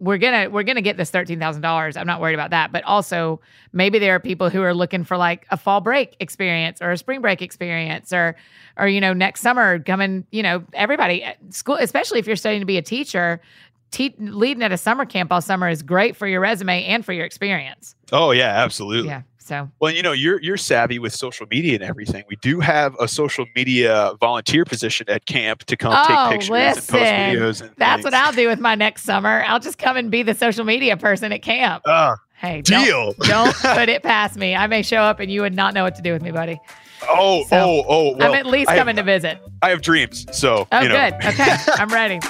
we're 0.00 0.18
gonna 0.18 0.48
we're 0.50 0.62
gonna 0.62 0.82
get 0.82 0.96
this 0.96 1.10
thirteen 1.10 1.38
thousand 1.40 1.62
dollars. 1.62 1.96
I'm 1.96 2.06
not 2.06 2.20
worried 2.20 2.34
about 2.34 2.50
that. 2.50 2.72
But 2.72 2.84
also 2.84 3.40
maybe 3.72 3.98
there 3.98 4.14
are 4.14 4.20
people 4.20 4.50
who 4.50 4.62
are 4.62 4.74
looking 4.74 5.04
for 5.04 5.16
like 5.16 5.46
a 5.50 5.56
fall 5.56 5.80
break 5.80 6.16
experience 6.20 6.80
or 6.80 6.90
a 6.90 6.96
spring 6.96 7.20
break 7.20 7.42
experience 7.42 8.12
or 8.12 8.36
or 8.76 8.88
you 8.88 9.00
know, 9.00 9.12
next 9.12 9.40
summer 9.40 9.78
coming, 9.80 10.24
you 10.30 10.42
know, 10.42 10.64
everybody 10.72 11.24
eh, 11.24 11.34
school, 11.50 11.76
especially 11.76 12.18
if 12.18 12.26
you're 12.26 12.36
studying 12.36 12.60
to 12.60 12.66
be 12.66 12.78
a 12.78 12.82
teacher, 12.82 13.40
te- 13.90 14.14
leading 14.18 14.62
at 14.62 14.72
a 14.72 14.78
summer 14.78 15.04
camp 15.04 15.32
all 15.32 15.40
summer 15.40 15.68
is 15.68 15.82
great 15.82 16.16
for 16.16 16.26
your 16.26 16.40
resume 16.40 16.84
and 16.84 17.04
for 17.04 17.12
your 17.12 17.24
experience. 17.24 17.94
Oh 18.12 18.30
yeah, 18.30 18.50
absolutely. 18.50 19.08
Yeah. 19.08 19.22
So 19.48 19.70
Well, 19.80 19.90
you 19.92 20.02
know, 20.02 20.12
you're 20.12 20.40
you're 20.42 20.58
savvy 20.58 20.98
with 20.98 21.14
social 21.14 21.46
media 21.50 21.74
and 21.74 21.82
everything. 21.82 22.22
We 22.28 22.36
do 22.36 22.60
have 22.60 22.94
a 23.00 23.08
social 23.08 23.46
media 23.56 24.12
volunteer 24.20 24.64
position 24.66 25.08
at 25.08 25.24
camp 25.24 25.64
to 25.64 25.76
come 25.76 25.92
Oh, 25.96 26.04
take 26.30 26.40
pictures 26.40 26.50
and 26.50 26.76
post 26.76 26.90
videos. 26.92 27.60
And 27.62 27.70
that's 27.78 28.04
what. 28.04 28.12
I'll 28.12 28.32
do 28.32 28.46
with 28.48 28.60
my 28.60 28.74
next 28.74 29.04
summer. 29.04 29.42
I'll 29.46 29.58
just 29.60 29.78
come 29.78 29.96
and 29.96 30.10
be 30.10 30.22
the 30.22 30.34
social 30.34 30.64
media 30.64 30.96
person 30.98 31.32
at 31.32 31.40
camp. 31.42 31.82
Ah, 31.86 32.16
Hey, 32.34 32.60
don't- 32.62 32.84
deal. 32.84 33.12
Don't 33.26 33.54
put 33.62 33.88
it 33.88 34.02
past 34.02 34.36
me. 34.36 34.54
I 34.54 34.66
may 34.68 34.82
show 34.82 34.98
up 34.98 35.18
and 35.18 35.30
you 35.32 35.40
would 35.40 35.54
not 35.54 35.72
know 35.74 35.82
what 35.82 35.94
to 35.96 36.02
do 36.02 36.12
with 36.12 36.22
me, 36.22 36.30
buddy. 36.30 36.60
Oh, 37.08 37.44
So, 37.48 37.56
oh, 37.56 37.84
oh. 37.88 38.16
Well, 38.16 38.32
I'm 38.32 38.38
at 38.38 38.46
least 38.46 38.68
I 38.68 38.74
have- 38.74 38.80
coming 38.82 38.96
to 38.96 39.02
visit. 39.02 39.38
I 39.62 39.70
have 39.70 39.80
dreams, 39.82 40.26
so 40.30 40.68
Oh, 40.70 40.80
you 40.80 40.88
know. 40.88 41.10
good. 41.10 41.14
Okay, 41.24 41.56
I'm 41.74 41.88
ready. 41.88 42.20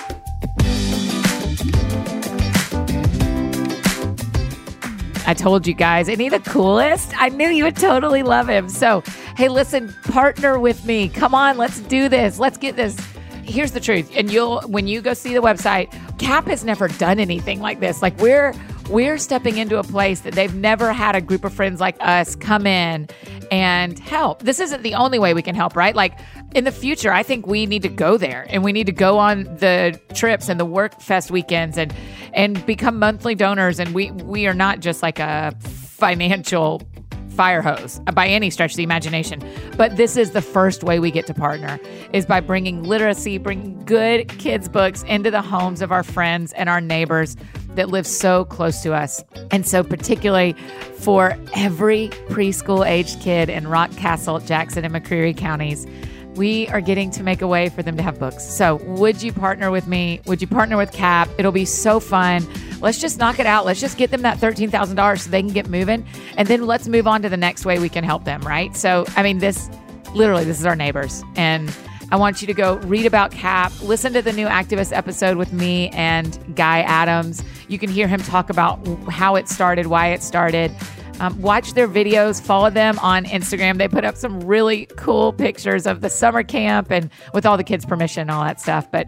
I 5.28 5.34
told 5.34 5.66
you 5.66 5.74
guys, 5.74 6.08
isn't 6.08 6.18
he 6.18 6.30
the 6.30 6.40
coolest? 6.40 7.12
I 7.20 7.28
knew 7.28 7.50
you 7.50 7.64
would 7.64 7.76
totally 7.76 8.22
love 8.22 8.48
him. 8.48 8.70
So, 8.70 9.02
hey, 9.36 9.48
listen, 9.48 9.92
partner 10.04 10.58
with 10.58 10.86
me. 10.86 11.10
Come 11.10 11.34
on, 11.34 11.58
let's 11.58 11.80
do 11.80 12.08
this. 12.08 12.38
Let's 12.38 12.56
get 12.56 12.76
this. 12.76 12.98
Here's 13.42 13.72
the 13.72 13.78
truth. 13.78 14.10
And 14.16 14.32
you'll 14.32 14.62
when 14.62 14.88
you 14.88 15.02
go 15.02 15.12
see 15.12 15.34
the 15.34 15.42
website, 15.42 15.92
Cap 16.18 16.46
has 16.46 16.64
never 16.64 16.88
done 16.88 17.20
anything 17.20 17.60
like 17.60 17.78
this. 17.78 18.00
Like 18.00 18.16
we're 18.18 18.54
we're 18.88 19.18
stepping 19.18 19.58
into 19.58 19.78
a 19.78 19.82
place 19.82 20.20
that 20.20 20.34
they've 20.34 20.54
never 20.54 20.92
had 20.92 21.14
a 21.14 21.20
group 21.20 21.44
of 21.44 21.52
friends 21.52 21.80
like 21.80 21.96
us 22.00 22.34
come 22.34 22.66
in 22.66 23.08
and 23.50 23.98
help. 23.98 24.42
This 24.42 24.60
isn't 24.60 24.82
the 24.82 24.94
only 24.94 25.18
way 25.18 25.34
we 25.34 25.42
can 25.42 25.54
help, 25.54 25.76
right? 25.76 25.94
Like 25.94 26.18
in 26.54 26.64
the 26.64 26.72
future, 26.72 27.12
I 27.12 27.22
think 27.22 27.46
we 27.46 27.66
need 27.66 27.82
to 27.82 27.88
go 27.88 28.16
there 28.16 28.46
and 28.48 28.64
we 28.64 28.72
need 28.72 28.86
to 28.86 28.92
go 28.92 29.18
on 29.18 29.44
the 29.44 30.00
trips 30.14 30.48
and 30.48 30.58
the 30.58 30.64
work 30.64 31.00
fest 31.00 31.30
weekends 31.30 31.76
and 31.76 31.94
and 32.32 32.64
become 32.66 32.98
monthly 32.98 33.34
donors. 33.34 33.78
And 33.78 33.94
we 33.94 34.10
we 34.10 34.46
are 34.46 34.54
not 34.54 34.80
just 34.80 35.02
like 35.02 35.18
a 35.18 35.54
financial 35.60 36.82
fire 37.30 37.62
hose 37.62 38.00
by 38.14 38.26
any 38.26 38.50
stretch 38.50 38.72
of 38.72 38.76
the 38.76 38.82
imagination. 38.82 39.40
But 39.76 39.96
this 39.96 40.16
is 40.16 40.32
the 40.32 40.42
first 40.42 40.82
way 40.82 40.98
we 40.98 41.12
get 41.12 41.26
to 41.28 41.34
partner 41.34 41.78
is 42.12 42.26
by 42.26 42.40
bringing 42.40 42.82
literacy, 42.82 43.38
bringing 43.38 43.84
good 43.84 44.28
kids 44.38 44.68
books 44.68 45.04
into 45.04 45.30
the 45.30 45.40
homes 45.42 45.80
of 45.80 45.92
our 45.92 46.02
friends 46.02 46.52
and 46.54 46.68
our 46.68 46.80
neighbors 46.80 47.36
that 47.78 47.88
live 47.88 48.06
so 48.06 48.44
close 48.44 48.82
to 48.82 48.92
us. 48.92 49.24
And 49.50 49.66
so 49.66 49.82
particularly 49.82 50.54
for 50.98 51.36
every 51.54 52.08
preschool 52.28 52.86
aged 52.86 53.20
kid 53.20 53.48
in 53.48 53.64
Rockcastle, 53.64 54.46
Jackson, 54.46 54.84
and 54.84 54.94
McCreary 54.94 55.36
counties, 55.36 55.86
we 56.34 56.68
are 56.68 56.80
getting 56.80 57.10
to 57.12 57.22
make 57.22 57.40
a 57.40 57.46
way 57.46 57.68
for 57.68 57.82
them 57.82 57.96
to 57.96 58.02
have 58.02 58.18
books. 58.18 58.44
So, 58.44 58.76
would 58.84 59.22
you 59.22 59.32
partner 59.32 59.70
with 59.70 59.88
me? 59.88 60.20
Would 60.26 60.40
you 60.40 60.46
partner 60.46 60.76
with 60.76 60.92
CAP? 60.92 61.28
It'll 61.36 61.52
be 61.52 61.64
so 61.64 61.98
fun. 61.98 62.46
Let's 62.80 63.00
just 63.00 63.18
knock 63.18 63.40
it 63.40 63.46
out. 63.46 63.66
Let's 63.66 63.80
just 63.80 63.98
get 63.98 64.12
them 64.12 64.22
that 64.22 64.38
$13,000 64.38 65.18
so 65.18 65.30
they 65.30 65.42
can 65.42 65.52
get 65.52 65.68
moving. 65.68 66.06
And 66.36 66.46
then 66.46 66.64
let's 66.66 66.86
move 66.86 67.08
on 67.08 67.22
to 67.22 67.28
the 67.28 67.36
next 67.36 67.64
way 67.64 67.80
we 67.80 67.88
can 67.88 68.04
help 68.04 68.24
them, 68.24 68.40
right? 68.42 68.76
So, 68.76 69.04
I 69.16 69.22
mean, 69.24 69.38
this 69.38 69.68
literally, 70.14 70.44
this 70.44 70.60
is 70.60 70.66
our 70.66 70.76
neighbors. 70.76 71.24
And 71.34 71.74
I 72.10 72.16
want 72.16 72.40
you 72.40 72.46
to 72.46 72.54
go 72.54 72.76
read 72.78 73.04
about 73.04 73.32
CAP, 73.32 73.82
listen 73.82 74.14
to 74.14 74.22
the 74.22 74.32
new 74.32 74.46
activist 74.46 74.96
episode 74.96 75.36
with 75.36 75.52
me 75.52 75.90
and 75.90 76.56
Guy 76.56 76.80
Adams. 76.80 77.44
You 77.68 77.78
can 77.78 77.90
hear 77.90 78.08
him 78.08 78.20
talk 78.20 78.48
about 78.48 78.86
how 79.10 79.34
it 79.34 79.46
started, 79.46 79.88
why 79.88 80.08
it 80.08 80.22
started. 80.22 80.74
Um, 81.20 81.38
watch 81.42 81.74
their 81.74 81.86
videos, 81.86 82.40
follow 82.40 82.70
them 82.70 82.98
on 83.00 83.24
Instagram. 83.24 83.76
They 83.76 83.88
put 83.88 84.06
up 84.06 84.16
some 84.16 84.40
really 84.40 84.86
cool 84.96 85.34
pictures 85.34 85.86
of 85.86 86.00
the 86.00 86.08
summer 86.08 86.42
camp 86.42 86.90
and 86.90 87.10
with 87.34 87.44
all 87.44 87.58
the 87.58 87.64
kids' 87.64 87.84
permission 87.84 88.22
and 88.22 88.30
all 88.30 88.42
that 88.42 88.58
stuff. 88.58 88.90
But 88.90 89.06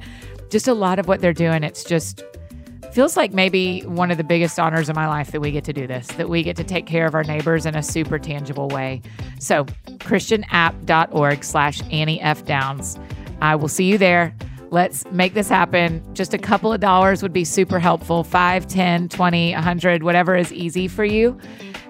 just 0.50 0.68
a 0.68 0.74
lot 0.74 0.98
of 0.98 1.08
what 1.08 1.22
they're 1.22 1.32
doing, 1.32 1.64
it's 1.64 1.84
just 1.84 2.22
feels 2.92 3.16
like 3.16 3.32
maybe 3.32 3.80
one 3.82 4.10
of 4.10 4.16
the 4.16 4.24
biggest 4.24 4.58
honors 4.58 4.88
of 4.88 4.96
my 4.96 5.06
life 5.06 5.32
that 5.32 5.40
we 5.40 5.50
get 5.50 5.64
to 5.64 5.72
do 5.72 5.86
this, 5.86 6.06
that 6.08 6.28
we 6.28 6.42
get 6.42 6.56
to 6.56 6.64
take 6.64 6.86
care 6.86 7.06
of 7.06 7.14
our 7.14 7.24
neighbors 7.24 7.66
in 7.66 7.74
a 7.74 7.82
super 7.82 8.18
tangible 8.18 8.68
way. 8.68 9.00
So, 9.38 9.64
christianapp.org 9.64 11.44
slash 11.44 11.82
Annie 11.90 12.20
F. 12.20 12.44
Downs. 12.44 12.98
I 13.40 13.54
will 13.56 13.68
see 13.68 13.84
you 13.84 13.98
there. 13.98 14.34
Let's 14.70 15.04
make 15.10 15.34
this 15.34 15.48
happen. 15.48 16.02
Just 16.14 16.32
a 16.32 16.38
couple 16.38 16.72
of 16.72 16.80
dollars 16.80 17.22
would 17.22 17.32
be 17.32 17.44
super 17.44 17.78
helpful 17.78 18.22
5, 18.22 18.66
10, 18.66 19.08
20, 19.08 19.52
100, 19.52 20.02
whatever 20.02 20.36
is 20.36 20.52
easy 20.52 20.86
for 20.86 21.04
you, 21.04 21.38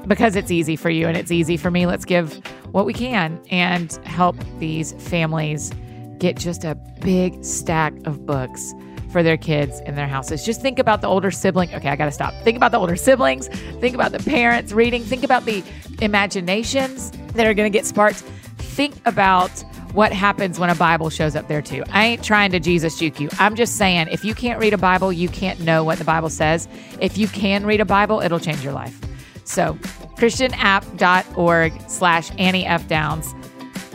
because 0.07 0.35
it's 0.37 0.51
easy 0.51 0.77
for 0.77 0.89
you 0.91 1.07
and 1.07 1.17
it's 1.17 1.31
easy 1.31 1.57
for 1.57 1.71
me. 1.71 1.87
Let's 1.87 2.05
give 2.05 2.35
what 2.73 2.87
we 2.87 2.95
can 2.95 3.41
and 3.51 3.93
help 4.05 4.37
these 4.59 4.93
families 4.95 5.73
get 6.19 6.37
just 6.37 6.65
a 6.65 6.75
big 7.01 7.45
stack 7.45 7.95
of 8.07 8.25
books 8.27 8.75
for 9.11 9.23
their 9.23 9.37
kids 9.37 9.81
in 9.81 9.95
their 9.95 10.07
houses. 10.09 10.45
Just 10.45 10.63
think 10.63 10.79
about 10.79 11.01
the 11.01 11.09
older 11.09 11.31
sibling. 11.31 11.75
Okay, 11.75 11.89
I 11.89 11.97
got 11.97 12.07
to 12.07 12.13
stop. 12.13 12.35
Think 12.43 12.57
about 12.57 12.73
the 12.73 12.79
older 12.79 12.97
siblings. 12.97 13.49
Think 13.81 13.95
about 13.95 14.13
the 14.13 14.19
parents 14.19 14.73
reading. 14.73 15.03
Think 15.03 15.25
about 15.25 15.45
the 15.45 15.63
imaginations 16.01 17.11
that 17.35 17.47
are 17.47 17.55
going 17.55 17.71
to 17.71 17.77
get 17.77 17.87
sparked. 17.87 18.19
Think 18.59 18.95
about 19.07 19.51
what 19.93 20.13
happens 20.13 20.59
when 20.59 20.71
a 20.71 20.75
Bible 20.75 21.11
shows 21.11 21.35
up 21.35 21.49
there 21.49 21.63
too. 21.63 21.83
I 21.91 22.07
ain't 22.07 22.25
trying 22.25 22.53
to 22.53 22.61
Jesus 22.61 22.99
juke 22.99 23.19
you. 23.19 23.29
I'm 23.39 23.57
just 23.57 23.77
saying 23.77 24.09
if 24.09 24.25
you 24.25 24.35
can't 24.35 24.61
read 24.61 24.73
a 24.73 24.79
Bible, 24.79 25.13
you 25.13 25.29
can't 25.29 25.61
know 25.61 25.83
what 25.83 25.99
the 25.99 26.05
Bible 26.05 26.31
says. 26.31 26.69
If 27.01 27.19
you 27.19 27.27
can 27.29 27.67
read 27.67 27.81
a 27.81 27.85
Bible, 27.85 28.21
it'll 28.21 28.41
change 28.41 28.63
your 28.63 28.73
life. 28.73 28.99
So, 29.45 29.75
christianapp.org 30.17 31.73
slash 31.89 32.31
Annie 32.39 32.67
F. 32.67 32.87
Downs. 32.87 33.35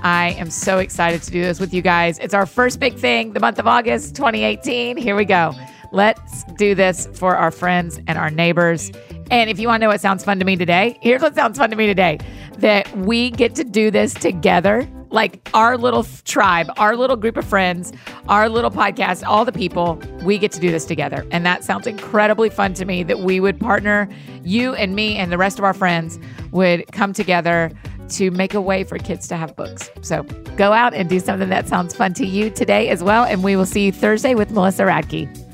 I 0.06 0.36
am 0.38 0.52
so 0.52 0.78
excited 0.78 1.24
to 1.24 1.32
do 1.32 1.42
this 1.42 1.60
with 1.60 1.74
you 1.74 1.82
guys. 1.82 2.20
It's 2.20 2.36
our 2.36 2.46
first 2.46 2.80
big 2.80 2.96
thing, 2.96 3.34
the 3.34 3.40
month 3.40 3.58
of 3.58 3.66
August 3.66 4.16
2018. 4.16 4.98
Here 4.98 5.16
we 5.16 5.26
go. 5.26 5.52
Let's 5.92 6.44
do 6.60 6.76
this 6.76 7.08
for 7.16 7.36
our 7.36 7.50
friends 7.50 8.00
and 8.06 8.16
our 8.16 8.30
neighbors. 8.30 8.92
And 9.32 9.50
if 9.50 9.58
you 9.58 9.68
want 9.68 9.82
to 9.82 9.86
know 9.86 9.90
what 9.90 10.02
sounds 10.02 10.24
fun 10.24 10.38
to 10.38 10.46
me 10.46 10.58
today, 10.58 11.00
here's 11.02 11.24
what 11.24 11.34
sounds 11.34 11.58
fun 11.58 11.72
to 11.72 11.76
me 11.76 11.88
today 11.88 12.20
that 12.60 12.96
we 12.98 13.32
get 13.32 13.56
to 13.56 13.64
do 13.64 13.90
this 13.90 14.14
together. 14.14 14.88
Like 15.10 15.50
our 15.56 15.76
little 15.76 16.04
tribe, 16.24 16.70
our 16.78 16.96
little 16.96 17.16
group 17.16 17.36
of 17.36 17.46
friends, 17.46 17.92
our 18.30 18.48
little 18.48 18.70
podcast, 18.70 19.24
all 19.26 19.44
the 19.44 19.52
people, 19.52 20.00
we 20.22 20.38
get 20.38 20.52
to 20.52 20.60
do 20.60 20.70
this 20.70 20.86
together. 20.86 21.26
And 21.32 21.44
that 21.48 21.64
sounds 21.64 21.88
incredibly 21.88 22.52
fun 22.52 22.76
to 22.76 22.86
me 22.86 23.02
that 23.02 23.22
we 23.22 23.40
would 23.40 23.60
partner, 23.60 24.08
you 24.44 24.76
and 24.76 24.96
me 24.96 25.16
and 25.16 25.32
the 25.32 25.38
rest 25.40 25.58
of 25.58 25.66
our 25.66 25.74
friends 25.74 26.20
would 26.52 26.86
come 26.92 27.12
together 27.12 27.72
to 28.10 28.32
make 28.32 28.54
a 28.54 28.62
way 28.62 28.84
for 28.84 28.98
kids 28.98 29.28
to 29.30 29.38
have 29.38 29.56
books. 29.56 29.90
So 30.02 30.24
go 30.58 30.74
out 30.74 30.94
and 30.94 31.10
do 31.10 31.20
something 31.20 31.50
that 31.50 31.68
sounds 31.68 31.96
fun 31.96 32.14
to 32.16 32.26
you 32.26 32.50
today 32.50 32.90
as 32.90 33.04
well. 33.04 33.24
And 33.24 33.44
we 33.44 33.56
will 33.56 33.66
see 33.66 33.86
you 33.86 33.92
Thursday 33.92 34.36
with 34.36 34.52
Melissa 34.52 34.84
Radke. 34.84 35.45